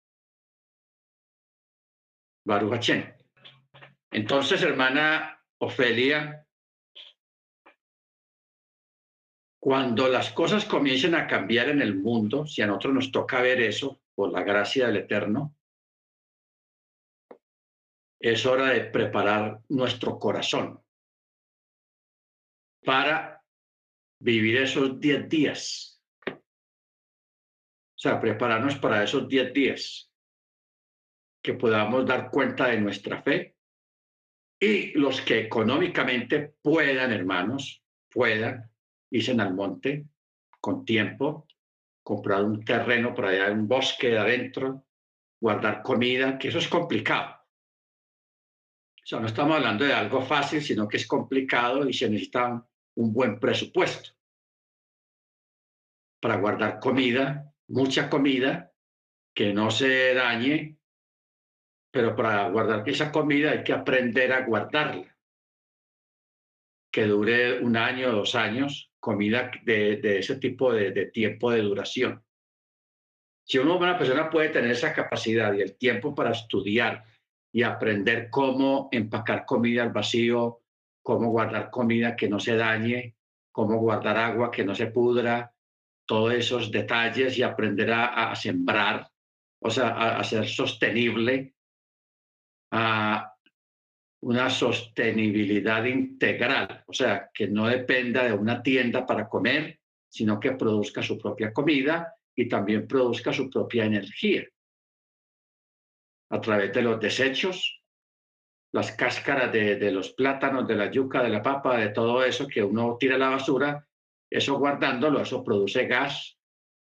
Baruch 2.45 2.91
Entonces, 4.11 4.63
hermana 4.63 5.41
Ofelia, 5.59 6.47
cuando 9.61 10.09
las 10.09 10.31
cosas 10.33 10.65
comiencen 10.65 11.15
a 11.15 11.27
cambiar 11.27 11.69
en 11.69 11.83
el 11.83 11.95
mundo, 11.95 12.47
si 12.47 12.63
a 12.63 12.67
nosotros 12.67 12.95
nos 12.95 13.13
toca 13.13 13.43
ver 13.43 13.61
eso, 13.61 14.03
por 14.15 14.33
la 14.33 14.43
gracia 14.43 14.87
del 14.87 14.97
Eterno, 14.97 15.57
es 18.21 18.45
hora 18.45 18.67
de 18.67 18.83
preparar 18.83 19.61
nuestro 19.71 20.19
corazón 20.19 20.79
para 22.85 23.43
vivir 24.21 24.59
esos 24.59 25.01
10 25.01 25.29
días. 25.29 26.03
O 26.27 28.03
sea, 28.03 28.21
prepararnos 28.21 28.77
para 28.77 29.03
esos 29.03 29.27
10 29.27 29.53
días 29.55 30.13
que 31.43 31.55
podamos 31.55 32.05
dar 32.05 32.31
cuenta 32.31 32.67
de 32.67 32.81
nuestra 32.81 33.23
fe 33.23 33.57
y 34.61 34.93
los 34.99 35.23
que 35.23 35.39
económicamente 35.41 36.55
puedan, 36.61 37.13
hermanos, 37.13 37.83
puedan, 38.11 38.71
irse 39.11 39.33
al 39.33 39.55
monte 39.55 40.07
con 40.61 40.85
tiempo, 40.85 41.47
comprar 42.03 42.45
un 42.45 42.63
terreno 42.63 43.15
para 43.15 43.31
allá, 43.31 43.51
un 43.51 43.67
bosque 43.67 44.09
de 44.09 44.19
adentro, 44.19 44.85
guardar 45.41 45.83
comida, 45.83 46.39
que 46.39 46.49
eso 46.49 46.59
es 46.59 46.69
complicado. 46.69 47.40
Sea, 49.11 49.19
no 49.19 49.27
estamos 49.27 49.57
hablando 49.57 49.85
de 49.85 49.93
algo 49.93 50.23
fácil, 50.23 50.63
sino 50.63 50.87
que 50.87 50.97
es 50.97 51.05
complicado 51.05 51.89
y 51.89 51.93
se 51.93 52.09
necesita 52.09 52.65
un 52.95 53.13
buen 53.13 53.41
presupuesto 53.41 54.11
para 56.21 56.37
guardar 56.37 56.79
comida, 56.79 57.53
mucha 57.67 58.09
comida, 58.09 58.73
que 59.35 59.53
no 59.53 59.73
se 59.73 60.15
dañe, 60.15 60.79
pero 61.91 62.15
para 62.15 62.51
guardar 62.51 62.89
esa 62.89 63.11
comida 63.11 63.51
hay 63.51 63.65
que 63.65 63.73
aprender 63.73 64.33
a 64.33 64.47
guardarla, 64.47 65.19
que 66.93 67.05
dure 67.05 67.59
un 67.65 67.77
año, 67.77 68.13
dos 68.13 68.37
años, 68.37 68.93
comida 69.01 69.51
de, 69.65 70.19
ese 70.21 70.37
tipo 70.37 70.73
de, 70.73 70.93
de, 70.93 71.07
tiempo 71.07 71.51
de 71.51 71.63
duración. 71.63 72.25
Si 73.45 73.59
uno, 73.59 73.77
una 73.77 73.99
persona 73.99 74.31
puede 74.31 74.51
tener 74.51 74.71
esa 74.71 74.95
capacidad 74.95 75.53
y 75.55 75.63
el 75.63 75.77
tiempo 75.77 76.15
para 76.15 76.31
estudiar 76.31 77.11
y 77.53 77.63
aprender 77.63 78.31
cómo 78.31 78.89
empacar 78.93 79.45
comida 79.45 79.83
al 79.83 79.93
vacío, 79.93 80.61
cómo 81.03 81.31
guardar 81.31 81.71
comida 81.71 82.15
que 82.15 82.29
no 82.29 82.39
se 82.39 82.57
dañe, 82.57 83.17
cómo 83.51 83.79
guardar 83.79 84.17
agua 84.17 84.51
que 84.51 84.65
no 84.65 84.75
se 84.75 84.87
pudra, 84.87 85.53
todos 86.07 86.33
esos 86.35 86.71
detalles 86.71 87.37
y 87.39 87.43
aprender 87.43 87.93
a, 87.93 88.35
sembrar, 88.35 89.09
o 89.61 89.71
sea, 89.71 89.89
a, 89.89 90.21
a, 90.21 90.25
ser 90.25 90.47
sostenible, 90.47 91.55
a 92.73 93.33
una 94.23 94.51
sostenibilidad 94.51 95.85
integral, 95.85 96.85
o 96.87 96.93
sea, 96.93 97.31
que 97.33 97.49
no 97.49 97.67
dependa 97.67 98.25
de 98.25 98.33
una 98.33 98.63
tienda 98.63 99.07
para 99.07 99.29
comer, 99.29 99.81
sino 100.09 100.39
que 100.39 100.53
produzca 100.53 101.03
su 101.03 101.17
propia 101.17 101.53
comida 101.53 102.15
y 102.35 102.49
también 102.49 102.87
produzca 102.87 103.33
su 103.33 103.49
propia 103.49 103.85
energía 103.85 104.45
a 106.31 106.41
través 106.41 106.73
de 106.73 106.83
los 106.83 107.01
desechos, 107.01 107.83
las 108.73 108.93
cáscaras 108.93 109.53
de, 109.53 109.91
los 109.91 110.13
plátanos, 110.13 110.67
de 110.67 110.77
la 110.77 110.91
yuca, 110.91 111.23
de 111.23 111.29
la 111.29 111.43
papa, 111.43 111.77
de 111.77 111.89
todo 111.89 112.25
eso 112.25 112.47
que 112.47 112.63
uno 112.63 112.97
tira 112.99 113.17
a 113.17 113.19
la 113.19 113.31
basura, 113.31 113.87
eso 114.31 114.59
guardándolo, 114.59 115.21
eso 115.21 115.43
produce 115.43 115.87
gas, 115.87 116.39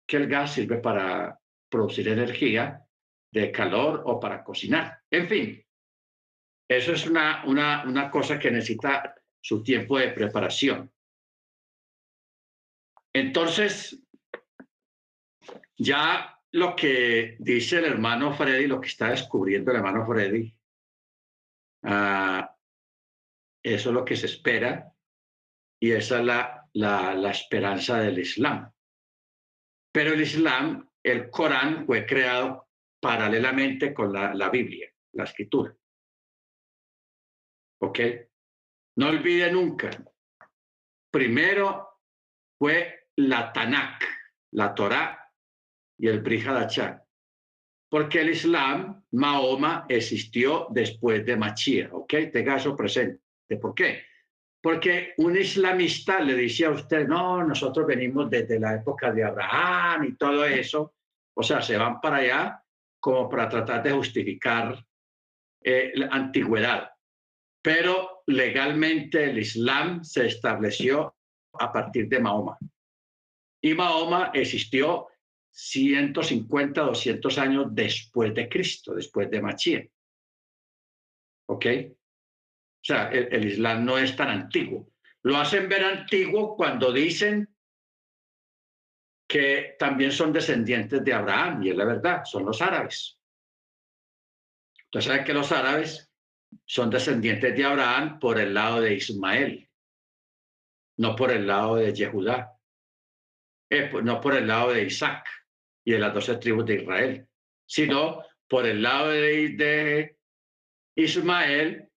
que 0.05 0.17
el 0.17 0.27
gas 0.27 0.53
sirve 0.53 0.79
para 0.79 1.39
producir 1.69 2.09
energía 2.09 2.86
de 3.32 3.51
calor 3.51 4.03
o 4.05 4.19
para 4.19 4.43
cocinar. 4.43 4.99
En 5.09 5.29
fin, 5.29 5.65
eso 6.69 6.91
es 6.91 7.07
una, 7.07 7.45
una, 7.45 7.84
una 7.86 8.11
cosa 8.11 8.38
que 8.38 8.51
necesita 8.51 9.15
su 9.39 9.63
tiempo 9.63 9.97
de 9.97 10.09
preparación. 10.09 10.91
Entonces, 13.13 13.97
ya 15.77 16.38
lo 16.54 16.76
que 16.76 17.38
dice 17.39 17.80
el 17.80 17.86
hermano 17.86 18.34
Freddy, 18.34 18.68
lo 18.68 18.82
que 18.82 18.88
está 18.88 19.10
descubriendo 19.10 19.72
el 19.72 19.78
hermano 19.78 20.06
Freddy, 20.06 20.54
ah, 21.84 22.56
eso 23.64 23.89
es 23.89 23.93
lo 23.93 24.04
que 24.04 24.16
se 24.16 24.26
espera 24.26 24.93
y 25.80 25.91
esa 25.91 26.20
es 26.20 26.26
la, 26.26 26.70
la, 26.74 27.32
esperanza 27.32 27.99
del 27.99 28.20
Islam. 28.20 28.72
Pero 29.93 30.14
el 30.14 30.22
Islam, 30.22 30.89
el 31.04 31.30
Corán, 31.30 31.86
fue 31.86 32.06
creado 32.06 32.70
paralelamente 32.99 33.93
con 33.93 34.12
la, 34.12 34.34
la 34.34 34.49
Biblia, 34.49 34.91
la 35.14 35.24
escritura. 35.24 35.76
¿Ok? 37.82 37.99
No 38.97 39.08
olvide 39.08 39.52
nunca. 39.52 39.89
Primero 41.10 41.99
fue 42.58 43.08
la 43.16 43.52
Tanakh, 43.52 44.04
la 44.52 44.76
Torá 44.76 45.20
y 46.02 46.08
el 46.08 46.22
Brihadachá. 46.22 47.06
Porque 47.88 48.22
el 48.22 48.32
Islam, 48.32 49.06
Mahoma, 49.12 49.86
existió 49.88 50.68
después 50.72 51.24
de 51.26 51.38
Machía, 51.38 51.89
¿ok? 51.91 52.14
Tenga 52.34 52.56
eso 52.56 52.76
presente. 52.76 53.22
¿Por 53.62 53.76
qué? 53.76 54.04
Porque 54.62 55.14
un 55.18 55.38
islamista 55.38 56.20
le 56.20 56.34
decía 56.34 56.70
a 56.70 56.72
usted, 56.72 57.08
no, 57.08 57.43
nosotros 57.43 57.86
venimos 57.86 58.30
desde 58.30 58.60
la 58.60 58.76
época 58.76 59.12
de 59.12 59.24
Abraham 59.24 60.06
y 60.06 60.16
todo 60.16 60.43
eso. 60.45 60.95
O 61.36 61.43
sea, 61.43 61.62
se 61.62 61.78
van 61.78 62.02
para 62.02 62.18
allá 62.18 62.64
como 62.99 63.30
para 63.30 63.47
tratar 63.47 63.84
de 63.84 63.91
justificar 63.91 64.84
eh, 65.64 65.91
la 65.95 66.08
antigüedad. 66.08 66.91
Pero 67.62 68.24
legalmente 68.26 69.30
el 69.30 69.38
Islam 69.38 70.04
se 70.04 70.26
estableció 70.26 71.16
a 71.60 71.72
partir 71.72 72.08
de 72.08 72.20
Mahoma. 72.20 72.58
Y 73.62 73.76
Mahoma 73.76 74.32
existió 74.34 75.08
150, 75.52 76.82
200 76.82 77.38
años 77.38 77.66
después 77.72 78.34
de 78.34 78.47
Cristo, 78.47 78.95
después 78.95 79.30
de 79.30 79.41
Machía. 79.41 79.86
¿Ok? 81.47 81.66
O 81.86 82.84
sea, 82.84 83.10
el, 83.10 83.45
Islam 83.45 83.86
no 83.86 83.97
es 83.97 84.16
tan 84.16 84.30
antiguo. 84.30 84.91
Lo 85.24 85.38
hacen 85.38 85.70
ver 85.70 85.84
antiguo 85.84 86.56
cuando 86.56 86.91
dicen 86.91 87.47
que 89.28 89.76
también 89.78 90.12
son 90.12 90.34
descendientes 90.34 91.04
de 91.04 91.14
Abraham, 91.14 91.64
y 91.64 91.70
es 91.70 91.76
la 91.76 91.86
verdad, 91.86 92.26
son 92.26 92.45
los 92.45 92.62
árabes. 92.62 93.20
Entonces, 94.86 95.10
saben 95.10 95.26
que 95.26 95.34
los 95.34 95.52
árabes 95.52 96.12
son 96.66 96.89
descendientes 96.89 97.56
de 97.56 97.64
Abraham 97.64 98.20
por 98.20 98.39
el 98.39 98.54
lado 98.54 98.82
de 98.82 98.95
Ismael, 98.95 99.70
no 100.97 101.16
por 101.16 101.32
el 101.32 101.47
lado 101.47 101.76
de 101.76 101.93
Yehudá, 101.93 102.58
eh, 103.70 103.89
no 104.04 104.20
por 104.20 104.36
el 104.36 104.47
lado 104.47 104.72
de 104.72 104.84
Isaac 104.84 105.40
y 105.84 105.91
de 105.91 105.99
las 105.99 106.13
doce 106.13 106.38
tribus 106.38 106.65
de 106.65 106.75
Israel, 106.75 107.27
sino 107.65 108.23
por 108.47 108.65
el 108.65 108.82
lado 108.82 109.09
de, 109.09 110.17
Ismael, 110.93 111.89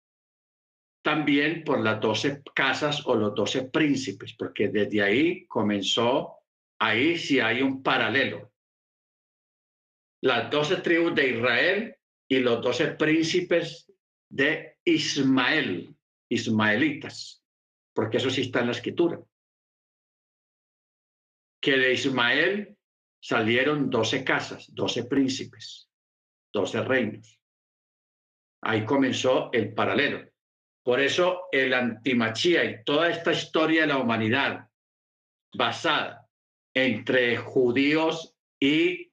también 1.02 1.64
por 1.64 1.80
las 1.80 2.00
doce 2.00 2.42
casas 2.54 3.04
o 3.06 3.16
los 3.16 3.34
doce 3.34 3.64
príncipes, 3.64 4.34
porque 4.34 4.68
desde 4.68 5.02
ahí 5.02 5.46
comenzó, 5.46 6.36
ahí 6.78 7.18
sí 7.18 7.40
hay 7.40 7.60
un 7.60 7.82
paralelo. 7.82 8.52
Las 10.22 10.48
doce 10.50 10.76
tribus 10.76 11.14
de 11.14 11.28
Israel 11.30 11.96
y 12.28 12.38
los 12.38 12.62
doce 12.62 12.92
príncipes 12.92 13.92
de 14.30 14.78
Ismael, 14.84 15.94
ismaelitas, 16.28 17.44
porque 17.92 18.18
eso 18.18 18.30
sí 18.30 18.42
está 18.42 18.60
en 18.60 18.66
la 18.66 18.72
escritura. 18.72 19.20
Que 21.60 21.72
de 21.72 21.92
Ismael 21.92 22.73
salieron 23.24 23.88
doce 23.88 24.22
casas, 24.22 24.68
doce 24.74 25.04
príncipes, 25.04 25.88
doce 26.52 26.82
reinos. 26.82 27.40
Ahí 28.60 28.84
comenzó 28.84 29.50
el 29.50 29.72
paralelo. 29.72 30.28
Por 30.82 31.00
eso 31.00 31.44
el 31.50 31.72
antimachía 31.72 32.64
y 32.64 32.84
toda 32.84 33.08
esta 33.08 33.32
historia 33.32 33.82
de 33.82 33.86
la 33.86 33.96
humanidad 33.96 34.68
basada 35.56 36.28
entre 36.74 37.38
judíos 37.38 38.36
y 38.60 39.10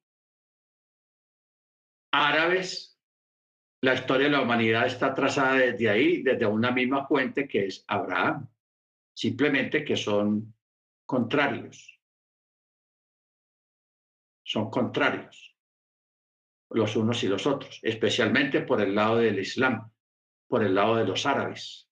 árabes, 2.12 3.00
la 3.82 3.94
historia 3.94 4.26
de 4.28 4.34
la 4.34 4.42
humanidad 4.42 4.88
está 4.88 5.14
trazada 5.14 5.56
desde 5.56 5.90
ahí, 5.90 6.22
desde 6.22 6.46
una 6.46 6.72
misma 6.72 7.08
fuente 7.08 7.48
que 7.48 7.68
es 7.68 7.86
Abraham, 7.88 8.46
simplemente 9.14 9.86
que 9.86 9.96
son 9.96 10.54
contrarios 11.06 12.01
son 14.44 14.70
contrarios 14.70 15.52
los 16.74 16.96
unos 16.96 17.24
y 17.24 17.28
los 17.28 17.46
otros, 17.46 17.80
especialmente 17.82 18.62
por 18.62 18.82
el 18.82 18.96
lado 18.96 19.18
del 19.18 19.40
Islam, 19.40 19.92
por 20.48 20.64
el 20.64 20.74
lado 20.74 20.96
de 20.96 21.06
los 21.06 21.26
árabes. 21.26 21.90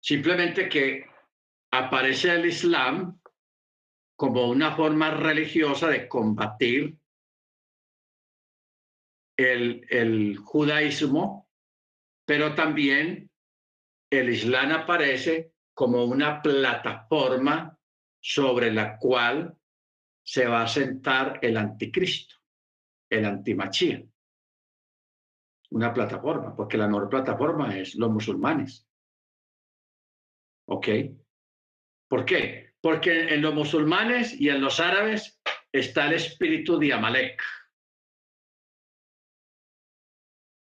Simplemente 0.00 0.68
que 0.68 1.06
aparece 1.72 2.32
el 2.34 2.46
Islam 2.46 3.20
como 4.16 4.48
una 4.48 4.76
forma 4.76 5.10
religiosa 5.10 5.88
de 5.88 6.08
combatir 6.08 6.96
el, 9.36 9.86
el 9.88 10.36
judaísmo, 10.36 11.48
pero 12.24 12.54
también 12.54 13.30
el 14.10 14.30
Islam 14.30 14.72
aparece 14.72 15.52
como 15.74 16.04
una 16.04 16.42
plataforma 16.42 17.78
sobre 18.20 18.72
la 18.72 18.98
cual 18.98 19.56
se 20.22 20.46
va 20.46 20.62
a 20.62 20.68
sentar 20.68 21.38
el 21.42 21.56
anticristo, 21.56 22.36
el 23.10 23.24
antimachía. 23.24 24.02
Una 25.70 25.92
plataforma, 25.92 26.54
porque 26.54 26.76
la 26.76 26.88
nueva 26.88 27.08
plataforma 27.08 27.76
es 27.76 27.94
los 27.94 28.10
musulmanes. 28.10 28.88
¿Ok? 30.68 30.88
¿Por 32.08 32.24
qué? 32.24 32.74
Porque 32.80 33.34
en 33.34 33.42
los 33.42 33.54
musulmanes 33.54 34.40
y 34.40 34.48
en 34.48 34.60
los 34.60 34.80
árabes 34.80 35.40
está 35.72 36.06
el 36.06 36.14
espíritu 36.14 36.78
de 36.78 36.92
Amalek. 36.92 37.40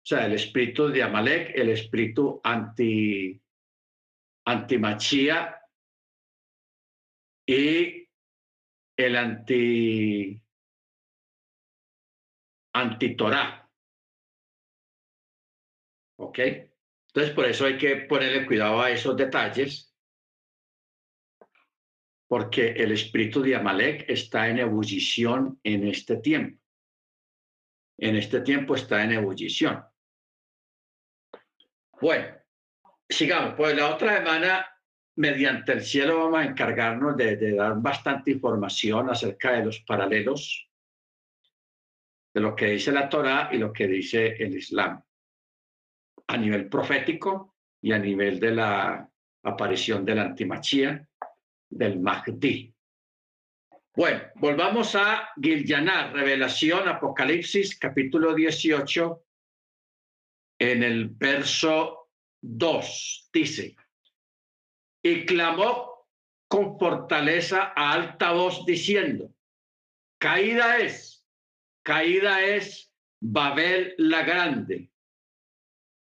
O 0.04 0.10
sea, 0.10 0.26
el 0.26 0.34
espíritu 0.34 0.88
de 0.88 1.04
Amalek, 1.04 1.52
el 1.54 1.70
espíritu 1.70 2.40
anti, 2.44 3.42
antimachía 4.46 5.62
y 7.46 8.07
el 8.98 9.16
anti 9.16 10.42
antitorá. 12.74 13.70
¿Ok? 16.20 16.40
Entonces, 16.40 17.34
por 17.34 17.46
eso 17.46 17.66
hay 17.66 17.78
que 17.78 17.96
ponerle 17.98 18.46
cuidado 18.46 18.82
a 18.82 18.92
esos 18.92 19.16
detalles, 19.16 19.96
porque 22.28 22.72
el 22.72 22.92
espíritu 22.92 23.42
de 23.42 23.56
Amalek 23.56 24.10
está 24.10 24.50
en 24.50 24.60
ebullición 24.60 25.60
en 25.64 25.88
este 25.88 26.18
tiempo. 26.18 26.62
En 28.00 28.16
este 28.16 28.42
tiempo 28.42 28.76
está 28.76 29.04
en 29.04 29.14
ebullición. 29.14 29.84
Bueno, 32.00 32.38
sigamos. 33.10 33.56
Pues 33.56 33.76
la 33.76 33.96
otra 33.96 34.18
semana, 34.18 34.77
mediante 35.18 35.74
el 35.74 35.82
cielo, 35.82 36.20
vamos 36.20 36.40
a 36.40 36.46
encargarnos 36.46 37.18
de, 37.18 37.54
dar 37.54 37.82
bastante 37.82 38.32
información 38.32 39.10
acerca 39.10 39.54
de 39.54 39.66
los 39.66 39.80
paralelos 39.80 40.70
de 42.34 42.42
lo 42.42 42.56
que 42.56 42.68
dice 42.68 42.92
la 42.92 43.10
Torah 43.10 43.50
y 43.52 43.58
lo 43.58 43.74
que 43.74 43.88
dice 43.88 44.36
el 44.36 44.56
Islam 44.56 45.02
a 46.28 46.38
nivel 46.38 46.70
profético 46.70 47.56
y 47.82 47.94
a 47.94 48.00
nivel 48.00 48.40
de 48.40 48.52
la 48.52 49.10
aparición 49.44 50.06
de 50.06 50.16
la 50.16 50.24
antimachía, 50.24 51.08
del 51.70 52.00
Mahdi. 52.00 52.74
Bueno, 53.96 54.22
volvamos 54.36 54.94
a 54.96 55.30
Gilyanar, 55.42 56.14
Revelación, 56.14 56.88
Apocalipsis, 56.88 57.80
capítulo 57.80 58.36
18, 58.36 59.24
en 60.60 60.84
el 60.84 61.10
verso 61.10 62.10
2, 62.42 63.30
dice, 63.34 63.76
y 65.02 65.26
clamó 65.26 66.08
con 66.48 66.78
fortaleza 66.80 67.74
a 67.76 67.94
alta 67.94 68.32
voz 68.32 68.66
diciendo, 68.66 69.34
caída 70.20 70.78
es, 70.78 71.26
caída 71.84 72.44
es 72.44 72.94
Babel 73.20 73.96
la 73.98 74.24
grande, 74.24 74.92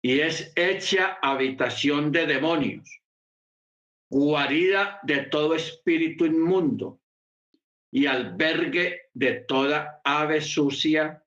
y 0.01 0.19
es 0.19 0.51
hecha 0.55 1.17
habitación 1.21 2.11
de 2.11 2.25
demonios, 2.25 3.01
guarida 4.09 4.99
de 5.03 5.23
todo 5.25 5.55
espíritu 5.55 6.25
inmundo 6.25 7.01
y 7.91 8.05
albergue 8.05 9.09
de 9.13 9.35
toda 9.41 10.01
ave 10.03 10.41
sucia 10.41 11.23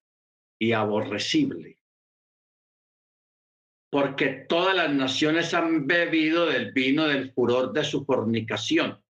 y 0.58 0.72
aborrecible 0.72 1.75
porque 3.96 4.44
todas 4.46 4.76
las 4.76 4.92
naciones 4.92 5.54
han 5.54 5.86
bebido 5.86 6.44
del 6.44 6.70
vino 6.72 7.06
del 7.06 7.32
furor 7.32 7.72
de 7.72 7.82
su 7.82 8.04
fornicación. 8.04 9.02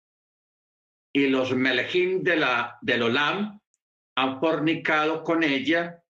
Y 1.10 1.28
los 1.28 1.56
melejim 1.56 2.22
de 2.22 2.36
la, 2.36 2.76
del 2.82 3.04
Olam 3.04 3.58
han 4.14 4.40
fornicado 4.40 5.24
con 5.24 5.42
ella 5.42 6.04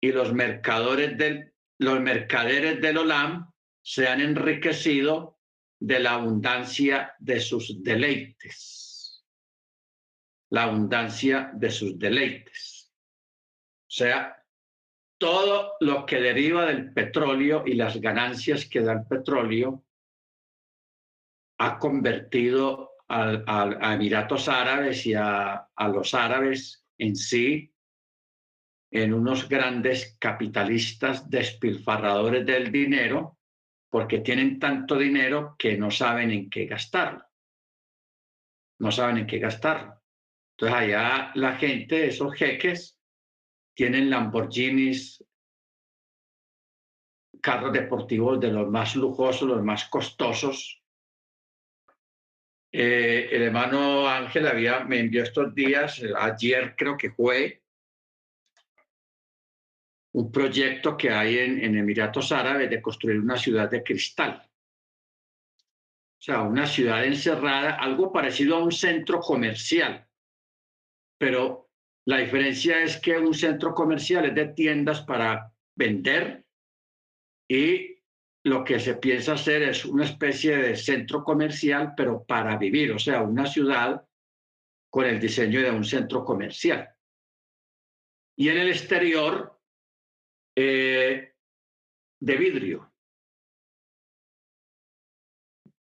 y 0.00 0.12
los 0.12 0.32
mercadores 0.32 1.18
del, 1.18 1.52
los 1.78 1.98
mercaderes 2.00 2.80
del 2.80 2.98
Olam 2.98 3.50
se 3.82 4.06
han 4.06 4.20
enriquecido 4.20 5.40
de 5.80 5.98
la 5.98 6.12
abundancia 6.12 7.16
de 7.18 7.40
sus 7.40 7.82
deleites. 7.82 9.24
La 10.50 10.62
abundancia 10.62 11.50
de 11.52 11.68
sus 11.68 11.98
deleites. 11.98 12.92
O 13.88 13.90
sea, 13.90 14.39
todo 15.20 15.74
lo 15.80 16.06
que 16.06 16.18
deriva 16.18 16.64
del 16.64 16.94
petróleo 16.94 17.62
y 17.66 17.74
las 17.74 18.00
ganancias 18.00 18.64
que 18.64 18.80
da 18.80 18.94
el 18.94 19.06
petróleo 19.06 19.84
ha 21.58 21.78
convertido 21.78 22.92
a, 23.06 23.92
Emiratos 23.94 24.48
Árabes 24.48 25.04
y 25.04 25.12
a, 25.12 25.68
a 25.76 25.88
los 25.88 26.14
árabes 26.14 26.86
en 26.96 27.16
sí 27.16 27.70
en 28.90 29.12
unos 29.12 29.46
grandes 29.46 30.16
capitalistas 30.18 31.28
despilfarradores 31.28 32.46
del 32.46 32.72
dinero 32.72 33.38
porque 33.90 34.20
tienen 34.20 34.58
tanto 34.58 34.96
dinero 34.96 35.54
que 35.58 35.76
no 35.76 35.90
saben 35.90 36.30
en 36.30 36.48
qué 36.48 36.64
gastarlo. 36.64 37.24
No 38.78 38.90
saben 38.90 39.18
en 39.18 39.26
qué 39.26 39.38
gastarlo. 39.38 40.00
Entonces 40.56 40.78
allá 40.78 41.32
la 41.34 41.56
gente, 41.56 42.06
esos 42.06 42.34
jeques, 42.34 42.99
tienen 43.74 44.10
Lamborghinis, 44.10 45.24
carros 47.40 47.72
deportivos 47.72 48.40
de 48.40 48.52
los 48.52 48.68
más 48.68 48.96
lujosos, 48.96 49.48
los 49.48 49.62
más 49.62 49.88
costosos. 49.88 50.82
Eh, 52.72 53.28
el 53.32 53.42
hermano 53.42 54.06
Ángel 54.06 54.46
había, 54.46 54.84
me 54.84 55.00
envió 55.00 55.22
estos 55.22 55.54
días, 55.54 56.02
ayer 56.18 56.74
creo 56.76 56.96
que 56.96 57.10
fue, 57.10 57.62
un 60.12 60.30
proyecto 60.32 60.96
que 60.96 61.10
hay 61.10 61.38
en, 61.38 61.64
en 61.64 61.78
Emiratos 61.78 62.32
Árabes 62.32 62.68
de 62.68 62.82
construir 62.82 63.20
una 63.20 63.36
ciudad 63.36 63.70
de 63.70 63.82
cristal. 63.82 64.46
O 66.20 66.22
sea, 66.22 66.42
una 66.42 66.66
ciudad 66.66 67.04
encerrada, 67.04 67.76
algo 67.76 68.12
parecido 68.12 68.56
a 68.56 68.62
un 68.62 68.72
centro 68.72 69.20
comercial, 69.20 70.06
pero 71.16 71.69
la 72.10 72.16
diferencia 72.16 72.82
es 72.82 72.98
que 72.98 73.16
un 73.16 73.32
centro 73.32 73.72
comercial 73.72 74.24
es 74.24 74.34
de 74.34 74.46
tiendas 74.46 75.00
para 75.02 75.54
vender 75.76 76.44
y 77.48 78.02
lo 78.44 78.64
que 78.64 78.80
se 78.80 78.96
piensa 78.96 79.34
hacer 79.34 79.62
es 79.62 79.84
una 79.84 80.06
especie 80.06 80.56
de 80.56 80.74
centro 80.74 81.22
comercial, 81.22 81.94
pero 81.96 82.24
para 82.24 82.56
vivir, 82.56 82.90
o 82.90 82.98
sea, 82.98 83.22
una 83.22 83.46
ciudad 83.46 84.04
con 84.90 85.06
el 85.06 85.20
diseño 85.20 85.62
de 85.62 85.70
un 85.70 85.84
centro 85.84 86.24
comercial. 86.24 86.88
Y 88.36 88.48
en 88.48 88.58
el 88.58 88.70
exterior, 88.70 89.60
eh, 90.56 91.36
de 92.20 92.36
vidrio, 92.36 92.92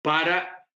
para 0.03 0.69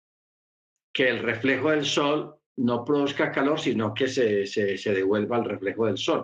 que 0.95 1.11
el 1.11 1.19
reflejo 1.19 1.73
del 1.73 1.85
sol 1.85 2.42
no 2.57 2.85
produzca 2.85 3.33
calor, 3.33 3.59
sino 3.59 3.95
que 3.95 4.09
se, 4.09 4.47
se, 4.47 4.93
devuelva 4.93 5.37
al 5.37 5.45
reflejo 5.45 5.87
del 5.87 5.97
sol. 5.99 6.21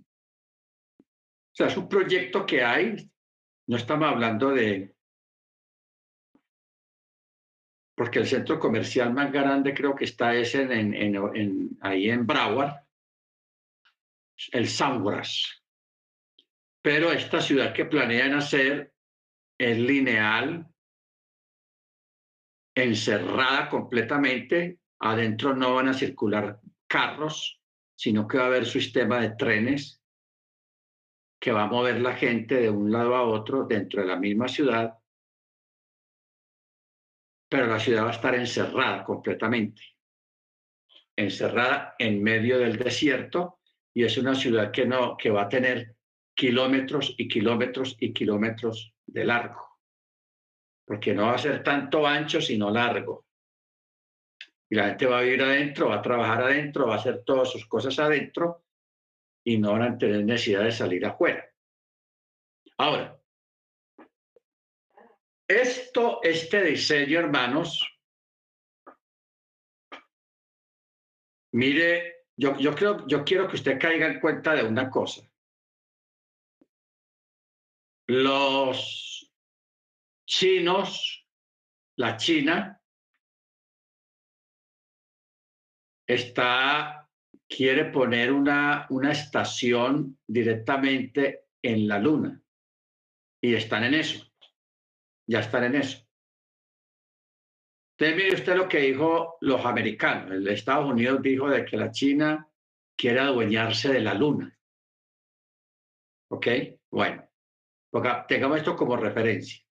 O 0.00 1.54
sea, 1.54 1.66
es 1.66 1.76
un 1.76 1.88
proyecto 1.88 2.44
que 2.46 2.62
hay, 2.64 3.10
no 3.68 3.76
estamos 3.76 4.08
hablando 4.08 4.50
de... 4.50 4.94
Porque 7.94 8.20
el 8.20 8.26
centro 8.26 8.58
comercial 8.58 9.12
más 9.12 9.30
grande 9.30 9.74
creo 9.74 9.94
que 9.94 10.06
está 10.06 10.34
ese 10.34 10.62
en, 10.62 10.94
en, 10.94 11.78
ahí 11.82 12.10
en 12.10 12.26
Broward, 12.26 12.74
el 14.50 14.66
Sambras. 14.66 15.62
Pero 16.82 17.12
esta 17.12 17.40
ciudad 17.40 17.72
que 17.72 17.84
planean 17.84 18.32
hacer 18.32 18.92
es 19.58 19.78
lineal, 19.78 20.66
encerrada 22.74 23.68
completamente 23.68 24.81
Adentro 25.04 25.54
no 25.54 25.74
van 25.74 25.88
a 25.88 25.94
circular 25.94 26.60
carros, 26.86 27.60
sino 27.96 28.28
que 28.28 28.38
va 28.38 28.44
a 28.44 28.46
haber 28.46 28.66
sistema 28.66 29.20
de 29.20 29.30
trenes 29.30 30.00
que 31.40 31.50
va 31.50 31.64
a 31.64 31.66
mover 31.66 32.00
la 32.00 32.14
gente 32.14 32.54
de 32.54 32.70
un 32.70 32.92
lado 32.92 33.16
a 33.16 33.22
otro 33.22 33.64
dentro 33.64 34.00
de 34.00 34.06
la 34.06 34.16
misma 34.16 34.46
ciudad, 34.46 34.96
pero 37.48 37.66
la 37.66 37.80
ciudad 37.80 38.04
va 38.04 38.10
a 38.10 38.12
estar 38.12 38.36
encerrada 38.36 39.02
completamente, 39.02 39.82
encerrada 41.16 41.96
en 41.98 42.22
medio 42.22 42.60
del 42.60 42.78
desierto 42.78 43.58
y 43.92 44.04
es 44.04 44.16
una 44.18 44.36
ciudad 44.36 44.70
que 44.70 44.86
no 44.86 45.16
que 45.16 45.30
va 45.30 45.42
a 45.42 45.48
tener 45.48 45.96
kilómetros 46.32 47.12
y 47.18 47.26
kilómetros 47.26 47.96
y 47.98 48.12
kilómetros 48.12 48.94
de 49.04 49.24
largo, 49.24 49.80
porque 50.86 51.12
no 51.12 51.26
va 51.26 51.34
a 51.34 51.38
ser 51.38 51.64
tanto 51.64 52.06
ancho 52.06 52.40
sino 52.40 52.70
largo 52.70 53.26
Y 54.72 54.74
la 54.74 54.86
gente 54.86 55.04
va 55.04 55.18
a 55.18 55.20
vivir 55.20 55.42
adentro, 55.42 55.90
va 55.90 55.96
a 55.96 56.00
trabajar 56.00 56.44
adentro, 56.44 56.86
va 56.86 56.94
a 56.94 56.96
hacer 56.96 57.24
todas 57.24 57.50
sus 57.50 57.66
cosas 57.66 57.98
adentro 57.98 58.64
y 59.44 59.58
no 59.58 59.72
van 59.72 59.82
a 59.82 59.98
tener 59.98 60.24
necesidad 60.24 60.64
de 60.64 60.72
salir 60.72 61.04
afuera. 61.04 61.46
Ahora, 62.78 63.20
esto, 65.46 66.20
este 66.22 66.62
diseño, 66.62 67.18
hermanos, 67.18 67.86
mire, 71.52 72.28
yo, 72.34 72.56
yo, 72.56 72.74
creo, 72.74 73.06
yo 73.06 73.24
quiero 73.24 73.48
que 73.48 73.56
usted 73.56 73.78
caiga 73.78 74.06
en 74.06 74.20
cuenta 74.20 74.54
de 74.54 74.64
una 74.64 74.88
cosa. 74.88 75.20
Los 78.06 79.30
chinos, 80.26 81.28
la 81.96 82.16
China, 82.16 82.81
está, 86.14 87.08
quiere 87.48 87.86
poner 87.86 88.32
una, 88.32 88.86
una 88.90 89.12
estación 89.12 90.18
directamente 90.26 91.46
en 91.62 91.88
la 91.88 91.98
Luna. 91.98 92.42
Y 93.42 93.54
están 93.54 93.84
en 93.84 93.94
eso. 93.94 94.26
Ya 95.26 95.40
están 95.40 95.64
en 95.64 95.76
eso. 95.76 96.06
Entonces, 97.98 98.16
mire 98.16 98.34
usted 98.34 98.56
lo 98.56 98.68
que 98.68 98.80
dijo 98.80 99.36
los 99.40 99.64
americanos. 99.64 100.32
El 100.32 100.48
Estados 100.48 100.90
Unidos 100.90 101.22
dijo 101.22 101.48
de 101.48 101.64
que 101.64 101.76
la 101.76 101.90
China 101.90 102.48
quiere 102.96 103.20
adueñarse 103.20 103.92
de 103.92 104.00
la 104.00 104.14
Luna. 104.14 104.56
¿Ok? 106.30 106.46
Bueno, 106.90 107.28
tengamos 108.26 108.58
esto 108.58 108.76
como 108.76 108.96
referencia. 108.96 109.62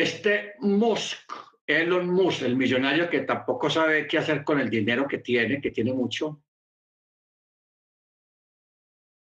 Este 0.00 0.54
Musk, 0.60 1.30
Elon 1.66 2.08
Musk, 2.08 2.40
el 2.40 2.56
millonario 2.56 3.10
que 3.10 3.20
tampoco 3.20 3.68
sabe 3.68 4.06
qué 4.06 4.16
hacer 4.16 4.44
con 4.44 4.58
el 4.58 4.70
dinero 4.70 5.06
que 5.06 5.18
tiene, 5.18 5.60
que 5.60 5.72
tiene 5.72 5.92
mucho, 5.92 6.42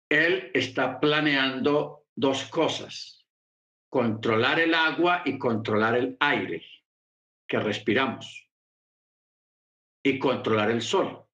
él 0.08 0.52
está 0.54 1.00
planeando 1.00 2.06
dos 2.14 2.44
cosas, 2.50 3.26
controlar 3.90 4.60
el 4.60 4.76
agua 4.76 5.24
y 5.26 5.40
controlar 5.40 5.96
el 5.96 6.16
aire 6.20 6.64
que 7.48 7.60
respiramos 7.60 8.48
y 10.06 10.20
controlar 10.20 10.70
el 10.70 10.84
sol. 10.84 11.26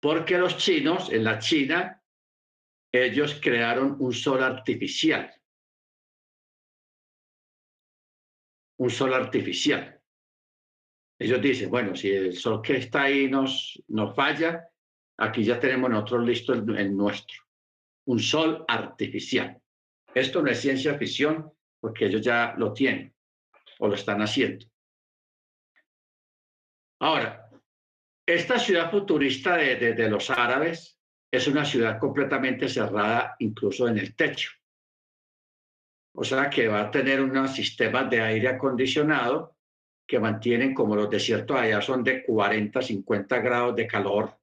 Porque 0.00 0.38
los 0.38 0.56
chinos, 0.56 1.12
en 1.12 1.24
la 1.24 1.38
China, 1.38 2.02
ellos 2.90 3.38
crearon 3.42 3.98
un 4.00 4.14
sol 4.14 4.42
artificial 4.42 5.30
un 8.78 8.90
sol 8.90 9.14
artificial. 9.14 10.00
Ellos 11.18 11.40
dicen, 11.40 11.70
bueno, 11.70 11.94
si 11.94 12.10
el 12.10 12.36
sol 12.36 12.60
que 12.60 12.76
está 12.76 13.02
ahí 13.02 13.28
nos, 13.28 13.82
nos 13.88 14.14
falla, 14.14 14.68
aquí 15.16 15.44
ya 15.44 15.60
tenemos 15.60 15.90
nosotros 15.90 16.26
listo 16.26 16.52
el, 16.52 16.96
nuestro. 16.96 17.42
Un 18.06 18.18
sol 18.18 18.64
artificial. 18.66 19.60
Esto 20.14 20.42
no 20.42 20.50
es 20.50 20.60
ciencia 20.60 20.98
ficción 20.98 21.52
porque 21.80 22.06
ellos 22.06 22.22
ya 22.22 22.54
lo 22.56 22.72
tienen 22.72 23.14
o 23.78 23.88
lo 23.88 23.94
están 23.94 24.20
haciendo. 24.22 24.66
Ahora, 27.00 27.50
esta 28.26 28.58
ciudad 28.58 28.90
futurista 28.90 29.56
de, 29.56 29.76
de, 29.76 30.08
los 30.08 30.30
árabes 30.30 30.98
es 31.30 31.46
una 31.46 31.64
ciudad 31.64 31.98
completamente 31.98 32.68
cerrada, 32.68 33.36
incluso 33.38 33.86
en 33.88 33.98
el 33.98 34.14
techo. 34.14 34.50
O 36.16 36.22
sea 36.22 36.48
que 36.48 36.68
va 36.68 36.82
a 36.82 36.90
tener 36.90 37.20
unos 37.20 37.54
sistemas 37.54 38.08
de 38.08 38.20
aire 38.20 38.48
acondicionado 38.48 39.56
que 40.06 40.20
mantienen 40.20 40.74
como 40.74 40.94
los 40.94 41.10
desiertos 41.10 41.58
allá 41.58 41.80
son 41.80 42.04
de 42.04 42.22
40, 42.22 42.80
50 42.80 43.38
grados 43.40 43.74
de 43.74 43.86
calor. 43.86 44.38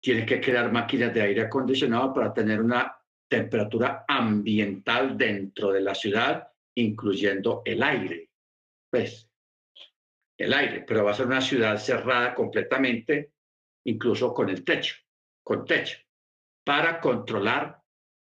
Tienen 0.00 0.26
que 0.26 0.40
crear 0.40 0.70
máquinas 0.70 1.14
de 1.14 1.22
aire 1.22 1.42
acondicionado 1.42 2.12
para 2.12 2.34
tener 2.34 2.60
una 2.60 2.94
temperatura 3.28 4.04
ambiental 4.06 5.16
dentro 5.16 5.72
de 5.72 5.80
la 5.80 5.94
ciudad, 5.94 6.48
incluyendo 6.74 7.62
el 7.64 7.82
aire. 7.82 8.30
Pues, 8.90 9.30
el 10.36 10.52
aire, 10.52 10.84
pero 10.86 11.04
va 11.04 11.12
a 11.12 11.14
ser 11.14 11.26
una 11.26 11.40
ciudad 11.40 11.76
cerrada 11.78 12.34
completamente, 12.34 13.32
incluso 13.84 14.32
con 14.32 14.48
el 14.50 14.64
techo, 14.64 14.96
con 15.42 15.64
techo, 15.64 15.98
para 16.64 17.00
controlar 17.00 17.77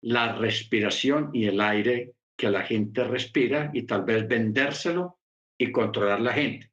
la 0.02 0.34
respiración 0.34 1.30
y 1.34 1.46
el 1.48 1.62
aire 1.62 2.14
que 2.36 2.50
la 2.50 2.64
gente 2.64 3.04
respira 3.04 3.70
y 3.74 3.84
tal 3.84 4.04
vez 4.04 4.28
vendérselo 4.28 5.20
y 5.58 5.72
controlar 5.72 6.22
la 6.22 6.34
gente. 6.34 6.72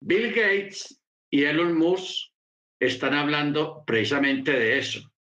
Bill 0.00 0.32
Gates 0.32 1.00
y 1.30 1.44
Elon 1.44 1.76
Musk 1.78 2.32
están 2.80 3.14
hablando 3.14 3.84
precisamente 3.86 4.52
de 4.52 4.78
eso, 4.78 5.12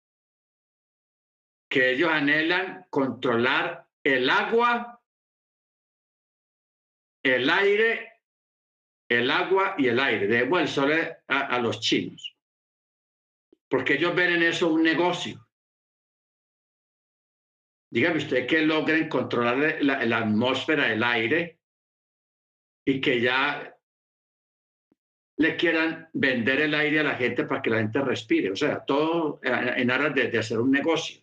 que 1.69 1.91
ellos 1.91 2.11
anhelan 2.11 2.87
controlar 2.89 3.87
el 4.03 4.31
agua, 4.31 5.03
el 7.23 7.51
aire, 7.51 8.13
el 9.11 9.31
agua 9.31 9.75
y 9.77 9.89
el 9.89 10.01
aire. 10.01 10.29
Debemos 10.29 10.79
el 10.79 11.17
a, 11.27 11.41
a 11.41 11.59
los 11.59 11.81
chinos, 11.81 12.37
porque 13.69 13.95
ellos 13.95 14.15
ven 14.15 14.35
en 14.35 14.45
eso 14.45 14.73
un 14.73 14.83
negocio 14.83 15.48
dígame 17.91 18.19
usted 18.19 18.47
que 18.47 18.63
logren 18.63 19.09
controlar 19.09 19.83
la, 19.83 20.19
atmósfera, 20.19 20.93
el 20.93 21.03
aire, 21.03 21.61
y 22.87 23.01
que 23.01 23.21
ya 23.21 23.75
le 25.39 25.57
quieran 25.57 26.09
vender 26.13 26.61
el 26.63 26.75
aire 26.75 27.01
a 27.01 27.05
la 27.05 27.15
gente 27.15 27.45
para 27.45 27.63
que 27.63 27.71
la 27.71 27.79
gente 27.79 28.01
respire. 28.01 28.51
O 28.51 28.57
sea, 28.57 28.85
todo 28.85 29.41
en 29.43 29.91
aras 29.91 30.15
de, 30.15 30.39
hacer 30.39 30.59
un 30.59 30.71
negocio. 30.71 31.23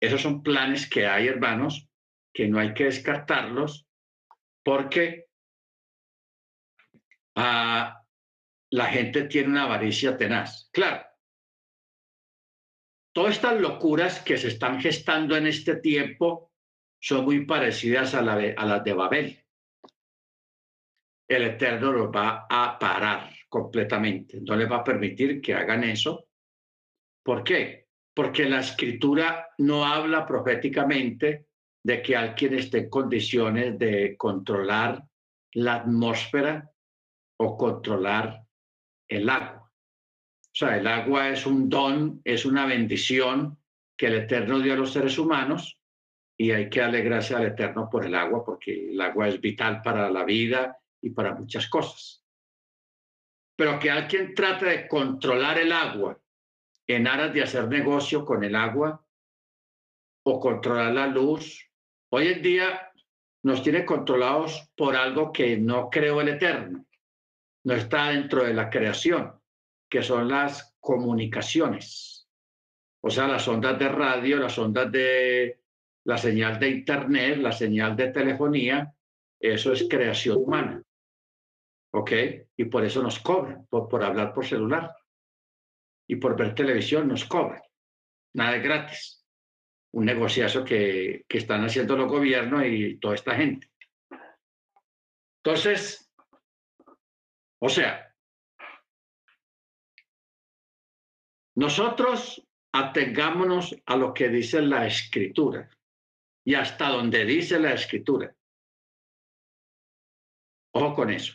Esos 0.00 0.20
son 0.20 0.42
planes 0.42 0.88
que 0.88 1.06
hay, 1.06 1.28
hermanos, 1.28 1.88
que 2.32 2.48
no 2.48 2.58
hay 2.58 2.74
que 2.74 2.84
descartarlos 2.84 3.86
porque 4.64 5.28
ah, 7.36 8.04
la 8.70 8.86
gente 8.86 9.24
tiene 9.24 9.48
una 9.48 9.64
avaricia 9.64 10.16
tenaz. 10.16 10.68
Claro, 10.72 11.09
Todas 13.12 13.36
estas 13.36 13.60
locuras 13.60 14.20
que 14.20 14.38
se 14.38 14.48
están 14.48 14.80
gestando 14.80 15.36
en 15.36 15.46
este 15.46 15.76
tiempo 15.76 16.52
son 17.00 17.24
muy 17.24 17.44
parecidas 17.44 18.14
a, 18.14 18.22
las 18.22 18.84
de 18.84 18.92
Babel. 18.92 19.44
El 21.28 21.42
Eterno 21.44 21.92
los 21.92 22.08
va 22.08 22.46
a 22.48 22.78
parar 22.78 23.32
completamente. 23.48 24.40
No 24.40 24.54
les 24.54 24.70
va 24.70 24.76
a 24.76 24.84
permitir 24.84 25.40
que 25.40 25.54
hagan 25.54 25.84
eso. 25.84 26.28
¿Por 27.24 27.42
qué? 27.42 27.88
Porque 28.14 28.48
la 28.48 28.60
escritura 28.60 29.48
no 29.58 29.84
habla 29.84 30.26
proféticamente 30.26 31.46
de 31.82 32.02
que 32.02 32.16
alguien 32.16 32.54
esté 32.54 32.78
en 32.78 32.90
condiciones 32.90 33.78
de 33.78 34.16
controlar 34.16 35.02
la 35.54 35.76
atmósfera 35.76 36.70
o 37.38 37.56
controlar 37.56 38.42
el 39.08 39.28
agua. 39.28 39.59
Sea, 40.60 40.76
el 40.76 40.86
agua 40.88 41.30
es 41.30 41.46
un 41.46 41.70
don, 41.70 42.20
es 42.22 42.44
una 42.44 42.66
bendición 42.66 43.56
que 43.96 44.08
el 44.08 44.16
Eterno 44.16 44.58
dio 44.58 44.74
a 44.74 44.76
los 44.76 44.92
seres 44.92 45.16
humanos 45.16 45.80
y 46.36 46.50
hay 46.50 46.68
que 46.68 46.80
darle 46.80 47.00
gracias 47.00 47.40
al 47.40 47.46
Eterno 47.46 47.88
por 47.88 48.04
el 48.04 48.14
agua, 48.14 48.44
porque 48.44 48.90
el 48.90 49.00
agua 49.00 49.28
es 49.28 49.40
vital 49.40 49.80
para 49.80 50.10
la 50.10 50.22
vida 50.22 50.78
y 51.00 51.08
para 51.08 51.34
muchas 51.34 51.66
cosas. 51.66 52.22
Pero 53.56 53.78
que 53.78 53.90
alguien 53.90 54.34
trate 54.34 54.66
de 54.66 54.86
controlar 54.86 55.58
el 55.58 55.72
agua 55.72 56.20
en 56.86 57.06
aras 57.06 57.32
de 57.32 57.42
hacer 57.42 57.66
negocio 57.66 58.26
con 58.26 58.44
el 58.44 58.54
agua 58.54 59.02
o 60.26 60.38
controlar 60.38 60.92
la 60.92 61.06
luz, 61.06 61.70
hoy 62.10 62.28
en 62.28 62.42
día 62.42 62.92
nos 63.44 63.62
tiene 63.62 63.86
controlados 63.86 64.70
por 64.76 64.94
algo 64.94 65.32
que 65.32 65.56
no 65.56 65.88
creó 65.88 66.20
el 66.20 66.28
Eterno, 66.28 66.84
no 67.64 67.72
está 67.72 68.10
dentro 68.10 68.44
de 68.44 68.52
la 68.52 68.68
creación 68.68 69.39
que 69.90 70.02
son 70.02 70.28
las 70.28 70.76
comunicaciones, 70.80 72.20
o 73.02 73.10
sea, 73.10 73.26
las 73.26 73.46
ondas 73.48 73.78
de 73.78 73.88
radio, 73.88 74.36
las 74.38 74.58
ondas 74.58 74.90
de 74.92 75.60
la 76.04 76.18
señal 76.18 76.58
de 76.58 76.68
Internet, 76.68 77.38
la 77.38 77.52
señal 77.52 77.96
de 77.96 78.08
telefonía, 78.08 78.94
eso 79.38 79.72
es 79.72 79.86
creación 79.88 80.38
humana. 80.38 80.82
¿Ok? 81.92 82.12
Y 82.56 82.64
por 82.66 82.84
eso 82.84 83.02
nos 83.02 83.18
cobran, 83.18 83.66
por, 83.66 84.04
hablar 84.04 84.32
por 84.34 84.46
celular. 84.46 84.94
Y 86.06 86.16
por 86.16 86.36
ver 86.36 86.54
televisión 86.54 87.08
nos 87.08 87.24
cobran. 87.24 87.62
Nada 88.34 88.56
es 88.56 88.62
gratis. 88.62 89.26
Un 89.92 90.04
negociazo 90.04 90.64
que, 90.64 91.24
que 91.26 91.38
están 91.38 91.64
haciendo 91.64 91.96
los 91.96 92.08
gobiernos 92.08 92.64
y 92.66 92.98
toda 92.98 93.14
esta 93.14 93.34
gente. 93.34 93.68
Entonces, 95.42 96.12
o 97.60 97.68
sea, 97.68 98.09
Nosotros 101.56 102.46
atengámonos 102.72 103.74
a 103.86 103.96
lo 103.96 104.14
que 104.14 104.28
dice 104.28 104.62
la 104.62 104.86
escritura 104.86 105.68
y 106.44 106.54
hasta 106.54 106.88
donde 106.88 107.24
dice 107.24 107.58
la 107.58 107.74
escritura. 107.74 108.34
Ojo 110.72 110.94
con 110.94 111.10
eso. 111.10 111.34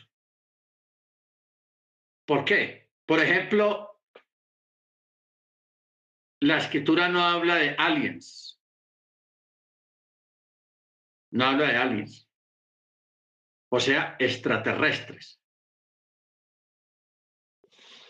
¿Por 2.26 2.44
qué? 2.44 2.90
Por 3.06 3.20
ejemplo, 3.20 4.00
la 6.40 6.58
escritura 6.58 7.08
no 7.08 7.20
habla 7.20 7.56
de 7.56 7.76
aliens. 7.78 8.60
No 11.30 11.44
habla 11.44 11.68
de 11.68 11.76
aliens. 11.76 12.28
O 13.68 13.78
sea, 13.78 14.16
extraterrestres. 14.18 15.40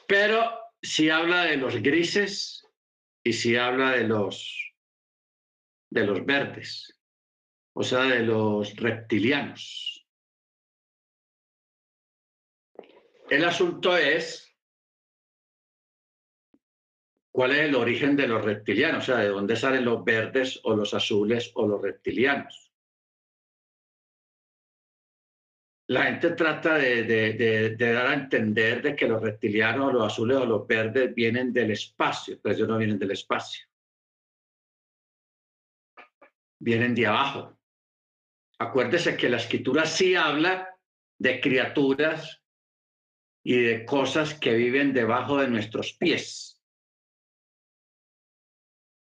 Pero 0.06 0.65
si 0.82 1.10
habla 1.10 1.44
de 1.44 1.56
los 1.56 1.76
grises 1.82 2.66
y 3.24 3.32
si 3.32 3.56
habla 3.56 3.92
de 3.92 4.04
los 4.04 4.62
de 5.90 6.04
los 6.04 6.24
verdes, 6.26 7.00
o 7.72 7.82
sea, 7.82 8.02
de 8.02 8.20
los 8.20 8.74
reptilianos. 8.76 10.06
El 13.30 13.44
asunto 13.44 13.96
es 13.96 14.46
cuál 17.32 17.52
es 17.52 17.60
el 17.60 17.74
origen 17.74 18.16
de 18.16 18.28
los 18.28 18.44
reptilianos, 18.44 19.04
o 19.04 19.06
sea, 19.06 19.16
de 19.18 19.28
dónde 19.28 19.56
salen 19.56 19.84
los 19.84 20.04
verdes 20.04 20.60
o 20.64 20.74
los 20.74 20.94
azules 20.94 21.50
o 21.54 21.66
los 21.66 21.82
reptilianos. 21.82 22.65
La 25.88 26.04
gente 26.04 26.30
trata 26.30 26.74
de, 26.74 27.76
dar 27.76 28.08
a 28.08 28.14
entender 28.14 28.82
de 28.82 28.96
que 28.96 29.06
los 29.06 29.22
reptilianos, 29.22 29.92
los 29.92 30.12
azules 30.12 30.38
o 30.38 30.46
los 30.46 30.66
verdes 30.66 31.14
vienen 31.14 31.52
del 31.52 31.70
espacio, 31.70 32.40
pero 32.42 32.54
ellos 32.56 32.68
no 32.68 32.78
vienen 32.78 32.98
del 32.98 33.12
espacio. 33.12 33.66
Vienen 36.58 36.94
de 36.94 37.06
abajo. 37.06 37.56
Acuérdese 38.58 39.16
que 39.16 39.28
la 39.28 39.36
escritura 39.36 39.86
sí 39.86 40.16
habla 40.16 40.76
de 41.18 41.40
criaturas 41.40 42.42
y 43.44 43.54
de 43.54 43.84
cosas 43.84 44.34
que 44.34 44.54
viven 44.54 44.92
debajo 44.92 45.38
de 45.38 45.46
nuestros 45.46 45.92
pies. 45.92 46.60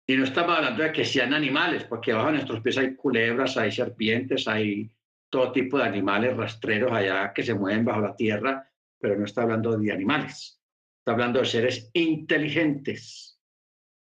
Y 0.08 0.18
no 0.18 0.26
estamos 0.26 0.58
hablando 0.58 0.84
de 0.84 0.92
que 0.92 1.06
sean 1.06 1.34
animales, 1.34 1.86
porque 1.86 2.12
debajo 2.12 2.28
de 2.28 2.34
nuestros 2.34 2.62
pies 2.62 2.78
hay 2.78 2.96
culebras, 2.96 3.56
hay 3.56 3.72
serpientes, 3.72 4.46
hay 4.48 4.92
todo 5.30 5.52
tipo 5.52 5.78
de 5.78 5.84
animales 5.84 6.36
rastreros 6.36 6.92
allá 6.92 7.34
que 7.34 7.44
se 7.44 7.54
mueven 7.54 7.86
bajo 7.86 8.02
la 8.02 8.16
tierra, 8.16 8.72
pero 9.00 9.18
no 9.18 9.26
está 9.26 9.44
hablando 9.44 9.78
de 9.78 9.92
animales. 9.92 10.62
Está 11.00 11.12
hablando 11.12 11.40
de 11.40 11.46
seres 11.46 11.90
inteligentes, 11.94 13.40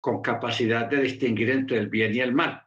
con 0.01 0.21
capacidad 0.21 0.87
de 0.87 1.01
distinguir 1.01 1.49
entre 1.49 1.77
el 1.77 1.89
bien 1.89 2.15
y 2.15 2.19
el 2.19 2.33
mal. 2.33 2.63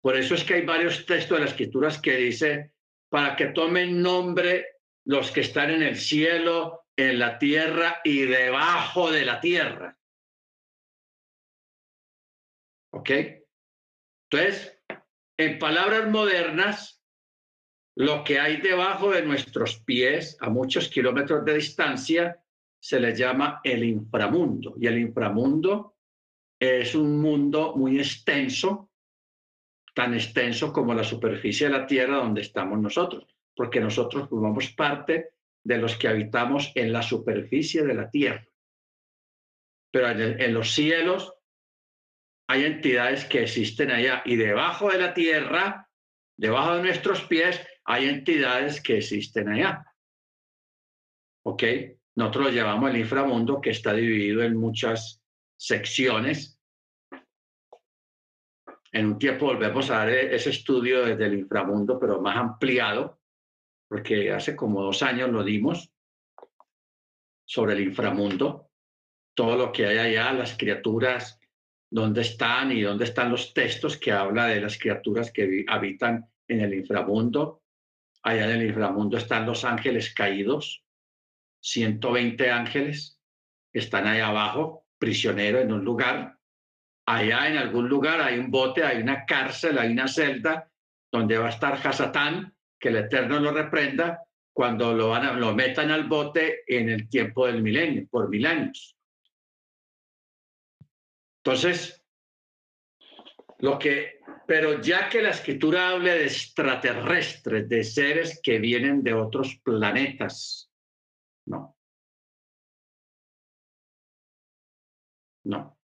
Por 0.00 0.16
eso 0.16 0.34
es 0.34 0.44
que 0.44 0.54
hay 0.54 0.64
varios 0.64 1.04
textos 1.06 1.38
de 1.38 1.44
las 1.44 1.52
escrituras 1.52 2.00
que 2.00 2.16
dice, 2.16 2.72
para 3.08 3.34
que 3.34 3.46
tomen 3.46 4.00
nombre 4.02 4.66
los 5.04 5.30
que 5.30 5.40
están 5.40 5.70
en 5.70 5.82
el 5.82 5.96
cielo, 5.96 6.86
en 6.96 7.18
la 7.18 7.38
tierra 7.38 8.00
y 8.04 8.22
debajo 8.22 9.10
de 9.10 9.24
la 9.24 9.40
tierra. 9.40 9.98
¿Ok? 12.92 13.10
Entonces, 14.30 14.80
en 15.38 15.58
palabras 15.58 16.08
modernas, 16.08 16.95
lo 17.96 18.22
que 18.24 18.38
hay 18.38 18.58
debajo 18.58 19.10
de 19.10 19.22
nuestros 19.22 19.80
pies, 19.80 20.36
a 20.40 20.50
muchos 20.50 20.88
kilómetros 20.88 21.44
de 21.44 21.54
distancia, 21.54 22.42
se 22.78 23.00
le 23.00 23.16
llama 23.16 23.60
el 23.64 23.84
inframundo. 23.84 24.74
Y 24.78 24.86
el 24.86 24.98
inframundo 24.98 25.96
es 26.58 26.94
un 26.94 27.20
mundo 27.20 27.74
muy 27.74 27.98
extenso, 27.98 28.90
tan 29.94 30.12
extenso 30.12 30.72
como 30.74 30.92
la 30.92 31.04
superficie 31.04 31.68
de 31.68 31.78
la 31.78 31.86
Tierra 31.86 32.16
donde 32.16 32.42
estamos 32.42 32.78
nosotros, 32.78 33.34
porque 33.54 33.80
nosotros 33.80 34.28
formamos 34.28 34.68
parte 34.72 35.30
de 35.64 35.78
los 35.78 35.96
que 35.96 36.08
habitamos 36.08 36.70
en 36.74 36.92
la 36.92 37.02
superficie 37.02 37.82
de 37.82 37.94
la 37.94 38.10
tierra. 38.10 38.46
Pero 39.90 40.10
en, 40.10 40.54
los 40.54 40.72
cielos 40.72 41.34
hay 42.46 42.66
entidades 42.66 43.24
que 43.24 43.42
existen 43.42 43.90
allá 43.90 44.22
y 44.26 44.36
debajo 44.36 44.90
de 44.90 44.98
la 44.98 45.14
tierra, 45.14 45.88
debajo 46.36 46.76
de 46.76 46.82
nuestros 46.82 47.22
pies, 47.22 47.60
hay 47.86 48.08
entidades 48.08 48.82
que 48.82 48.98
existen 48.98 49.48
allá. 49.48 49.84
¿Ok? 51.44 51.62
Nosotros 52.16 52.46
lo 52.46 52.50
llamamos 52.50 52.90
el 52.90 52.98
inframundo 52.98 53.60
que 53.60 53.70
está 53.70 53.92
dividido 53.92 54.42
en 54.42 54.56
muchas 54.56 55.22
secciones. 55.56 56.58
En 58.90 59.06
un 59.06 59.18
tiempo 59.18 59.46
volvemos 59.46 59.90
a 59.90 59.98
dar 59.98 60.08
ese 60.08 60.50
estudio 60.50 61.04
desde 61.04 61.26
el 61.26 61.38
inframundo, 61.38 61.98
pero 62.00 62.20
más 62.20 62.36
ampliado, 62.36 63.20
porque 63.88 64.32
hace 64.32 64.56
como 64.56 64.82
dos 64.82 65.02
años 65.02 65.30
lo 65.30 65.44
dimos 65.44 65.92
sobre 67.44 67.74
el 67.74 67.80
inframundo, 67.80 68.70
todo 69.34 69.56
lo 69.56 69.70
que 69.70 69.86
hay 69.86 69.98
allá, 69.98 70.32
las 70.32 70.56
criaturas, 70.56 71.38
dónde 71.88 72.22
están 72.22 72.72
y 72.72 72.82
dónde 72.82 73.04
están 73.04 73.30
los 73.30 73.54
textos 73.54 73.96
que 73.96 74.10
habla 74.10 74.46
de 74.46 74.60
las 74.60 74.76
criaturas 74.76 75.30
que 75.30 75.64
habitan 75.68 76.28
en 76.48 76.62
el 76.62 76.74
inframundo. 76.74 77.62
Allá 78.26 78.46
en 78.46 78.60
el 78.60 78.66
inframundo 78.66 79.18
están 79.18 79.46
los 79.46 79.64
ángeles 79.64 80.12
caídos, 80.12 80.82
120 81.60 82.50
ángeles 82.50 83.20
están 83.72 84.08
ahí 84.08 84.18
abajo, 84.18 84.84
prisioneros 84.98 85.62
en 85.62 85.72
un 85.72 85.84
lugar. 85.84 86.36
Allá 87.06 87.46
en 87.46 87.56
algún 87.56 87.88
lugar 87.88 88.20
hay 88.20 88.40
un 88.40 88.50
bote, 88.50 88.82
hay 88.82 89.00
una 89.00 89.24
cárcel, 89.24 89.78
hay 89.78 89.92
una 89.92 90.08
celda 90.08 90.68
donde 91.12 91.38
va 91.38 91.46
a 91.46 91.50
estar 91.50 91.74
Hasatán, 91.74 92.52
que 92.80 92.88
el 92.88 92.96
Eterno 92.96 93.38
lo 93.38 93.52
reprenda 93.52 94.24
cuando 94.52 94.92
lo, 94.92 95.10
van 95.10 95.24
a, 95.24 95.32
lo 95.34 95.54
metan 95.54 95.92
al 95.92 96.08
bote 96.08 96.64
en 96.66 96.88
el 96.88 97.08
tiempo 97.08 97.46
del 97.46 97.62
milenio, 97.62 98.08
por 98.10 98.28
mil 98.28 98.44
años. 98.44 98.96
Entonces, 101.44 102.04
lo 103.60 103.78
que, 103.78 104.15
pero 104.46 104.80
ya 104.80 105.08
que 105.08 105.20
la 105.20 105.30
escritura 105.30 105.90
habla 105.90 106.14
de 106.14 106.26
extraterrestres, 106.26 107.68
de 107.68 107.82
seres 107.82 108.40
que 108.42 108.58
vienen 108.58 109.02
de 109.02 109.12
otros 109.12 109.58
planetas, 109.62 110.70
no. 111.46 111.76
No. 115.44 115.78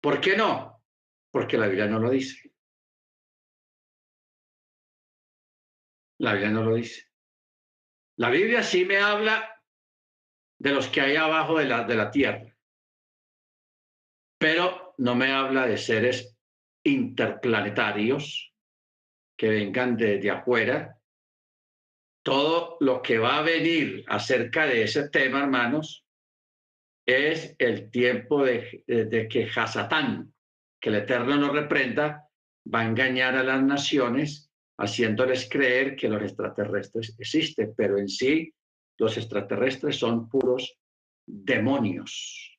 ¿Por 0.00 0.20
qué 0.20 0.36
no? 0.36 0.82
Porque 1.30 1.56
la 1.56 1.66
Biblia 1.66 1.86
no 1.86 1.98
lo 1.98 2.10
dice. 2.10 2.52
La 6.18 6.32
Biblia 6.32 6.50
no 6.50 6.62
lo 6.62 6.74
dice. 6.74 7.10
La 8.16 8.30
Biblia 8.30 8.62
sí 8.62 8.84
me 8.84 8.98
habla 8.98 9.62
de 10.58 10.72
los 10.72 10.88
que 10.88 11.00
hay 11.00 11.16
abajo 11.16 11.58
de 11.58 11.64
la, 11.64 11.84
de 11.84 11.96
la 11.96 12.10
tierra, 12.10 12.56
pero 14.38 14.83
no 14.98 15.14
me 15.14 15.32
habla 15.32 15.66
de 15.66 15.76
seres 15.76 16.36
interplanetarios 16.84 18.52
que 19.36 19.48
vengan 19.48 19.96
de, 19.96 20.30
afuera. 20.30 20.98
Todo 22.22 22.76
lo 22.80 23.02
que 23.02 23.18
va 23.18 23.38
a 23.38 23.42
venir 23.42 24.04
acerca 24.06 24.66
de 24.66 24.84
ese 24.84 25.08
tema, 25.08 25.42
hermanos, 25.42 26.04
es 27.06 27.54
el 27.58 27.90
tiempo 27.90 28.44
de, 28.44 28.82
de 28.86 29.28
que 29.28 29.48
Hasatán, 29.54 30.32
que 30.80 30.88
el 30.88 30.96
Eterno 30.96 31.36
nos 31.36 31.52
reprenda, 31.52 32.28
va 32.72 32.80
a 32.80 32.86
engañar 32.86 33.36
a 33.36 33.42
las 33.42 33.62
naciones 33.62 34.50
haciéndoles 34.78 35.48
creer 35.48 35.96
que 35.96 36.08
los 36.08 36.22
extraterrestres 36.22 37.14
existen, 37.18 37.74
pero 37.76 37.98
en 37.98 38.08
sí 38.08 38.52
los 38.98 39.16
extraterrestres 39.16 39.96
son 39.96 40.28
puros 40.28 40.78
demonios, 41.26 42.53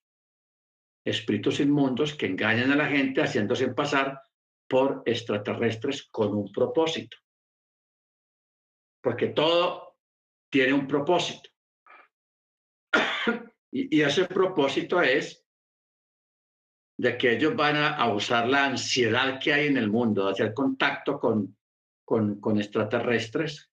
espíritus 1.05 1.59
inmundos 1.59 2.13
que 2.15 2.25
engañan 2.25 2.71
a 2.71 2.75
la 2.75 2.87
gente 2.87 3.21
haciéndose 3.21 3.69
pasar 3.69 4.21
por 4.67 5.03
extraterrestres 5.05 6.07
con 6.11 6.35
un 6.35 6.51
propósito. 6.51 7.17
Porque 9.01 9.27
todo 9.27 9.97
tiene 10.51 10.73
un 10.73 10.87
propósito. 10.87 11.49
y, 13.71 14.01
ese 14.01 14.25
propósito 14.25 15.01
es 15.01 15.45
de 16.97 17.17
que 17.17 17.33
ellos 17.33 17.55
van 17.55 17.75
a, 17.75 18.11
usar 18.11 18.47
la 18.47 18.65
ansiedad 18.65 19.39
que 19.39 19.53
hay 19.53 19.67
en 19.67 19.77
el 19.77 19.89
mundo, 19.89 20.25
de 20.25 20.31
hacer 20.31 20.53
contacto 20.53 21.19
con 21.19 21.55
con, 22.05 22.39
con 22.39 22.59
extraterrestres, 22.59 23.71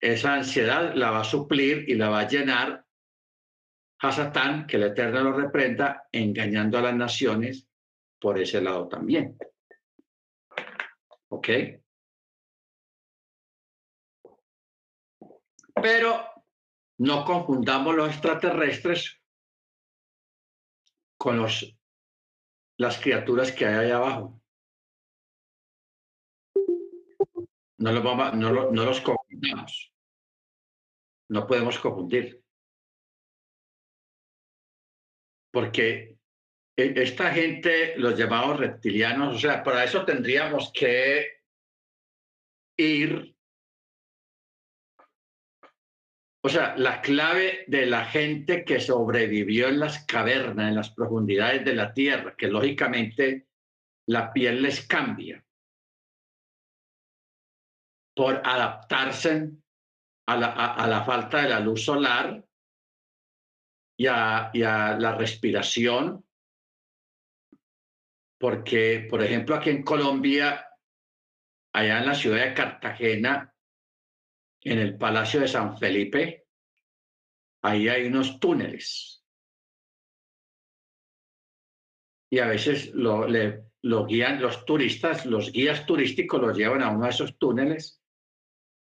esa 0.00 0.34
ansiedad 0.34 0.94
la 0.94 1.10
va 1.10 1.20
a 1.20 1.24
suplir 1.24 1.88
y 1.88 1.96
la 1.96 2.08
va 2.08 2.20
a 2.20 2.28
llenar 2.28 2.85
Hasatán, 3.98 4.66
que 4.66 4.76
el 4.76 4.84
Eterno 4.84 5.22
lo 5.22 5.32
reprenda, 5.32 6.06
engañando 6.12 6.78
a 6.78 6.82
las 6.82 6.94
naciones 6.94 7.66
por 8.20 8.38
ese 8.38 8.60
lado 8.60 8.88
también. 8.88 9.38
¿Ok? 11.28 11.48
Pero 15.74 16.24
no 16.98 17.24
confundamos 17.24 17.94
los 17.94 18.10
extraterrestres 18.10 19.20
con 21.18 21.38
los, 21.38 21.76
las 22.78 22.98
criaturas 22.98 23.52
que 23.52 23.66
hay 23.66 23.74
ahí 23.74 23.90
abajo. 23.90 24.40
No, 27.78 27.92
lo 27.92 28.02
vamos, 28.02 28.34
no 28.34 28.84
los 28.84 29.00
confundamos. 29.00 29.92
No 31.28 31.46
podemos 31.46 31.78
confundir. 31.78 32.45
Porque 35.56 36.18
e, 36.76 36.92
esta 36.96 37.32
gente, 37.32 37.96
los 37.96 38.14
llamados 38.14 38.58
reptilianos, 38.60 39.36
o 39.36 39.38
sea, 39.38 39.64
para 39.64 39.84
eso 39.84 40.04
tendríamos 40.04 40.70
que 40.70 41.40
ir. 42.76 43.34
O 46.44 46.48
sea, 46.50 46.76
la 46.76 47.00
clave 47.00 47.64
de 47.68 47.86
la 47.86 48.04
gente 48.04 48.66
que 48.66 48.80
sobrevivió 48.80 49.68
en 49.68 49.80
las 49.80 50.04
cavernas, 50.04 50.68
en 50.68 50.74
las 50.74 50.90
profundidades 50.90 51.64
de 51.64 51.74
la 51.74 51.94
tierra, 51.94 52.36
que 52.36 52.48
lógicamente 52.48 53.48
la 54.08 54.34
piel 54.34 54.60
les 54.60 54.86
cambia 54.86 55.42
por 58.14 58.42
adaptarse 58.44 59.52
a 60.28 60.36
la, 60.36 60.48
a, 60.52 60.86
la 60.86 61.02
falta 61.02 61.40
de 61.40 61.48
la 61.48 61.60
luz 61.60 61.82
solar 61.82 62.45
y 63.96 64.06
a, 64.06 64.50
la 64.52 65.14
respiración, 65.14 66.24
porque, 68.38 69.06
por 69.08 69.22
ejemplo, 69.22 69.54
aquí 69.54 69.70
en 69.70 69.82
Colombia, 69.82 70.68
allá 71.72 71.98
en 71.98 72.06
la 72.06 72.14
ciudad 72.14 72.44
de 72.44 72.54
Cartagena, 72.54 73.54
en 74.62 74.78
el 74.78 74.98
Palacio 74.98 75.40
de 75.40 75.48
San 75.48 75.78
Felipe, 75.78 76.46
ahí 77.62 77.88
hay 77.88 78.06
unos 78.06 78.38
túneles. 78.38 79.24
Y 82.30 82.40
a 82.40 82.48
veces 82.48 82.92
lo, 82.94 83.26
le, 83.26 83.64
guían 83.82 84.42
los 84.42 84.66
turistas, 84.66 85.24
los 85.24 85.52
guías 85.52 85.86
turísticos 85.86 86.40
los 86.40 86.56
llevan 86.56 86.82
a 86.82 86.90
uno 86.90 87.04
de 87.04 87.10
esos 87.10 87.38
túneles 87.38 88.02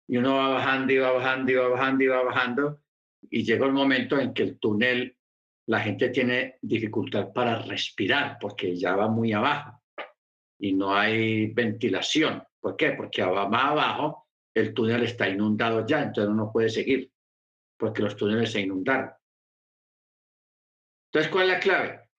y 0.07 0.17
uno 0.17 0.35
va 0.37 0.49
bajando 0.49 0.91
y 0.91 0.97
va 0.97 1.11
bajando 1.11 1.51
y 1.51 1.55
va 1.55 1.67
bajando 1.67 2.03
y 2.03 2.07
va 2.07 2.23
bajando 2.23 2.81
y 3.29 3.43
llega 3.43 3.65
el 3.65 3.73
momento 3.73 4.19
en 4.19 4.33
que 4.33 4.43
el 4.43 4.59
túnel 4.59 5.17
la 5.67 5.81
gente 5.81 6.09
tiene 6.09 6.57
dificultad 6.61 7.33
para 7.33 7.61
respirar 7.61 8.37
porque 8.39 8.75
ya 8.75 8.95
va 8.95 9.07
muy 9.09 9.33
abajo 9.33 9.81
y 10.59 10.73
no 10.73 10.95
hay 10.95 11.47
ventilación. 11.47 12.43
¿Por 12.59 12.77
qué? 12.77 12.91
Porque 12.91 13.23
más 13.23 13.65
abajo 13.65 14.27
el 14.53 14.73
túnel 14.73 15.03
está 15.03 15.27
inundado 15.27 15.85
ya, 15.85 16.03
entonces 16.03 16.33
no 16.33 16.51
puede 16.51 16.69
seguir 16.69 17.11
porque 17.77 18.01
los 18.01 18.15
túneles 18.15 18.51
se 18.51 18.61
inundaron. 18.61 19.11
Entonces, 21.11 21.31
¿cuál 21.31 21.47
es 21.47 21.53
la 21.53 21.59
clave? 21.59 22.09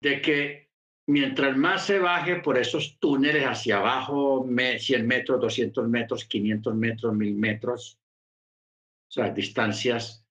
De 0.00 0.20
que 0.22 0.70
mientras 1.06 1.56
más 1.56 1.86
se 1.86 1.98
baje 1.98 2.36
por 2.36 2.56
esos 2.56 2.98
túneles 2.98 3.44
hacia 3.44 3.78
abajo, 3.78 4.46
100 4.46 5.06
metros, 5.06 5.40
200 5.40 5.88
metros, 5.88 6.24
500 6.24 6.74
metros, 6.74 7.14
1000 7.14 7.34
metros, 7.34 8.00
sea, 9.14 9.30
distancias, 9.30 10.26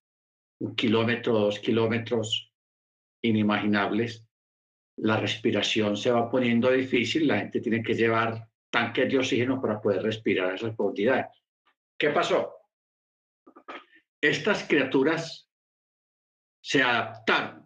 un 0.60 0.74
kilómetro, 0.74 1.32
dos 1.32 1.58
kilómetros 1.58 2.52
inimaginables, 3.22 4.26
la 4.96 5.16
respiración 5.16 5.96
se 5.96 6.10
va 6.10 6.30
poniendo 6.30 6.70
difícil, 6.70 7.26
la 7.26 7.38
gente 7.38 7.60
tiene 7.60 7.82
que 7.82 7.94
llevar 7.94 8.48
tanques 8.70 9.10
de 9.10 9.18
oxígeno 9.18 9.60
para 9.60 9.80
poder 9.80 10.02
respirar 10.02 10.50
a 10.50 10.54
esas 10.54 10.74
profundidades. 10.74 11.26
¿Qué 11.98 12.10
pasó? 12.10 12.54
Estas 14.20 14.64
criaturas 14.64 15.48
se 16.60 16.82
adaptaron 16.82 17.64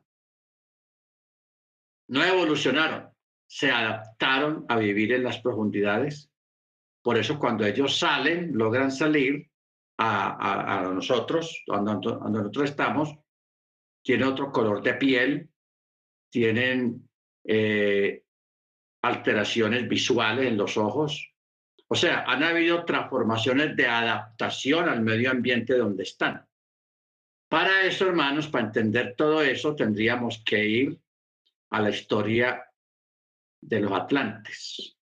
no 2.09 2.25
evolucionaron, 2.25 3.11
se 3.47 3.71
adaptaron 3.71 4.65
a 4.69 4.77
vivir 4.77 5.13
en 5.13 5.23
las 5.23 5.39
profundidades. 5.41 6.31
Por 7.03 7.19
eso 7.19 7.39
cuando 7.39 7.65
ellos 7.65 7.99
salen, 7.99 8.51
logran 8.55 8.91
salir 8.91 9.48
a, 9.99 10.91
nosotros, 10.95 11.65
donde, 11.67 11.95
nosotros 12.31 12.71
estamos, 12.71 13.15
tienen 14.03 14.29
otro 14.29 14.53
color 14.53 14.83
de 14.83 14.95
piel, 14.95 15.51
tienen 16.31 17.09
eh, 17.45 18.23
alteraciones 19.03 19.89
visuales 19.89 20.47
en 20.47 20.57
los 20.57 20.77
ojos. 20.77 21.33
O 21.89 21.95
sea, 21.95 22.25
han 22.27 22.43
habido 22.43 22.85
transformaciones 22.85 23.75
de 23.75 23.87
adaptación 23.87 24.89
al 24.89 25.01
medio 25.01 25.31
ambiente 25.31 25.77
donde 25.77 26.03
están. 26.05 26.47
Para 27.49 27.83
eso, 27.83 28.07
hermanos, 28.07 28.49
para 28.49 28.67
entender 28.67 29.15
todo 29.17 29.43
eso, 29.43 29.75
tendríamos 29.75 30.43
que 30.45 30.65
ir 30.65 31.01
a 31.71 31.81
la 31.81 31.91
historia 31.91 32.63
de 33.61 33.81
los 33.81 33.93
Atlantes, 33.93 34.97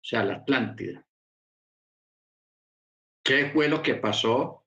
o 0.00 0.04
sea, 0.04 0.22
la 0.22 0.34
Atlántida. 0.34 1.06
¿Qué 3.26 3.50
fue 3.50 3.68
lo 3.68 3.82
que 3.82 3.96
pasó 3.96 4.64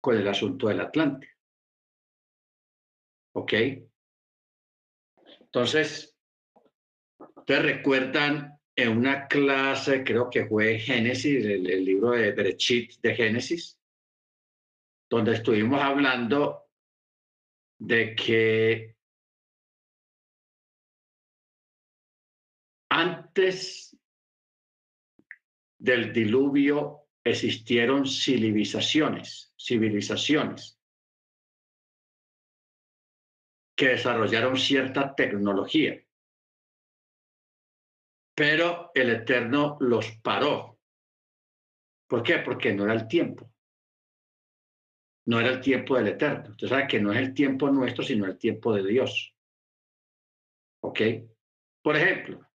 con 0.00 0.16
el 0.16 0.26
asunto 0.26 0.68
del 0.68 0.80
Atlántico? 0.80 1.34
¿Ok? 3.34 3.52
Entonces, 5.40 6.16
¿ustedes 7.36 7.62
recuerdan 7.62 8.58
en 8.74 8.96
una 8.96 9.28
clase, 9.28 10.02
creo 10.04 10.30
que 10.30 10.46
fue 10.46 10.78
Génesis, 10.78 11.44
el, 11.44 11.68
el 11.68 11.84
libro 11.84 12.12
de 12.12 12.32
Berechit 12.32 12.98
de 13.02 13.14
Génesis, 13.14 13.78
donde 15.10 15.34
estuvimos 15.34 15.82
hablando 15.82 16.66
de 17.78 18.14
que 18.14 18.96
Antes 22.90 23.94
del 25.78 26.10
diluvio 26.10 27.07
existieron 27.30 28.06
civilizaciones, 28.06 29.52
civilizaciones 29.58 30.78
que 33.76 33.88
desarrollaron 33.90 34.56
cierta 34.56 35.14
tecnología. 35.14 36.02
Pero 38.34 38.90
el 38.94 39.10
Eterno 39.10 39.76
los 39.80 40.10
paró. 40.22 40.80
¿Por 42.08 42.22
qué? 42.22 42.38
Porque 42.38 42.72
no 42.72 42.84
era 42.84 42.94
el 42.94 43.06
tiempo. 43.06 43.52
No 45.26 45.38
era 45.38 45.50
el 45.50 45.60
tiempo 45.60 45.96
del 45.96 46.08
Eterno. 46.08 46.50
Usted 46.50 46.68
sabe 46.68 46.88
que 46.88 47.00
no 47.00 47.12
es 47.12 47.18
el 47.18 47.34
tiempo 47.34 47.70
nuestro, 47.70 48.02
sino 48.02 48.26
el 48.26 48.38
tiempo 48.38 48.74
de 48.74 48.84
Dios. 48.84 49.34
¿Ok? 50.80 51.00
Por 51.82 51.96
ejemplo, 51.96 52.48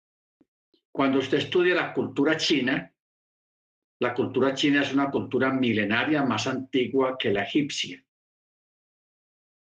cuando 0.92 1.18
usted 1.18 1.38
estudia 1.38 1.74
la 1.74 1.92
cultura 1.92 2.36
china, 2.36 2.94
la 4.00 4.14
cultura 4.14 4.54
china 4.54 4.82
es 4.82 4.92
una 4.94 5.10
cultura 5.10 5.52
milenaria 5.52 6.22
más 6.22 6.46
antigua 6.46 7.16
que 7.18 7.30
la 7.30 7.42
egipcia. 7.42 8.02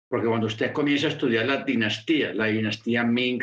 Porque 0.09 0.27
cuando 0.27 0.47
usted 0.47 0.73
comienza 0.73 1.07
a 1.07 1.11
estudiar 1.11 1.47
las 1.47 1.65
dinastías, 1.65 2.37
la 2.37 2.47
dinastía 2.47 3.03
Ming, 3.03 3.41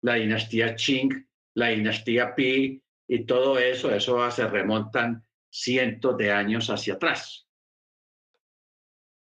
la 0.00 0.14
dinastía 0.14 0.74
Qing, 0.74 1.28
la 1.54 1.68
dinastía 1.68 2.34
Pi 2.34 2.82
y 3.06 3.24
todo 3.26 3.58
eso, 3.58 3.94
eso 3.94 4.30
se 4.30 4.46
remontan 4.46 5.22
cientos 5.50 6.16
de 6.16 6.32
años 6.32 6.70
hacia 6.70 6.94
atrás. 6.94 7.46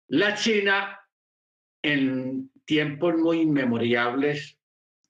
La 0.09 0.35
China, 0.35 0.99
en 1.81 2.51
tiempos 2.65 3.15
muy 3.15 3.41
inmemorables, 3.41 4.59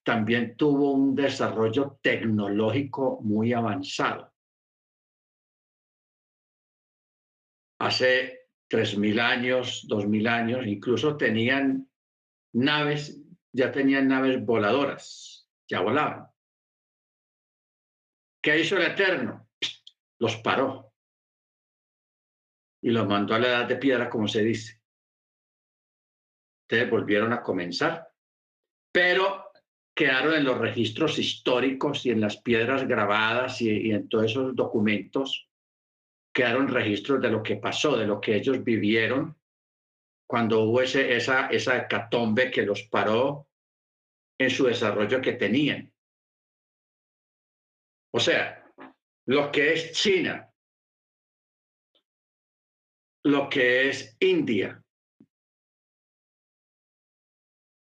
también 0.03 0.55
tuvo 0.55 0.93
un 0.93 1.13
desarrollo 1.13 1.99
tecnológico 2.01 3.19
muy 3.21 3.51
avanzado. 3.51 4.28
Hace 7.80 8.49
3.000 8.69 9.19
años, 9.19 9.88
2.000 9.88 10.27
años, 10.27 10.65
incluso 10.68 11.18
tenían 11.18 11.89
naves, 12.53 13.22
ya 13.51 13.72
tenían 13.72 14.07
naves 14.07 14.43
voladoras, 14.45 15.49
ya 15.68 15.81
volaban. 15.81 16.27
¿Qué 18.41 18.60
hizo 18.60 18.77
el 18.77 18.84
Eterno? 18.84 19.49
Los 20.19 20.38
paró 20.38 20.93
y 22.81 22.91
los 22.91 23.07
mandó 23.07 23.35
a 23.35 23.39
la 23.39 23.47
edad 23.47 23.68
de 23.68 23.76
piedra, 23.76 24.10
como 24.10 24.27
se 24.27 24.43
dice. 24.43 24.81
Ustedes 26.64 26.89
volvieron 26.89 27.34
a 27.34 27.41
comenzar, 27.41 28.10
pero 28.91 29.51
quedaron 29.95 30.35
en 30.35 30.45
los 30.45 30.57
registros 30.57 31.19
históricos 31.19 32.06
y 32.06 32.11
en 32.11 32.22
las 32.22 32.38
piedras 32.38 32.88
grabadas 32.88 33.61
y, 33.61 33.91
en 33.91 34.07
todos 34.07 34.26
esos 34.26 34.56
documentos, 34.56 35.48
quedaron 36.34 36.68
registros 36.68 37.22
de 37.22 37.30
lo 37.30 37.43
que 37.43 37.57
pasó, 37.57 37.97
de 37.97 38.06
lo 38.06 38.19
que 38.22 38.35
ellos 38.35 38.64
vivieron 38.64 39.38
cuando 40.27 40.61
hubo 40.61 40.81
esa, 40.81 41.47
esa 41.47 41.77
hecatombe 41.77 42.51
que 42.51 42.61
los 42.61 42.84
paró 42.84 43.47
en 44.39 44.49
su 44.49 44.65
desarrollo 44.65 45.22
que 45.22 45.34
tenían. 45.34 45.91
O 48.11 48.19
sea, 48.19 48.72
lo 49.26 49.51
que 49.51 49.73
es 49.73 49.91
China, 49.91 50.51
lo 53.23 53.49
que 53.49 53.89
es 53.89 54.15
India, 54.19 54.84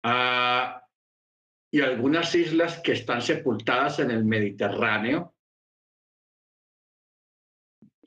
ah, 0.04 0.88
y 1.72 1.82
algunas 1.82 2.34
islas 2.34 2.80
que 2.82 2.94
están 2.94 3.22
sepultadas 3.22 4.00
en 4.00 4.12
el 4.12 4.24
Mediterráneo 4.24 5.37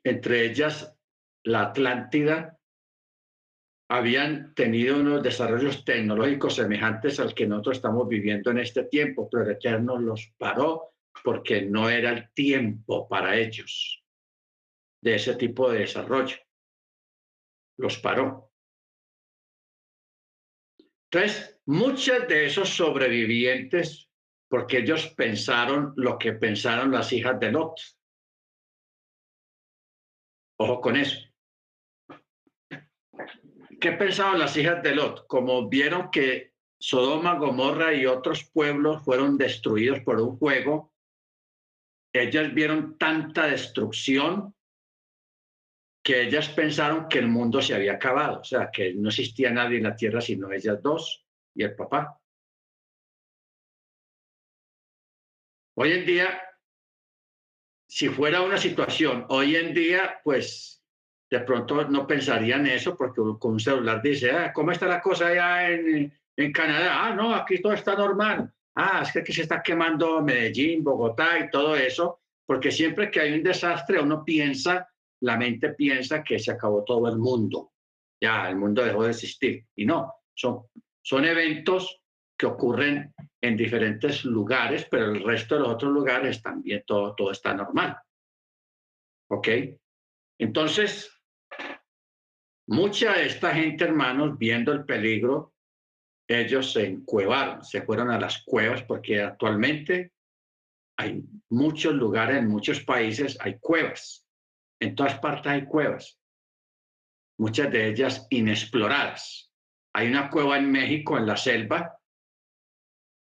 entre 0.04 0.44
ellas 0.44 0.96
la 1.44 1.62
Atlántida, 1.62 2.58
habían 3.90 4.54
tenido 4.54 5.00
unos 5.00 5.22
desarrollos 5.22 5.84
tecnológicos 5.84 6.54
semejantes 6.54 7.18
al 7.18 7.34
que 7.34 7.46
nosotros 7.46 7.78
estamos 7.78 8.06
viviendo 8.08 8.52
en 8.52 8.58
este 8.58 8.84
tiempo, 8.84 9.28
pero 9.28 9.44
el 9.44 9.50
Eterno 9.50 9.98
los 9.98 10.32
paró 10.38 10.92
porque 11.24 11.62
no 11.62 11.90
era 11.90 12.10
el 12.10 12.32
tiempo 12.32 13.08
para 13.08 13.36
ellos 13.36 14.04
de 15.02 15.16
ese 15.16 15.34
tipo 15.34 15.70
de 15.70 15.80
desarrollo. 15.80 16.36
Los 17.78 17.98
paró. 17.98 18.52
Entonces, 21.10 21.60
muchos 21.66 22.28
de 22.28 22.46
esos 22.46 22.68
sobrevivientes, 22.68 24.08
porque 24.48 24.78
ellos 24.78 25.08
pensaron 25.16 25.92
lo 25.96 26.16
que 26.16 26.34
pensaron 26.34 26.92
las 26.92 27.12
hijas 27.12 27.40
de 27.40 27.50
Lot. 27.50 27.80
Ojo 30.62 30.82
con 30.82 30.96
eso. 30.96 31.18
¿Qué 33.80 33.92
pensaban 33.92 34.38
las 34.38 34.54
hijas 34.58 34.82
de 34.82 34.94
Lot? 34.94 35.26
Como 35.26 35.70
vieron 35.70 36.10
que 36.10 36.52
Sodoma, 36.78 37.38
Gomorra 37.38 37.94
y 37.94 38.04
otros 38.04 38.44
pueblos 38.44 39.02
fueron 39.02 39.38
destruidos 39.38 40.00
por 40.00 40.20
un 40.20 40.36
juego, 40.36 40.92
ellas 42.12 42.52
vieron 42.52 42.98
tanta 42.98 43.46
destrucción 43.46 44.54
que 46.04 46.24
ellas 46.24 46.50
pensaron 46.50 47.08
que 47.08 47.20
el 47.20 47.28
mundo 47.28 47.62
se 47.62 47.74
había 47.74 47.94
acabado, 47.94 48.40
o 48.40 48.44
sea, 48.44 48.70
que 48.70 48.92
no 48.92 49.08
existía 49.08 49.50
nadie 49.50 49.78
en 49.78 49.84
la 49.84 49.96
tierra 49.96 50.20
sino 50.20 50.52
ellas 50.52 50.82
dos 50.82 51.26
y 51.54 51.62
el 51.62 51.74
papá. 51.74 52.20
Hoy 55.78 55.92
en 55.92 56.04
día, 56.04 56.49
si 57.90 58.08
fuera 58.08 58.42
una 58.42 58.56
situación, 58.56 59.26
hoy 59.30 59.56
en 59.56 59.74
día, 59.74 60.20
pues 60.22 60.80
de 61.28 61.40
pronto 61.40 61.84
no 61.88 62.06
pensarían 62.06 62.64
eso 62.66 62.96
porque 62.96 63.20
con 63.40 63.52
un 63.54 63.60
celular 63.60 64.00
dice, 64.00 64.30
ah, 64.30 64.52
¿cómo 64.52 64.70
está 64.70 64.86
la 64.86 65.02
cosa 65.02 65.26
allá 65.26 65.72
en, 65.72 66.12
en 66.36 66.52
Canadá? 66.52 67.06
Ah, 67.08 67.14
no, 67.16 67.34
aquí 67.34 67.60
todo 67.60 67.72
está 67.72 67.96
normal. 67.96 68.48
Ah, 68.76 69.00
es 69.02 69.10
que 69.10 69.18
aquí 69.18 69.32
se 69.32 69.42
está 69.42 69.60
quemando 69.60 70.22
Medellín, 70.22 70.84
Bogotá 70.84 71.40
y 71.40 71.50
todo 71.50 71.74
eso, 71.74 72.20
porque 72.46 72.70
siempre 72.70 73.10
que 73.10 73.20
hay 73.20 73.32
un 73.32 73.42
desastre 73.42 74.00
uno 74.00 74.24
piensa 74.24 74.88
la 75.22 75.36
mente 75.36 75.70
piensa 75.70 76.22
que 76.22 76.38
se 76.38 76.52
acabó 76.52 76.84
todo 76.84 77.08
el 77.08 77.18
mundo, 77.18 77.72
ya 78.22 78.48
el 78.48 78.54
mundo 78.54 78.84
dejó 78.84 79.02
de 79.02 79.10
existir. 79.10 79.66
Y 79.74 79.84
no, 79.84 80.14
son, 80.32 80.62
son 81.02 81.24
eventos 81.24 82.00
que 82.40 82.46
ocurren 82.46 83.14
en 83.42 83.54
diferentes 83.54 84.24
lugares, 84.24 84.86
pero 84.90 85.12
el 85.12 85.22
resto 85.22 85.56
de 85.56 85.60
los 85.60 85.68
otros 85.72 85.92
lugares 85.92 86.40
también 86.40 86.82
todo, 86.86 87.14
todo 87.14 87.32
está 87.32 87.52
normal. 87.52 87.98
¿Ok? 89.30 89.48
Entonces, 90.38 91.22
mucha 92.66 93.12
de 93.12 93.26
esta 93.26 93.54
gente, 93.54 93.84
hermanos, 93.84 94.38
viendo 94.38 94.72
el 94.72 94.86
peligro, 94.86 95.52
ellos 96.26 96.72
se 96.72 96.86
encuevaron, 96.86 97.62
se 97.62 97.82
fueron 97.82 98.10
a 98.10 98.18
las 98.18 98.42
cuevas, 98.42 98.84
porque 98.84 99.20
actualmente 99.20 100.14
hay 100.96 101.22
muchos 101.50 101.92
lugares, 101.92 102.38
en 102.38 102.48
muchos 102.48 102.80
países 102.80 103.36
hay 103.38 103.58
cuevas. 103.58 104.26
En 104.80 104.94
todas 104.94 105.18
partes 105.18 105.52
hay 105.52 105.66
cuevas, 105.66 106.18
muchas 107.38 107.70
de 107.70 107.88
ellas 107.88 108.26
inexploradas. 108.30 109.52
Hay 109.92 110.08
una 110.08 110.30
cueva 110.30 110.56
en 110.56 110.70
México, 110.70 111.18
en 111.18 111.26
la 111.26 111.36
selva, 111.36 111.99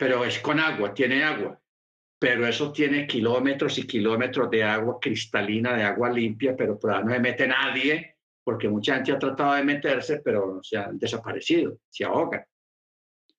pero 0.03 0.25
es 0.25 0.39
con 0.39 0.59
agua, 0.59 0.93
tiene 0.93 1.23
agua, 1.23 1.57
pero 2.19 2.45
eso 2.45 2.73
tiene 2.73 3.07
kilómetros 3.07 3.77
y 3.77 3.87
kilómetros 3.87 4.51
de 4.51 4.61
agua 4.61 4.99
cristalina, 4.99 5.77
de 5.77 5.83
agua 5.83 6.09
limpia, 6.09 6.57
pero 6.57 6.77
por 6.77 6.91
ahí 6.91 7.05
no 7.05 7.13
se 7.13 7.21
mete 7.21 7.47
nadie, 7.47 8.17
porque 8.43 8.67
mucha 8.67 8.95
gente 8.95 9.13
ha 9.13 9.17
tratado 9.17 9.53
de 9.53 9.63
meterse, 9.63 10.19
pero 10.19 10.61
se 10.61 10.75
han 10.75 10.99
desaparecido, 10.99 11.77
se 11.89 12.03
ahogan. 12.03 12.43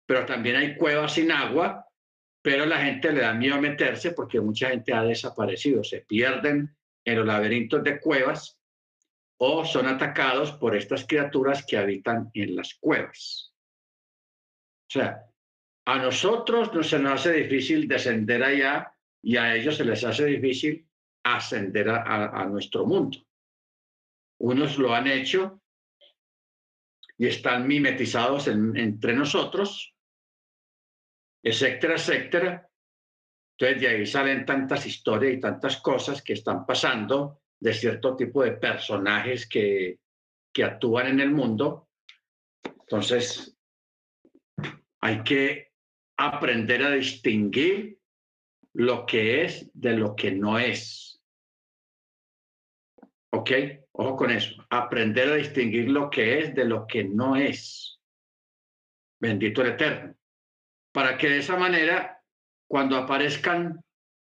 Pero 0.06 0.24
también 0.24 0.56
hay 0.56 0.74
cuevas 0.74 1.12
sin 1.12 1.32
agua, 1.32 1.86
pero 2.40 2.64
la 2.64 2.78
gente 2.78 3.12
le 3.12 3.20
da 3.20 3.34
miedo 3.34 3.60
meterse 3.60 4.12
porque 4.12 4.40
mucha 4.40 4.70
gente 4.70 4.94
ha 4.94 5.02
desaparecido, 5.02 5.84
se 5.84 6.00
pierden 6.00 6.74
en 7.04 7.16
los 7.18 7.26
laberintos 7.26 7.84
de 7.84 8.00
cuevas 8.00 8.58
o 9.36 9.66
son 9.66 9.86
atacados 9.86 10.52
por 10.52 10.74
estas 10.74 11.06
criaturas 11.06 11.62
que 11.68 11.76
habitan 11.76 12.30
en 12.32 12.56
las 12.56 12.72
cuevas. 12.80 13.52
O 14.88 14.90
sea, 14.90 15.26
a 15.86 15.98
nosotros 15.98 16.72
no 16.72 16.82
se 16.82 16.98
nos 16.98 17.20
hace 17.20 17.32
difícil 17.32 17.86
descender 17.86 18.42
allá 18.42 18.94
y 19.22 19.36
a 19.36 19.54
ellos 19.54 19.76
se 19.76 19.84
les 19.84 20.02
hace 20.04 20.26
difícil 20.26 20.86
ascender 21.22 21.88
a, 21.88 22.44
nuestro 22.46 22.86
mundo. 22.86 23.18
Unos 24.38 24.78
lo 24.78 24.94
han 24.94 25.06
hecho 25.06 25.62
y 27.16 27.26
están 27.26 27.66
mimetizados 27.66 28.48
entre 28.48 29.14
nosotros, 29.14 29.94
etcétera, 31.42 31.94
etcétera, 31.94 32.70
entonces 33.56 33.80
de 33.80 33.88
ahí 33.88 34.06
salen 34.06 34.44
tantas 34.44 34.84
historias 34.86 35.34
y 35.34 35.40
tantas 35.40 35.76
cosas 35.76 36.22
que 36.22 36.32
están 36.32 36.66
pasando 36.66 37.42
de 37.60 37.72
cierto 37.72 38.16
tipo 38.16 38.42
de 38.42 38.52
personajes 38.52 39.48
que, 39.48 40.00
que 40.52 40.64
actúan 40.64 41.06
en 41.06 41.20
el 41.20 41.30
mundo. 41.30 41.88
Entonces, 42.64 43.56
hay 45.00 45.22
que 45.22 45.73
aprender 46.16 46.82
a 46.82 46.90
distinguir 46.90 47.98
lo 48.74 49.06
que 49.06 49.44
es 49.44 49.70
de 49.72 49.96
lo 49.96 50.14
que 50.16 50.32
no 50.32 50.58
es. 50.58 51.22
¿Ok? 53.30 53.50
Ojo 53.92 54.16
con 54.16 54.30
eso. 54.30 54.64
Aprender 54.70 55.32
a 55.32 55.36
distinguir 55.36 55.88
lo 55.88 56.10
que 56.10 56.40
es 56.40 56.54
de 56.54 56.64
lo 56.64 56.86
que 56.86 57.04
no 57.04 57.36
es. 57.36 58.00
Bendito 59.20 59.62
el 59.62 59.68
Eterno. 59.68 60.14
Para 60.92 61.16
que 61.16 61.28
de 61.28 61.38
esa 61.38 61.56
manera 61.56 62.22
cuando 62.68 62.96
aparezcan 62.96 63.84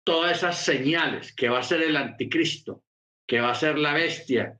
todas 0.05 0.39
esas 0.39 0.65
señales 0.65 1.35
que 1.35 1.49
va 1.49 1.59
a 1.59 1.63
ser 1.63 1.83
el 1.83 1.97
anticristo, 1.97 2.83
que 3.27 3.41
va 3.41 3.51
a 3.51 3.55
ser 3.55 3.79
la 3.79 3.93
bestia, 3.93 4.59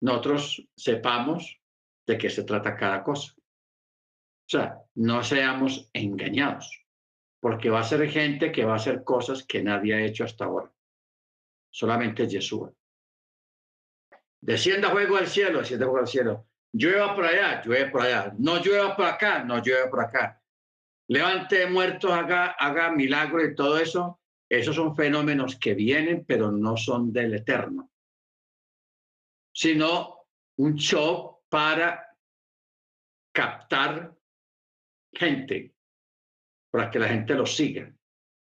nosotros 0.00 0.66
sepamos 0.76 1.60
de 2.06 2.18
qué 2.18 2.30
se 2.30 2.44
trata 2.44 2.76
cada 2.76 3.02
cosa. 3.02 3.34
O 3.36 4.48
sea, 4.48 4.78
no 5.00 5.22
seamos 5.22 5.88
engañados, 5.92 6.84
porque 7.40 7.70
va 7.70 7.80
a 7.80 7.84
ser 7.84 8.08
gente 8.08 8.52
que 8.52 8.64
va 8.64 8.74
a 8.74 8.76
hacer 8.76 9.04
cosas 9.04 9.44
que 9.44 9.62
nadie 9.62 9.94
ha 9.94 10.00
hecho 10.00 10.24
hasta 10.24 10.44
ahora. 10.44 10.72
Solamente 11.70 12.28
Jesús. 12.28 12.70
Descienda 14.40 14.90
fuego 14.90 15.16
del 15.16 15.28
cielo, 15.28 15.58
descienda 15.58 15.86
fuego 15.86 16.00
del 16.00 16.08
cielo. 16.08 16.46
Llueva 16.72 17.14
por 17.14 17.24
allá, 17.24 17.62
llueve 17.62 17.90
por 17.90 18.02
allá. 18.02 18.34
No 18.38 18.62
llueva 18.62 18.96
por 18.96 19.06
acá, 19.06 19.44
no 19.44 19.62
llueva 19.62 19.90
por 19.90 20.00
acá 20.00 20.40
levante 21.10 21.66
muertos, 21.66 22.12
haga, 22.12 22.52
haga 22.52 22.92
milagros 22.92 23.42
y 23.44 23.54
todo 23.56 23.78
eso, 23.78 24.20
esos 24.48 24.76
son 24.76 24.94
fenómenos 24.94 25.56
que 25.56 25.74
vienen, 25.74 26.24
pero 26.24 26.52
no 26.52 26.76
son 26.76 27.12
del 27.12 27.34
eterno, 27.34 27.90
sino 29.52 30.28
un 30.58 30.76
show 30.76 31.40
para 31.48 32.16
captar 33.32 34.16
gente, 35.12 35.74
para 36.70 36.90
que 36.90 36.98
la 36.98 37.08
gente 37.08 37.34
los 37.34 37.54
siga, 37.54 37.92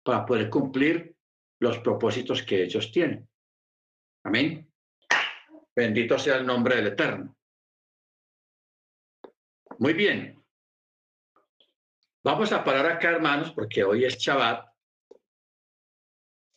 para 0.03 0.25
poder 0.25 0.49
cumplir 0.49 1.15
los 1.61 1.79
propósitos 1.79 2.43
que 2.43 2.63
ellos 2.63 2.91
tienen. 2.91 3.29
Amén. 4.25 4.71
Bendito 5.75 6.19
sea 6.19 6.37
el 6.37 6.47
nombre 6.47 6.77
del 6.77 6.89
Eterno. 6.89 7.37
Muy 9.79 9.93
bien. 9.93 10.43
Vamos 12.25 12.51
a 12.53 12.65
parar 12.65 12.87
acá, 12.87 13.11
hermanos, 13.11 13.53
porque 13.53 13.85
hoy 13.85 14.05
es 14.05 14.17
Shabbat. 14.17 14.67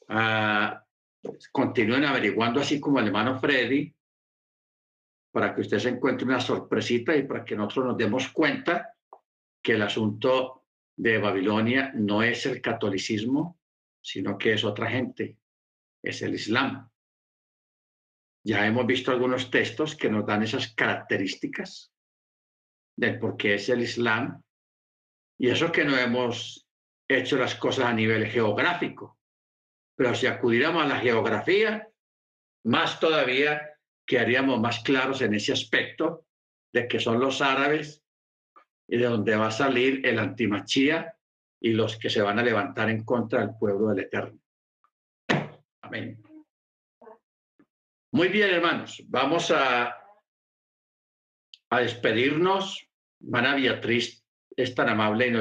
Ah, 0.08 0.84
continúen 1.52 2.06
averiguando 2.06 2.62
así 2.62 2.80
como 2.80 3.00
el 3.00 3.08
hermano 3.08 3.40
Freddy, 3.40 3.94
para 5.32 5.54
que 5.54 5.62
usted 5.62 5.78
se 5.80 5.90
encuentre 5.90 6.26
una 6.26 6.40
sorpresita 6.40 7.16
y 7.16 7.24
para 7.24 7.46
que 7.46 7.56
nosotros 7.56 7.88
nos 7.88 7.98
demos 7.98 8.30
cuenta 8.30 8.96
que 9.62 9.74
el 9.74 9.82
asunto 9.82 10.66
de 10.96 11.18
Babilonia 11.18 11.92
no 11.96 12.24
es 12.24 12.46
el 12.46 12.62
catolicismo, 12.62 13.60
sino 14.02 14.38
que 14.38 14.54
es 14.54 14.64
otra 14.64 14.90
gente, 14.90 15.38
es 16.04 16.22
el 16.22 16.36
Islam. 16.36 16.90
Ya 18.44 18.66
hemos 18.66 18.86
visto 18.86 19.12
algunos 19.12 19.52
textos 19.52 19.96
que 19.96 20.10
nos 20.10 20.26
dan 20.26 20.44
esas 20.44 20.74
características 20.74 21.94
de 22.98 23.14
por 23.14 23.38
qué 23.38 23.56
es 23.56 23.70
el 23.70 23.82
Islam 23.82 24.42
y 25.38 25.50
eso 25.50 25.72
que 25.72 25.86
no 25.86 25.98
hemos 25.98 26.68
hecho 27.08 27.38
las 27.38 27.56
cosas 27.56 27.86
a 27.86 27.94
nivel 27.94 28.28
geográfico. 28.28 29.18
Pero 29.96 30.14
si 30.16 30.28
acudiéramos 30.28 30.84
a 30.84 30.88
la 30.88 31.00
geografía, 31.00 31.90
más 32.66 33.00
todavía 33.00 33.78
quedaríamos 34.06 34.60
más 34.60 34.80
claros 34.80 35.22
en 35.22 35.34
ese 35.34 35.54
aspecto 35.54 36.26
de 36.74 36.88
que 36.88 37.00
son 37.00 37.20
los 37.20 37.42
árabes 37.42 38.04
y 38.90 38.98
de 38.98 39.06
donde 39.06 39.36
va 39.36 39.48
a 39.48 39.52
salir 39.52 40.06
el 40.06 40.18
antimachía 40.18 41.16
y 41.62 41.72
los 41.72 41.98
que 41.98 42.10
se 42.10 42.22
van 42.22 42.40
a 42.40 42.44
levantar 42.44 42.90
en 42.90 43.04
contra 43.04 43.42
del 43.42 43.56
pueblo 43.56 43.90
del 43.90 44.06
Eterno. 44.06 44.40
Amén. 45.82 46.22
Muy 48.12 48.30
bien, 48.30 48.50
hermanos, 48.50 49.04
vamos 49.06 49.52
a, 49.52 49.96
a 51.70 51.80
despedirnos. 51.80 52.88
Mana 53.22 53.56
Beatriz 53.56 54.26
es 54.56 54.74
tan 54.74 54.90
amable 54.90 55.28
y 55.28 55.32
nos 55.32 55.38